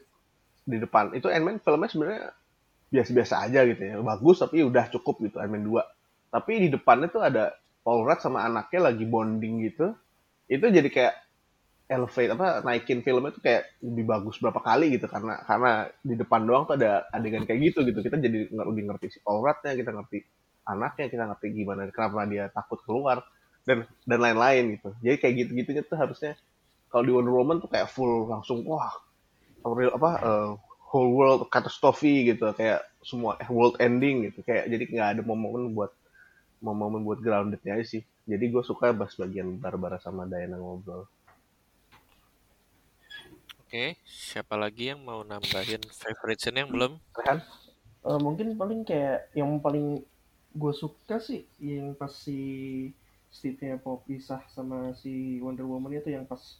di 0.65 0.77
depan 0.81 1.13
itu 1.17 1.27
Ant-Man 1.29 1.61
filmnya 1.61 1.91
sebenarnya 1.91 2.23
biasa-biasa 2.91 3.35
aja 3.47 3.61
gitu 3.69 3.83
ya. 3.83 3.95
Bagus 4.03 4.43
tapi 4.43 4.65
udah 4.65 4.91
cukup 4.91 5.21
gitu 5.25 5.37
Ant-Man 5.39 5.65
2. 5.67 6.33
Tapi 6.35 6.53
di 6.63 6.69
depannya 6.71 7.11
tuh 7.11 7.23
ada 7.27 7.55
Paul 7.81 8.07
Rudd 8.07 8.21
sama 8.23 8.45
anaknya 8.45 8.93
lagi 8.93 9.05
bonding 9.09 9.67
gitu. 9.67 9.95
Itu 10.51 10.67
jadi 10.69 10.89
kayak 10.91 11.15
elevate 11.91 12.31
apa 12.31 12.63
naikin 12.63 13.03
filmnya 13.03 13.35
tuh 13.35 13.43
kayak 13.43 13.83
lebih 13.83 14.07
bagus 14.07 14.39
berapa 14.39 14.63
kali 14.63 14.95
gitu 14.95 15.11
karena 15.11 15.43
karena 15.43 15.91
di 16.07 16.15
depan 16.15 16.47
doang 16.47 16.63
tuh 16.71 16.79
ada 16.79 17.11
adegan 17.11 17.43
kayak 17.43 17.75
gitu 17.75 17.83
gitu 17.83 17.99
kita 17.99 18.15
jadi 18.15 18.47
lebih 18.47 18.87
ngerti 18.87 19.07
si 19.11 19.19
Paul 19.27 19.43
Rudd-nya 19.43 19.75
kita 19.75 19.91
ngerti 19.91 20.23
anaknya 20.71 21.11
kita 21.11 21.25
ngerti 21.27 21.47
gimana 21.51 21.91
kenapa 21.91 22.31
dia 22.31 22.47
takut 22.55 22.79
keluar 22.87 23.27
dan 23.67 23.91
dan 24.07 24.19
lain-lain 24.23 24.79
gitu 24.79 24.95
jadi 25.03 25.19
kayak 25.19 25.35
gitu 25.35 25.51
gitunya 25.59 25.83
tuh 25.83 25.99
harusnya 25.99 26.39
kalau 26.91 27.07
di 27.07 27.13
Wonder 27.15 27.35
Woman 27.35 27.63
tuh 27.63 27.71
kayak 27.71 27.89
full 27.89 28.27
langsung 28.27 28.67
wah 28.67 28.91
real 29.63 29.95
apa 29.95 30.11
eh, 30.21 30.51
whole 30.91 31.15
world 31.15 31.47
catastrophe 31.49 32.27
gitu 32.27 32.51
kayak 32.59 32.83
semua 33.01 33.39
eh, 33.39 33.49
world 33.49 33.79
ending 33.79 34.27
gitu. 34.29 34.43
Kayak 34.43 34.67
jadi 34.69 34.85
nggak 34.91 35.09
ada 35.17 35.23
momen 35.23 35.73
buat 35.73 35.95
momen 36.61 37.07
buat 37.07 37.23
groundednya 37.23 37.79
aja 37.79 37.87
sih. 37.87 38.03
Jadi 38.27 38.45
gue 38.51 38.63
suka 38.67 38.93
bahas 38.93 39.15
bagian 39.17 39.57
Barbara 39.57 39.97
sama 40.03 40.27
Diana 40.27 40.59
ngobrol. 40.59 41.09
Oke, 43.65 43.95
siapa 44.03 44.59
lagi 44.59 44.91
yang 44.91 45.07
mau 45.07 45.23
nambahin 45.23 45.79
favorite 45.95 46.43
scene 46.43 46.67
yang 46.67 46.75
belum? 46.75 46.99
Rehan? 47.15 47.39
Eh, 48.03 48.19
mungkin 48.19 48.59
paling 48.59 48.83
kayak 48.83 49.31
yang 49.39 49.63
paling 49.63 50.03
gue 50.51 50.73
suka 50.75 51.23
sih 51.23 51.47
yang 51.63 51.95
pas 51.95 52.11
si 52.11 52.91
Steve-nya 53.31 53.79
pisah 53.79 54.43
sama 54.51 54.91
si 54.99 55.39
Wonder 55.39 55.63
Woman 55.63 55.95
itu 55.95 56.11
yang 56.11 56.27
pas 56.27 56.59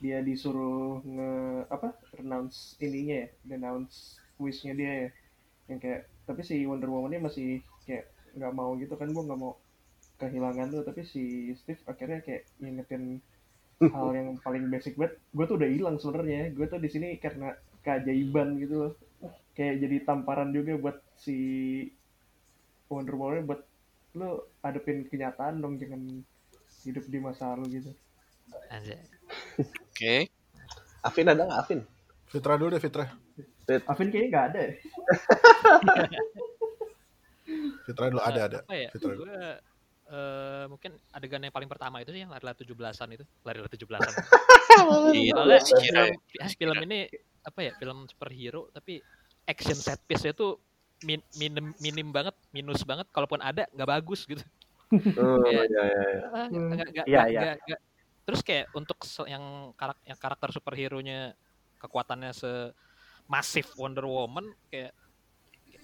dia 0.00 0.24
disuruh 0.24 1.04
nge 1.04 1.32
apa 1.68 1.92
renounce 2.16 2.74
ininya 2.80 3.24
ya 3.24 3.28
renounce 3.46 4.16
wish-nya 4.40 4.72
dia 4.72 4.92
ya. 5.06 5.08
Yang 5.68 5.78
kayak 5.84 6.00
tapi 6.24 6.40
si 6.42 6.56
Wonder 6.64 6.88
Woman-nya 6.88 7.20
masih 7.20 7.60
kayak 7.84 8.08
nggak 8.34 8.54
mau 8.56 8.72
gitu 8.80 8.96
kan 8.96 9.12
gue 9.12 9.22
nggak 9.22 9.40
mau 9.40 9.54
kehilangan 10.16 10.72
tuh. 10.72 10.82
Tapi 10.88 11.00
si 11.04 11.52
Steve 11.60 11.84
akhirnya 11.84 12.24
kayak 12.24 12.48
ngingetin 12.58 13.20
hal 13.94 14.08
yang 14.16 14.40
paling 14.40 14.72
basic 14.72 14.96
banget. 14.96 15.20
Gue 15.36 15.44
tuh 15.44 15.56
udah 15.60 15.70
hilang 15.70 15.96
sebenarnya. 16.00 16.50
Gue 16.56 16.66
tuh 16.66 16.80
di 16.80 16.88
sini 16.88 17.20
karena 17.20 17.52
keajaiban 17.84 18.56
gitu 18.56 18.74
loh. 18.88 18.92
Kayak 19.52 19.84
jadi 19.84 19.96
tamparan 20.08 20.56
juga 20.56 20.80
buat 20.80 20.96
si 21.20 21.36
Wonder 22.88 23.14
Woman 23.14 23.46
buat 23.46 23.60
lu 24.10 24.42
hadepin 24.66 25.06
kenyataan 25.06 25.62
dong 25.62 25.78
jangan 25.78 26.02
hidup 26.82 27.04
di 27.06 27.18
masa 27.22 27.54
lalu 27.54 27.78
gitu. 27.78 27.90
Anjay. 28.72 29.19
Oke, 29.60 30.28
Afin 31.00 31.26
ada 31.28 31.42
nggak 31.46 31.60
Afin 31.60 31.80
Fitra 32.26 32.54
dulu 32.54 32.74
deh 32.74 32.82
Fitra. 32.82 33.06
Avin 33.86 34.08
kayaknya 34.10 34.28
nggak 34.30 34.46
ada 34.50 34.60
ya 34.70 34.74
Fitra 37.86 38.06
dulu 38.10 38.22
ada 38.22 38.40
ada. 38.46 38.58
Apa 38.62 38.74
ya? 38.76 38.88
Fitra. 38.94 39.12
Gue 39.18 39.34
eh, 40.10 40.64
mungkin 40.70 40.90
adegan 41.10 41.42
yang 41.42 41.54
paling 41.54 41.70
pertama 41.70 41.98
itu 42.02 42.10
sih 42.14 42.22
yang 42.22 42.30
lari-lari 42.30 42.62
17-an 42.62 43.08
itu. 43.14 43.24
Lari-lari 43.42 43.70
17-an. 43.74 44.12
Iya, 45.10 45.34
Soalnya 45.34 45.60
kira 45.82 46.02
film, 46.30 46.48
film 46.56 46.76
ini 46.86 46.98
apa 47.42 47.58
ya? 47.60 47.72
Film 47.76 48.06
superhero 48.06 48.70
tapi 48.70 49.02
action 49.44 49.74
set 49.74 49.98
piece-nya 50.06 50.30
tuh 50.32 50.56
min- 51.02 51.26
minim 51.36 51.74
minim 51.82 52.08
banget, 52.14 52.32
minus 52.54 52.86
banget. 52.86 53.10
Kalaupun 53.10 53.42
ada 53.42 53.66
nggak 53.74 53.88
bagus 53.90 54.24
gitu. 54.30 54.40
oh, 55.18 55.42
Iya. 55.44 55.62
iya, 55.66 55.82
iya, 55.84 56.02
iya. 56.06 56.48
Nggak- 56.48 56.88
nggak- 56.94 57.58
nggak- 57.66 57.82
Terus 58.30 58.46
kayak 58.46 58.70
untuk 58.72 58.94
yang 59.26 59.42
karakter, 59.74 60.06
yang 60.06 60.18
karakter 60.22 60.48
superhero-nya 60.54 61.34
kekuatannya 61.76 62.30
se 62.30 62.70
masif 63.26 63.74
Wonder 63.74 64.06
Woman 64.06 64.46
kayak 64.70 64.94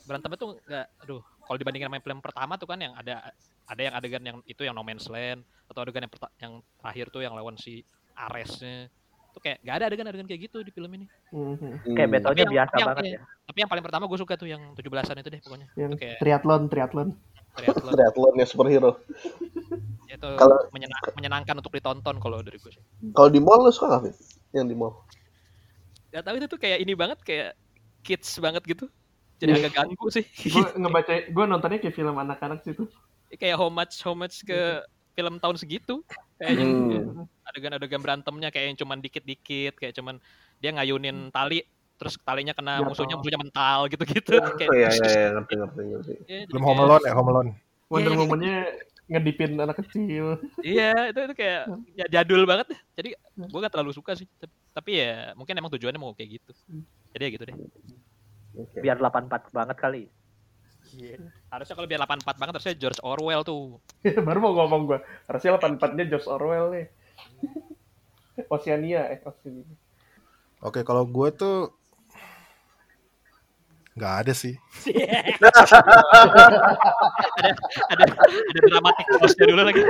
berantemnya 0.07 0.39
tuh 0.39 0.51
nggak 0.63 0.87
aduh 1.03 1.23
kalau 1.43 1.59
dibandingin 1.59 1.91
sama 1.91 1.99
film 1.99 2.23
pertama 2.23 2.55
tuh 2.55 2.71
kan 2.71 2.79
yang 2.79 2.95
ada 2.95 3.35
ada 3.67 3.81
yang 3.83 3.95
adegan 3.95 4.23
yang 4.23 4.39
itu 4.47 4.63
yang 4.63 4.75
No 4.75 4.87
Man's 4.87 5.11
Land 5.11 5.43
atau 5.67 5.83
adegan 5.83 6.07
yang 6.07 6.13
yang 6.39 6.53
terakhir 6.79 7.07
tuh 7.11 7.27
yang 7.27 7.35
lawan 7.35 7.59
si 7.59 7.83
Aresnya 8.15 8.87
tuh 9.35 9.43
kayak 9.43 9.59
nggak 9.61 9.75
ada 9.75 9.85
adegan-adegan 9.91 10.27
kayak 10.27 10.47
gitu 10.47 10.63
di 10.63 10.71
film 10.71 10.91
ini 10.93 11.11
Mhm. 11.27 11.83
Kayak 11.91 11.99
Hmm. 11.99 12.15
battle-nya 12.15 12.39
yang- 12.41 12.55
biasa 12.55 12.75
yang- 12.79 12.89
banget 12.89 13.05
ya. 13.05 13.19
tapi 13.43 13.59
yang 13.59 13.71
paling 13.75 13.83
pertama 13.83 14.05
gue 14.07 14.19
suka 14.23 14.35
tuh 14.37 14.47
yang 14.47 14.63
17-an 14.73 15.19
itu 15.19 15.29
deh 15.29 15.41
pokoknya 15.43 15.67
yang 15.75 15.91
itu 15.91 15.99
kayak 15.99 16.17
triathlon 16.23 16.63
triathlon 16.71 17.09
triathlon 17.59 17.91
Triathlonnya 17.91 18.47
superhero. 18.47 18.91
itu 20.09 20.31
Kalau- 20.37 20.63
menyenang- 20.71 21.13
menyenangkan 21.13 21.55
untuk 21.57 21.73
ditonton 21.73 22.17
kalau 22.17 22.39
dari 22.39 22.57
gue 22.57 22.71
sih 22.71 22.83
Kalau 23.11 23.27
di 23.27 23.39
mall 23.39 23.61
lu 23.61 23.71
suka 23.71 23.99
nggak? 23.99 24.15
Yang 24.53 24.67
di 24.67 24.77
mall? 24.77 24.93
Gak 26.09 26.23
tahu 26.23 26.35
itu 26.37 26.47
tuh 26.47 26.57
kayak 26.57 26.79
ini 26.79 26.93
banget 26.93 27.19
kayak 27.21 27.59
kids 28.01 28.39
banget 28.39 28.63
gitu. 28.65 28.87
Jadi 29.37 29.51
Iya. 29.53 29.59
agak 29.63 29.73
ganggu 29.77 30.07
sih. 30.09 30.25
gue 30.55 30.67
ngebaca 30.75 31.13
gue 31.27 31.45
nontonnya 31.45 31.79
kayak 31.79 31.95
film 31.95 32.15
anak-anak 32.15 32.63
sih 32.63 32.73
tuh 32.73 32.89
kayak 33.29 33.55
how 33.55 33.69
much 33.69 34.01
how 34.01 34.15
much 34.15 34.41
ke 34.41 34.81
film 35.13 35.37
tahun 35.37 35.57
segitu. 35.57 36.01
Kayaknya 36.37 36.65
Hmm. 36.65 37.25
adegan-adegan 37.45 38.01
berantemnya 38.01 38.49
kayak 38.49 38.67
yang 38.71 38.79
cuman 38.79 38.99
dikit-dikit, 38.99 39.75
kayak 39.75 39.93
cuman 39.93 40.21
dia 40.57 40.71
ngayunin 40.71 41.29
tali 41.31 41.65
terus 41.97 42.21
talinya 42.21 42.53
kena 42.53 42.79
Jatuh. 42.79 42.93
musuhnya 42.93 43.17
musuhnya 43.17 43.41
mental 43.41 43.89
gitu-gitu 43.89 44.37
Oh 44.37 44.53
kayak 44.61 44.69
iya, 44.71 44.89
iya, 44.91 45.09
iya, 45.09 45.29
ngerti, 45.33 45.55
ngerti, 45.55 45.81
ngerti. 45.83 46.13
Iya, 46.29 46.41
Belum 46.47 46.61
kayak- 46.61 46.69
Home 46.69 46.81
Alone 46.83 47.03
ya 47.03 47.13
Home 47.13 47.31
Alone. 47.31 47.51
Wonder 47.87 48.13
Iya, 48.13 48.19
Woman-nya 48.19 48.57
ngedipin 49.07 49.55
anak 49.55 49.79
kecil 49.87 50.43
Iya, 50.67 51.15
itu 51.15 51.21
itu 51.31 51.35
kayak 51.39 51.63
ya 51.95 52.07
jadul 52.11 52.43
banget 52.43 52.75
deh. 52.75 52.81
Jadi 52.99 53.09
gue 53.39 53.59
gak 53.63 53.71
terlalu 53.71 53.95
suka 53.95 54.19
sih. 54.19 54.27
Tapi, 54.39 54.53
tapi 54.75 54.91
ya 54.99 55.31
mungkin 55.39 55.55
emang 55.55 55.71
tujuannya 55.71 56.01
mau 56.03 56.11
kayak 56.11 56.43
gitu. 56.43 56.53
Jadi 57.15 57.23
ya 57.23 57.31
gitu 57.31 57.45
deh. 57.47 57.57
Oke. 58.57 58.79
Biar 58.83 58.99
84 58.99 59.55
banget 59.55 59.77
kali. 59.79 60.03
Harusnya 61.51 61.75
kalau 61.79 61.87
biar 61.87 62.03
84 62.03 62.41
banget 62.41 62.53
harusnya 62.59 62.77
George 62.79 63.01
Orwell 63.07 63.43
tuh. 63.47 63.79
baru 64.27 64.39
mau 64.39 64.53
ngomong 64.55 64.83
gue 64.87 64.99
harusnya 65.27 65.59
84 65.59 65.97
nya 65.99 66.05
George 66.07 66.29
Orwell 66.31 66.67
nih 66.73 66.87
Oceania 68.55 69.11
eh 69.11 69.21
Oceania 69.25 69.67
Oke 70.65 70.83
kalau 70.87 71.05
gue 71.05 71.29
tuh 71.37 71.77
nggak 73.97 74.15
ada 74.23 74.33
sih. 74.37 74.55
ada 77.93 78.05
ada 78.05 78.61
dramatik 78.69 79.07
pause-nya 79.17 79.45
dulu 79.49 79.63
lagi. 79.65 79.83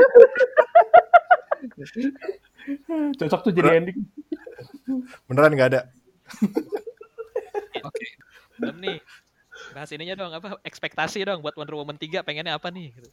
cocok 3.18 3.40
tuh 3.46 3.52
jadi 3.54 3.78
ending 3.78 3.98
Beneran 5.26 5.54
nggak 5.54 5.70
ada. 5.74 5.80
Oke. 7.86 8.07
Belum 8.59 8.76
nih. 8.78 8.98
Bahas 9.72 9.90
ininya 9.92 10.14
dong 10.14 10.32
apa 10.36 10.61
ekspektasi 10.62 11.26
dong 11.26 11.42
buat 11.42 11.57
Wonder 11.59 11.76
Woman 11.76 11.98
3 11.98 12.22
pengennya 12.22 12.57
apa 12.57 12.70
nih 12.70 12.92
gitu. 12.94 13.11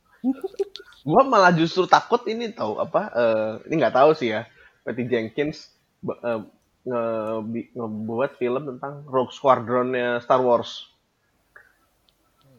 Gua 1.04 1.24
malah 1.26 1.52
justru 1.56 1.90
takut 1.90 2.24
ini 2.30 2.52
tahu 2.54 2.80
apa? 2.80 3.10
eh, 3.12 3.52
ini 3.68 3.82
nggak 3.82 3.96
tahu 3.96 4.12
sih 4.14 4.32
ya. 4.36 4.46
Patty 4.84 5.08
Jenkins 5.08 5.72
eh, 6.06 6.42
nge, 6.84 7.04
ngebuat 7.76 8.32
film 8.40 8.64
tentang 8.76 9.04
Rogue 9.08 9.34
Squadron-nya 9.34 10.20
Star 10.24 10.40
Wars. 10.44 10.92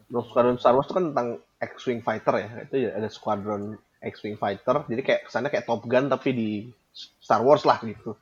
Rogue 0.09 0.29
Squadron 0.29 0.57
Star 0.61 0.73
Wars 0.77 0.85
itu 0.89 0.95
kan 0.97 1.05
tentang 1.13 1.29
X-wing 1.61 2.01
fighter 2.05 2.33
ya. 2.41 2.49
Itu 2.65 2.75
ya 2.77 2.91
ada 2.97 3.09
squadron 3.09 3.77
X-wing 4.01 4.37
fighter. 4.37 4.85
Jadi 4.85 5.01
kayak 5.01 5.21
kesannya 5.29 5.49
kayak 5.49 5.65
Top 5.65 5.85
Gun 5.85 6.09
tapi 6.09 6.29
di 6.35 6.49
Star 6.95 7.43
Wars 7.43 7.67
lah 7.67 7.79
gitu 7.83 8.15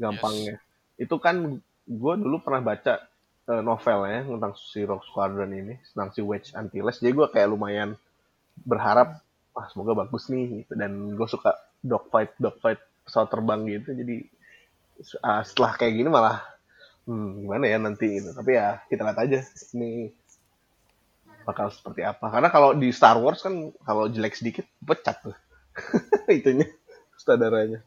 gampangnya 0.00 0.56
itu 0.96 1.16
kan 1.20 1.60
gue 1.84 2.14
dulu 2.20 2.40
pernah 2.40 2.60
baca 2.72 3.04
eh, 3.48 3.62
novelnya 3.64 4.24
tentang 4.24 4.52
si 4.56 4.80
Rogue 4.84 5.04
Squadron 5.04 5.52
ini 5.52 5.76
tentang 5.92 6.12
si 6.12 6.20
Wedge 6.24 6.56
Antilles 6.56 7.00
jadi 7.00 7.12
gue 7.12 7.26
kayak 7.28 7.48
lumayan 7.52 7.96
berharap 8.64 9.20
wah 9.52 9.66
semoga 9.72 10.04
bagus 10.04 10.28
nih 10.32 10.64
gitu 10.64 10.72
dan 10.76 11.16
gue 11.16 11.28
suka 11.28 11.56
dogfight 11.80 12.36
dogfight 12.36 12.80
pesawat 13.04 13.28
terbang 13.32 13.60
gitu 13.68 13.96
jadi 13.96 14.16
ah, 15.20 15.42
setelah 15.42 15.74
kayak 15.76 15.94
gini 15.96 16.08
malah 16.08 16.44
hmm, 17.04 17.44
gimana 17.44 17.64
ya 17.66 17.78
nanti 17.80 18.06
gitu 18.20 18.30
tapi 18.32 18.56
ya 18.56 18.80
kita 18.86 19.02
lihat 19.06 19.18
aja 19.18 19.38
ini 19.74 20.12
bakal 21.42 21.72
seperti 21.72 22.04
apa 22.04 22.28
karena 22.28 22.48
kalau 22.52 22.76
di 22.76 22.92
Star 22.92 23.16
Wars 23.16 23.40
kan 23.40 23.72
kalau 23.82 24.06
jelek 24.12 24.36
sedikit 24.36 24.66
pecat 24.84 25.18
tuh 25.24 25.36
itunya 26.38 26.68
sutradaranya 27.16 27.80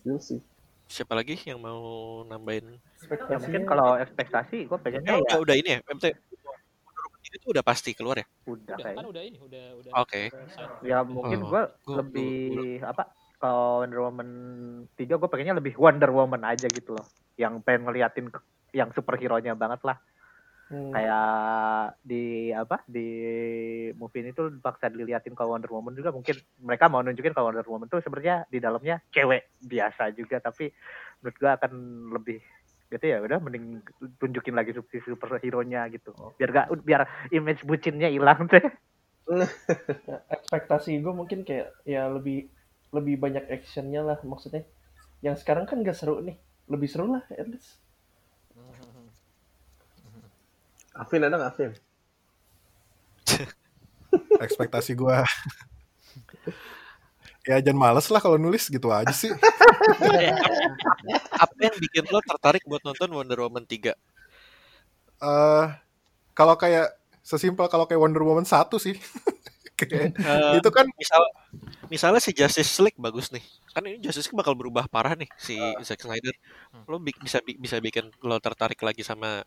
We'll 0.00 0.16
see. 0.16 0.40
Siapa 0.88 1.12
lagi 1.12 1.36
yang 1.44 1.60
mau 1.60 2.24
nambahin? 2.24 2.80
Ya 3.28 3.36
mungkin 3.36 3.68
kalau 3.68 4.00
ekspektasi 4.00 4.64
gue 4.64 4.78
pengennya 4.80 5.12
Eh, 5.12 5.20
ya 5.28 5.36
udah, 5.36 5.38
udah 5.44 5.54
ini 5.60 5.68
ya, 5.76 5.78
MT. 5.92 6.04
Itu 7.36 7.46
udah 7.52 7.60
pasti 7.60 7.92
keluar 7.92 8.24
ya? 8.24 8.26
udah 8.48 8.74
Udah, 8.74 8.76
kan 8.80 8.96
kayak 8.96 9.04
udah 9.12 9.22
ini, 9.22 9.38
udah 9.44 9.64
udah. 9.76 9.92
Oke. 10.00 10.32
udah 10.32 10.66
ya 10.80 10.98
mungkin 11.04 11.38
Oh, 11.44 11.52
gue 11.52 11.62
gua- 11.68 11.96
lebih 12.00 12.80
apa 12.80 13.12
kalau 13.40 13.82
Wonder 13.82 14.00
Woman 14.04 14.30
3 14.94 15.16
gue 15.16 15.28
pengennya 15.32 15.56
lebih 15.56 15.74
Wonder 15.80 16.12
Woman 16.12 16.44
aja 16.44 16.68
gitu 16.68 16.92
loh. 16.92 17.08
Yang 17.40 17.64
pengen 17.64 17.88
ngeliatin 17.88 18.28
yang 18.76 18.92
superhero 18.92 19.40
nya 19.40 19.56
banget 19.56 19.80
lah. 19.82 19.98
Hmm. 20.70 20.94
kayak 20.94 21.98
di 22.06 22.54
apa 22.54 22.78
di 22.86 23.10
movie 23.98 24.22
ini 24.22 24.30
tuh 24.30 24.54
paksa 24.62 24.86
diliatin 24.86 25.34
kalau 25.34 25.58
Wonder 25.58 25.72
Woman 25.72 25.98
juga. 25.98 26.14
Mungkin 26.14 26.38
mereka 26.62 26.86
mau 26.86 27.02
nunjukin 27.02 27.34
kalau 27.34 27.50
Wonder 27.50 27.66
Woman 27.66 27.90
tuh 27.90 27.98
sebenarnya 27.98 28.46
di 28.46 28.62
dalamnya 28.62 29.02
cewek 29.10 29.50
biasa 29.66 30.14
juga. 30.14 30.38
Tapi 30.38 30.70
menurut 31.18 31.36
gua 31.42 31.58
akan 31.58 31.72
lebih 32.14 32.38
gitu 32.86 33.02
ya. 33.02 33.18
Udah 33.18 33.42
mending 33.42 33.82
tunjukin 34.22 34.54
lagi 34.54 34.70
si 34.94 35.02
superhero 35.02 35.66
nya 35.66 35.90
gitu 35.90 36.14
biar 36.38 36.50
gak 36.54 36.66
biar 36.86 37.02
image 37.34 37.66
bucinnya 37.66 38.06
hilang 38.06 38.46
deh 38.46 38.62
ekspektasi 40.34 40.98
gue 40.98 41.14
mungkin 41.14 41.46
kayak 41.46 41.70
ya 41.86 42.10
lebih 42.10 42.50
lebih 42.90 43.16
banyak 43.18 43.46
actionnya 43.48 44.02
lah 44.02 44.18
maksudnya. 44.22 44.66
Yang 45.22 45.44
sekarang 45.44 45.64
kan 45.68 45.82
gak 45.82 45.96
seru 45.96 46.20
nih. 46.20 46.36
Lebih 46.66 46.88
seru 46.90 47.06
lah 47.10 47.22
at 47.30 47.46
least. 47.46 47.78
Afin 50.90 51.22
ada 51.22 51.38
nggak 51.38 51.52
Afin? 51.54 51.72
ekspektasi 54.44 54.98
gua. 54.98 55.22
Ya 57.46 57.56
jangan 57.62 57.80
males 57.80 58.06
lah 58.12 58.20
kalau 58.20 58.36
nulis 58.36 58.68
gitu 58.68 58.90
aja 58.92 59.14
sih. 59.14 59.30
Apa 61.42 61.54
yang 61.56 61.76
bikin 61.78 62.04
lo 62.10 62.20
tertarik 62.20 62.62
buat 62.68 62.84
nonton 62.84 63.10
Wonder 63.10 63.38
Woman 63.40 63.64
3? 63.64 63.94
eh 65.20 65.66
kalau 66.32 66.56
kayak 66.56 66.96
sesimpel 67.20 67.68
kalau 67.68 67.84
kayak 67.84 68.00
Wonder 68.00 68.24
Woman 68.24 68.44
1 68.44 68.76
sih. 68.80 68.96
Kayak- 69.80 70.12
Eh, 70.12 70.60
itu 70.60 70.68
kan 70.68 70.84
misal 70.92 71.24
misalnya 71.90 72.22
si 72.22 72.30
Justice 72.30 72.78
League 72.80 72.96
bagus 72.96 73.34
nih 73.34 73.42
kan 73.74 73.82
ini 73.84 73.98
Justice 73.98 74.30
League 74.30 74.38
bakal 74.38 74.54
berubah 74.54 74.86
parah 74.86 75.18
nih 75.18 75.28
si 75.36 75.58
Zack 75.82 76.06
Snyder. 76.06 76.32
Lo 76.86 77.02
bi- 77.02 77.16
bisa 77.18 77.42
bi- 77.42 77.58
bisa 77.58 77.76
bikin 77.82 78.08
lo 78.22 78.38
tertarik 78.38 78.78
lagi 78.80 79.02
sama 79.02 79.42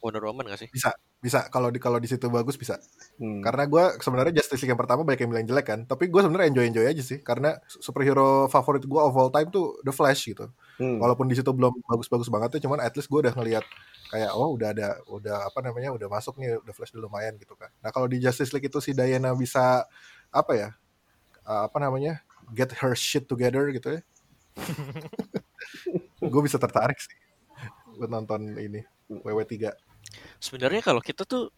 Wonder 0.00 0.24
Woman 0.24 0.48
gak 0.48 0.64
sih? 0.64 0.68
Bisa 1.20 1.44
kalau 1.52 1.68
di 1.68 1.76
kalau 1.76 2.00
di 2.00 2.08
situ 2.08 2.24
bagus 2.32 2.56
bisa. 2.56 2.80
Hmm. 3.20 3.44
karena 3.44 3.68
gua 3.68 3.84
sebenarnya 4.00 4.40
Justice 4.40 4.64
League 4.64 4.72
yang 4.72 4.80
pertama 4.80 5.04
banyak 5.04 5.20
yang 5.20 5.30
bilang 5.32 5.44
jelek 5.44 5.66
kan. 5.68 5.80
Tapi 5.84 6.08
gue 6.08 6.20
sebenarnya 6.24 6.48
enjoy 6.48 6.64
enjoy 6.72 6.86
aja 6.88 7.02
sih. 7.04 7.20
Karena 7.20 7.60
superhero 7.68 8.48
favorit 8.48 8.80
gua 8.88 9.04
of 9.04 9.12
all 9.20 9.28
time 9.28 9.52
tuh 9.52 9.76
The 9.84 9.92
Flash 9.92 10.32
gitu. 10.32 10.48
Hmm. 10.80 10.96
walaupun 10.96 11.28
di 11.28 11.36
situ 11.36 11.52
belum 11.52 11.76
bagus-bagus 11.84 12.32
banget 12.32 12.56
tuh 12.56 12.60
cuman 12.64 12.80
at 12.80 12.96
least 12.96 13.12
gue 13.12 13.20
udah 13.20 13.36
ngelihat 13.36 13.60
kayak 14.08 14.32
oh 14.32 14.56
udah 14.56 14.72
ada 14.72 14.96
udah 15.12 15.52
apa 15.52 15.60
namanya 15.60 15.92
udah 15.92 16.08
masuk 16.08 16.40
nih 16.40 16.56
udah 16.56 16.72
flash 16.72 16.96
udah 16.96 17.04
lumayan 17.04 17.36
gitu 17.36 17.52
kan. 17.52 17.68
Nah 17.84 17.92
kalau 17.92 18.08
di 18.08 18.16
Justice 18.16 18.48
League 18.56 18.64
itu 18.72 18.80
si 18.80 18.96
Diana 18.96 19.36
bisa 19.36 19.84
apa 20.32 20.52
ya 20.56 20.72
uh, 21.46 21.66
apa 21.68 21.78
namanya 21.80 22.20
get 22.52 22.72
her 22.80 22.92
shit 22.96 23.24
together 23.28 23.68
gitu 23.70 23.98
ya 23.98 24.00
gue 26.32 26.42
bisa 26.44 26.58
tertarik 26.60 26.98
sih 26.98 27.14
buat 27.96 28.10
nonton 28.10 28.56
ini 28.56 28.80
WW3 29.10 29.72
sebenarnya 30.40 30.80
kalau 30.82 31.00
kita 31.04 31.22
tuh 31.28 31.52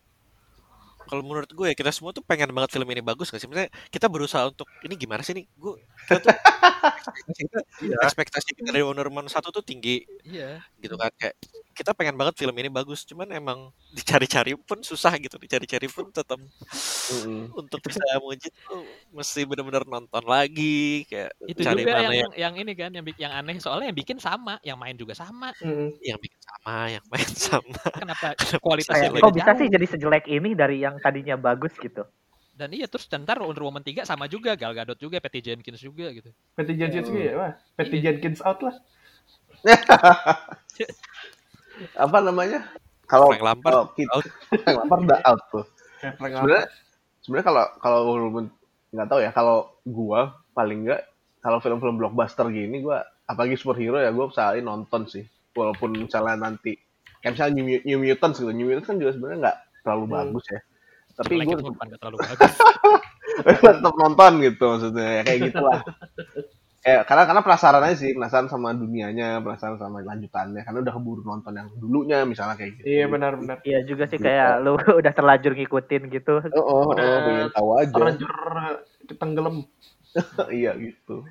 kalau 1.03 1.21
menurut 1.21 1.51
gue 1.51 1.67
ya 1.69 1.77
kita 1.77 1.91
semua 1.93 2.15
tuh 2.15 2.25
pengen 2.25 2.49
banget 2.55 2.73
film 2.79 2.89
ini 2.89 3.03
bagus 3.05 3.29
gak 3.29 3.43
sih? 3.43 3.51
Misalnya 3.51 3.69
kita 3.93 4.07
berusaha 4.09 4.49
untuk 4.49 4.65
ini 4.87 4.95
gimana 4.97 5.21
sih 5.21 5.35
nih? 5.37 5.45
Gue 5.61 5.77
kita 6.09 6.25
tuh 6.25 6.31
ekspektasi 6.33 7.41
kita, 7.51 7.59
ekspektasi 8.07 8.49
kita 8.57 8.69
dari 8.73 8.81
Wonder 8.87 9.11
Woman 9.13 9.29
1 9.29 9.45
tuh 9.53 9.61
tinggi 9.61 10.07
Iya. 10.25 10.63
gitu 10.81 10.95
kan 10.97 11.13
kayak 11.19 11.37
kita 11.73 11.91
pengen 11.93 12.15
banget 12.15 12.37
film 12.37 12.55
ini 12.55 12.69
bagus 12.69 13.03
cuman 13.03 13.27
emang 13.33 13.59
dicari-cari 13.97 14.55
pun 14.55 14.81
susah 14.81 15.17
gitu 15.17 15.37
dicari-cari 15.37 15.89
pun 15.89 16.09
tetap 16.09 16.39
Mm-mm. 16.39 17.51
untuk 17.53 17.81
bisa 17.83 17.99
menguji 18.21 18.49
tuh 18.69 18.85
mesti 19.11 19.43
benar-benar 19.43 19.85
nonton 19.85 20.25
lagi 20.25 21.05
kayak 21.09 21.33
Itu 21.45 21.61
cari 21.61 21.83
juga 21.83 21.93
mana 21.99 22.13
yang, 22.13 22.15
yang 22.15 22.33
yang 22.33 22.55
ini 22.57 22.73
kan 22.73 22.91
yang 22.93 23.05
yang 23.19 23.33
aneh 23.33 23.57
soalnya 23.59 23.91
yang 23.91 23.99
bikin 23.99 24.17
sama, 24.17 24.61
yang 24.63 24.79
main 24.79 24.95
juga 24.95 25.13
sama. 25.13 25.51
Mm-mm. 25.59 25.99
yang 26.01 26.19
bikin 26.21 26.41
sama 26.41 26.77
yang 26.93 27.05
main 27.09 27.31
sama 27.51 27.83
Kenapa 27.97 28.27
kualitasnya 28.59 29.11
kayak 29.11 29.25
kok 29.25 29.33
bisa 29.33 29.53
jauh? 29.53 29.59
sih 29.59 29.69
jadi 29.69 29.87
sejelek 29.89 30.25
ini 30.29 30.55
dari 30.55 30.81
yang 30.81 31.01
tadinya 31.01 31.35
bagus 31.35 31.75
gitu 31.77 32.05
Dan 32.53 32.69
iya 32.77 32.85
terus 32.85 33.09
dan 33.09 33.25
ntar 33.25 33.41
Wonder 33.41 33.65
Woman 33.65 33.81
3 33.81 34.05
sama 34.05 34.29
juga 34.29 34.53
Gal 34.55 34.77
Gadot 34.77 35.01
juga, 35.01 35.17
Patty 35.19 35.41
Jenkins 35.41 35.81
juga 35.81 36.13
gitu. 36.13 36.29
Patty 36.53 36.77
Jenkins 36.77 37.09
juga 37.09 37.21
ya, 37.25 37.35
wah. 37.35 37.53
Patty 37.75 37.97
Iya. 37.97 38.13
Jenkins 38.13 38.45
out 38.45 38.61
lah. 38.61 38.77
Apa 41.97 42.19
namanya? 42.21 42.61
Kalau 43.07 43.29
Frank 43.29 43.45
Lampard 43.45 43.73
kalau 43.75 43.87
kita 43.93 44.13
out. 44.15 44.25
Frank 44.65 44.79
Lampard 44.85 45.01
udah 45.05 45.21
out 45.27 45.43
tuh. 45.51 45.65
Sebenarnya 46.19 46.67
sebenarnya 47.23 47.47
kalau 47.47 47.65
kalau 47.79 48.01
nggak 48.93 49.09
tahu 49.09 49.21
ya 49.23 49.31
kalau 49.33 49.57
gua 49.87 50.37
paling 50.53 50.85
nggak 50.85 51.01
kalau 51.41 51.59
film-film 51.63 51.97
blockbuster 51.97 52.47
gini 52.51 52.83
gua 52.83 53.03
apalagi 53.25 53.57
superhero 53.57 53.97
ya 54.03 54.11
gua 54.11 54.29
usahain 54.29 54.65
nonton 54.67 55.07
sih 55.09 55.25
walaupun 55.55 55.97
misalnya 55.97 56.37
nanti 56.51 56.77
kayak 57.23 57.33
misalnya 57.39 57.53
New, 57.57 57.67
New 57.87 57.99
Mutants 58.03 58.37
gitu 58.43 58.51
New 58.53 58.67
Mutants 58.69 58.89
kan 58.91 58.97
juga 58.99 59.15
sebenarnya 59.15 59.39
nggak 59.49 59.59
terlalu 59.87 60.05
Hmm. 60.05 60.15
bagus 60.19 60.45
ya 60.51 60.61
tapi 61.13 61.33
gue 61.45 61.57
nggak 61.61 62.01
terlalu 62.01 62.19
bagus. 62.25 62.55
tetap 63.63 63.95
nonton 63.97 64.33
gitu 64.41 64.65
maksudnya 64.65 65.09
ya, 65.09 65.23
kayak 65.29 65.41
gitulah 65.53 65.79
eh 66.83 66.99
karena 67.07 67.23
karena 67.31 67.43
penasaran 67.47 67.83
aja 67.87 67.95
sih 67.95 68.11
penasaran 68.11 68.51
sama 68.51 68.75
dunianya 68.75 69.39
penasaran 69.39 69.79
sama 69.79 70.03
lanjutannya 70.03 70.67
karena 70.67 70.79
udah 70.83 70.95
keburu 70.99 71.23
nonton 71.23 71.55
yang 71.55 71.69
dulunya 71.79 72.27
misalnya 72.27 72.59
kayak 72.59 72.83
gitu 72.83 72.87
Iya 72.91 73.05
benar-benar. 73.07 73.63
iya 73.63 73.87
juga 73.87 74.11
sih 74.11 74.19
Gitu. 74.19 74.27
kayak 74.27 74.67
lu 74.67 74.75
udah 75.01 75.13
terlanjur 75.15 75.55
ngikutin 75.55 76.03
gitu 76.11 76.43
oh, 76.43 76.59
oh, 76.59 76.83
oh, 76.83 76.85
Udah 76.91 77.19
pengen 77.23 77.49
tahu 77.55 77.69
aja 77.79 77.93
Terlanjur 77.95 78.33
tenggelam. 79.15 79.57
iya 80.59 80.75
gitu 80.75 81.23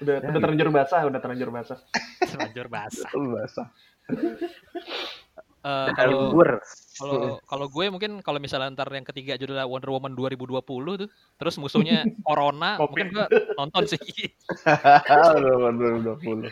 Udah, 0.00 0.16
Ya, 0.16 0.32
udah 0.32 0.40
terlanjur 0.40 0.68
basah, 0.72 1.00
udah 1.04 1.20
terlanjur 1.20 1.50
basah. 1.52 1.78
Terlanjur 2.24 2.66
basah. 2.72 3.10
Basah 3.12 3.66
Eh, 5.60 5.68
Udah 5.68 5.92
kalau 5.92 6.20
libur. 6.32 6.50
kalau 6.96 7.20
kalau 7.44 7.66
gue 7.68 7.84
mungkin 7.92 8.10
kalau 8.24 8.40
misalnya 8.40 8.72
ntar 8.72 8.88
yang 8.96 9.04
ketiga 9.04 9.36
judulnya 9.36 9.68
Wonder 9.68 9.92
Woman 9.92 10.16
2020 10.16 10.56
tuh, 11.04 11.08
terus 11.36 11.60
musuhnya 11.60 12.08
Corona, 12.24 12.80
mungkin 12.80 13.12
gue 13.12 13.26
nonton 13.60 13.84
sih. 13.84 14.00
udah 15.36 15.90
udah 16.00 16.14
puluh. 16.16 16.48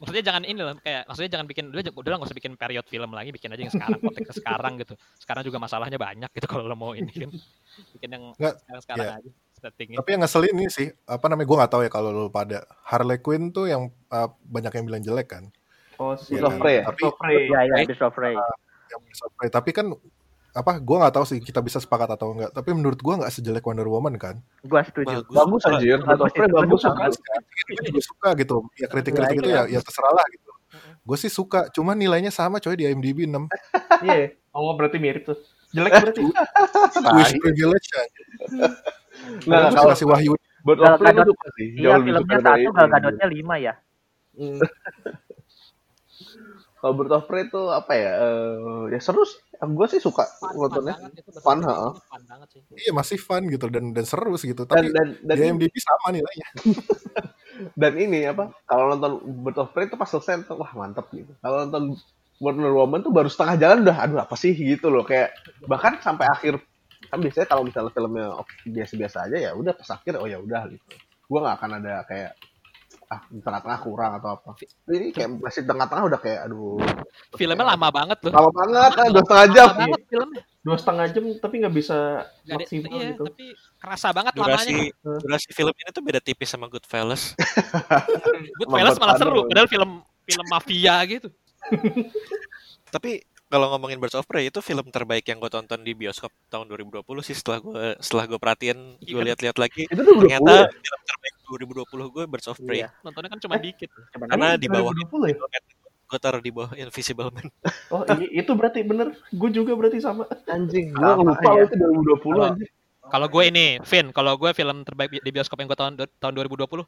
Maksudnya 0.00 0.24
jangan 0.24 0.48
ini 0.48 0.64
loh 0.64 0.72
kayak 0.80 1.04
maksudnya 1.12 1.30
jangan 1.36 1.44
bikin 1.44 1.64
udah 1.68 1.92
udah 1.92 2.08
lah, 2.08 2.16
nggak 2.24 2.30
usah 2.32 2.38
bikin 2.40 2.52
period 2.56 2.86
film 2.88 3.12
lagi 3.12 3.36
bikin 3.36 3.52
aja 3.52 3.68
yang 3.68 3.74
sekarang 3.76 4.00
konteks 4.00 4.24
ke 4.24 4.34
sekarang 4.40 4.72
gitu. 4.80 4.94
Sekarang 5.20 5.42
juga 5.44 5.58
masalahnya 5.60 6.00
banyak 6.00 6.30
gitu 6.32 6.46
kalau 6.48 6.64
lo 6.64 6.72
mau 6.72 6.96
ini 6.96 7.12
kan. 7.12 7.28
Bikin 8.00 8.08
yang 8.16 8.24
Nggak, 8.32 8.64
sekarang 8.64 8.82
sekarang 8.88 9.04
iya. 9.04 9.20
aja 9.20 9.30
settingnya. 9.60 9.98
Tapi 10.00 10.08
yang 10.16 10.20
ngeselin 10.24 10.56
ini 10.56 10.66
sih, 10.72 10.88
apa 11.04 11.28
namanya 11.28 11.52
gue 11.52 11.56
nggak 11.60 11.72
tahu 11.76 11.82
ya 11.84 11.90
kalau 11.92 12.08
lu 12.16 12.32
pada 12.32 12.64
Harley 12.88 13.20
Quinn 13.20 13.52
tuh 13.52 13.68
yang 13.68 13.92
uh, 14.08 14.32
banyak 14.48 14.72
yang 14.72 14.84
bilang 14.88 15.04
jelek 15.04 15.28
kan. 15.36 15.52
Oh, 16.00 16.16
si 16.16 16.32
Iya 16.32 16.48
Birds 16.48 16.48
of 16.48 16.54
Prey 16.56 16.74
ya? 16.80 16.82
Tapi 16.88 17.00
Birds 17.04 17.12
of 17.12 17.16
Prey. 17.20 17.36
ya 17.44 17.60
ya? 17.60 17.74
Birds 17.84 18.00
of 18.00 18.12
Prey 18.16 18.34
yang 18.90 19.00
Birds 19.04 19.20
of 19.20 19.30
Prey. 19.36 19.48
Tapi 19.52 19.70
kan 19.76 19.86
apa? 20.50 20.72
Gue 20.80 20.96
nggak 20.98 21.14
tahu 21.14 21.24
sih 21.28 21.38
kita 21.44 21.60
bisa 21.60 21.78
sepakat 21.78 22.08
atau 22.16 22.32
enggak. 22.32 22.50
Tapi 22.56 22.70
menurut 22.72 22.96
gue 22.98 23.14
nggak 23.20 23.30
sejelek 23.30 23.64
Wonder 23.68 23.86
Woman 23.86 24.16
kan. 24.16 24.40
gua 24.64 24.80
setuju 24.82 25.22
bagus 25.28 25.36
bagus 25.36 25.62
anjir 25.68 25.98
Bagus, 26.02 26.32
bagus 26.32 26.50
bagus. 26.50 26.82
bagus 26.88 27.16
Gue 27.68 27.84
juga 27.92 28.02
suka 28.02 28.28
gitu. 28.40 28.56
Ya 28.80 28.86
kritik-kritik 28.88 29.36
itu 29.44 29.50
ya, 29.52 29.62
ya 29.68 29.80
terserah 29.84 30.12
lah 30.16 30.26
gitu. 30.32 30.50
Gue 31.04 31.16
sih 31.20 31.30
suka, 31.30 31.68
cuman 31.70 31.98
nilainya 31.98 32.32
sama 32.32 32.58
coy 32.58 32.74
di 32.80 32.88
IMDb 32.88 33.28
6. 33.28 33.36
Iya. 34.08 34.32
Oh, 34.56 34.72
berarti 34.74 34.96
mirip 34.96 35.28
tuh. 35.28 35.36
Jelek 35.76 35.92
berarti. 35.92 36.24
Wish 37.20 37.32
privilege 37.38 37.88
ya. 37.92 38.02
Nah, 39.46 39.68
kalau 39.70 39.92
kasih 39.92 40.08
Wahyu 40.08 40.32
Birds 40.64 40.80
Gal 40.80 40.92
of 40.96 41.00
Prey 41.00 41.12
gue 41.12 41.26
suka 41.28 41.48
sih 41.56 41.68
iya 41.76 41.88
suka 41.96 42.04
filmnya 42.04 42.38
satu 42.40 42.70
Gal. 42.72 42.86
Gadotnya 42.88 43.26
lima 43.28 43.54
ya 43.60 43.74
kalau 46.80 46.92
Birds 46.96 47.12
of 47.14 47.24
Prey 47.28 47.44
itu 47.48 47.60
apa 47.70 47.92
ya? 47.92 48.10
eh, 48.24 48.82
ya 48.96 49.00
seru 49.00 49.22
sih. 49.28 49.38
Gue 49.60 49.86
sih 49.92 50.00
suka 50.00 50.24
Fun, 50.40 50.56
fun 50.56 50.60
nontonnya. 50.66 50.96
banget 50.96 51.12
itu 51.20 51.30
Fun, 51.44 51.60
fun 52.08 52.22
banget 52.24 52.48
sih. 52.56 52.60
Iya 52.74 52.92
masih 52.96 53.18
fun 53.20 53.42
gitu 53.52 53.66
dan 53.68 53.92
dan 53.92 54.04
seru 54.08 54.32
sih 54.40 54.52
gitu. 54.52 54.64
Dan 54.68 54.84
Tapi 54.84 54.88
dan 54.92 55.06
dan 55.20 55.36
di 55.36 55.40
ini, 55.40 55.48
IMDb 55.52 55.74
sama 55.80 56.06
nilainya. 56.16 56.48
dan 57.80 57.92
ini 58.00 58.20
apa? 58.24 58.54
Kalau 58.64 58.84
nonton 58.96 59.12
Birds 59.44 59.60
of 59.60 59.68
Prey 59.76 59.86
itu 59.90 59.96
pas 60.00 60.08
selesai 60.08 60.48
tuh, 60.48 60.56
wah 60.60 60.72
mantep 60.72 61.06
gitu. 61.12 61.32
Kalau 61.44 61.68
nonton 61.68 61.84
Wonder 62.40 62.72
Woman 62.72 63.04
tuh 63.04 63.12
baru 63.12 63.28
setengah 63.28 63.60
jalan 63.60 63.78
udah 63.84 63.96
aduh 64.00 64.18
apa 64.24 64.32
sih 64.32 64.56
gitu 64.56 64.88
loh 64.88 65.04
kayak 65.04 65.36
bahkan 65.68 66.00
sampai 66.00 66.24
akhir 66.24 66.56
kan 67.12 67.20
biasanya 67.20 67.46
kalau 67.52 67.62
misalnya 67.68 67.92
filmnya 67.92 68.26
biasa-biasa 68.64 69.28
aja 69.28 69.36
ya 69.36 69.50
udah 69.52 69.72
pas 69.76 69.88
akhir 69.92 70.16
oh 70.16 70.24
ya 70.24 70.40
udah 70.40 70.72
gitu. 70.72 70.84
Gua 71.28 71.44
nggak 71.44 71.56
akan 71.60 71.70
ada 71.84 71.94
kayak 72.08 72.32
ah 73.10 73.20
di 73.26 73.42
tengah-tengah 73.42 73.78
kurang 73.82 74.12
atau 74.22 74.38
apa. 74.38 74.54
Ini 74.86 75.10
kayak 75.10 75.42
masih 75.42 75.66
tengah-tengah 75.66 76.04
udah 76.06 76.20
kayak 76.22 76.46
aduh 76.46 76.78
Filmnya 77.34 77.66
lama 77.74 77.88
banget 77.90 78.18
loh. 78.22 78.32
lama 78.38 78.50
banget 78.54 78.90
kan 78.94 79.04
udah 79.10 79.22
setengah 79.26 79.46
jam. 79.50 79.66
Lama 79.66 79.80
banget 79.82 80.02
filmnya. 80.06 80.42
Dua 80.60 80.76
setengah 80.78 81.06
jam 81.10 81.24
tapi 81.42 81.54
nggak 81.58 81.74
bisa 81.74 81.96
Gak 82.22 82.54
ada, 82.54 82.54
maksimal 82.62 82.90
iya, 82.94 83.08
gitu. 83.10 83.24
tapi 83.26 83.46
kerasa 83.82 84.08
banget 84.14 84.32
lamanya. 84.38 84.46
durasi 84.54 84.76
durasi 85.02 85.48
film 85.56 85.74
ini 85.74 85.90
tuh 85.90 86.02
beda 86.06 86.20
tipis 86.22 86.48
sama 86.54 86.70
Goodfellas. 86.70 87.34
Goodfellas 88.62 88.96
malah 89.02 89.16
seru, 89.18 89.42
padahal 89.50 89.66
film 89.66 89.90
film 90.22 90.46
mafia 90.46 91.02
gitu. 91.10 91.28
Tapi 92.94 93.26
kalau 93.50 93.66
ngomongin 93.74 93.98
Birds 93.98 94.14
of 94.14 94.24
Prey 94.24 94.46
itu 94.46 94.62
film 94.62 94.86
terbaik 94.88 95.26
yang 95.26 95.36
gue 95.36 95.50
tonton 95.50 95.82
di 95.82 95.92
bioskop 95.92 96.30
tahun 96.46 96.70
2020 96.70 97.02
sih 97.20 97.34
setelah 97.34 97.58
gue 97.58 97.84
setelah 97.98 98.24
gue 98.24 98.38
perhatiin 98.38 98.78
gue 98.96 99.10
Iya. 99.10 99.26
lihat-lihat 99.34 99.56
lagi 99.58 99.90
Itu 99.90 100.00
tuh 100.00 100.14
20 100.16 100.22
ternyata 100.22 100.52
ya? 100.54 100.66
film 100.70 101.00
terbaik 101.02 101.34
2020 101.50 102.14
gue 102.14 102.24
Birds 102.30 102.46
of 102.46 102.56
Prey 102.62 102.80
Iya. 102.80 102.88
Nontonnya 103.02 103.28
kan 103.28 103.40
cuma 103.42 103.56
dikit. 103.58 103.90
Cuman 104.14 104.26
karena 104.30 104.48
di 104.54 104.66
bawah 104.70 104.94
2020 104.94 105.34
ya? 105.34 105.36
gue 106.10 106.18
taruh 106.18 106.38
di 106.38 106.50
bawah 106.50 106.70
Invisible 106.74 107.30
Man. 107.30 107.46
Oh 107.90 108.06
itu 108.22 108.50
berarti 108.54 108.86
bener. 108.86 109.18
Gue 109.30 109.50
juga 109.50 109.74
berarti 109.74 109.98
sama. 109.98 110.30
Anjing, 110.46 110.94
gua 110.94 111.18
Sama, 111.18 111.34
lupa 111.34 111.50
iya. 111.58 111.62
itu 111.66 111.74
2020 111.74 112.22
Kalau- 112.22 112.48
anjing. 112.54 112.70
Kalau 113.10 113.26
gue 113.26 113.42
ini, 113.42 113.66
Vin, 113.82 114.06
kalau 114.14 114.38
gue 114.38 114.50
film 114.54 114.86
terbaik 114.86 115.10
di 115.18 115.30
bioskop 115.34 115.58
yang 115.58 115.66
gue 115.66 115.74
tahun 115.74 115.98
tahun 116.22 116.30
2020, 116.30 116.86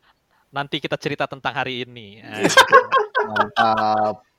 nanti 0.54 0.78
kita 0.78 0.94
cerita 0.94 1.26
tentang 1.26 1.50
hari 1.50 1.82
ini. 1.82 2.22
Ah, 2.22 2.38
Mantap. 3.26 4.22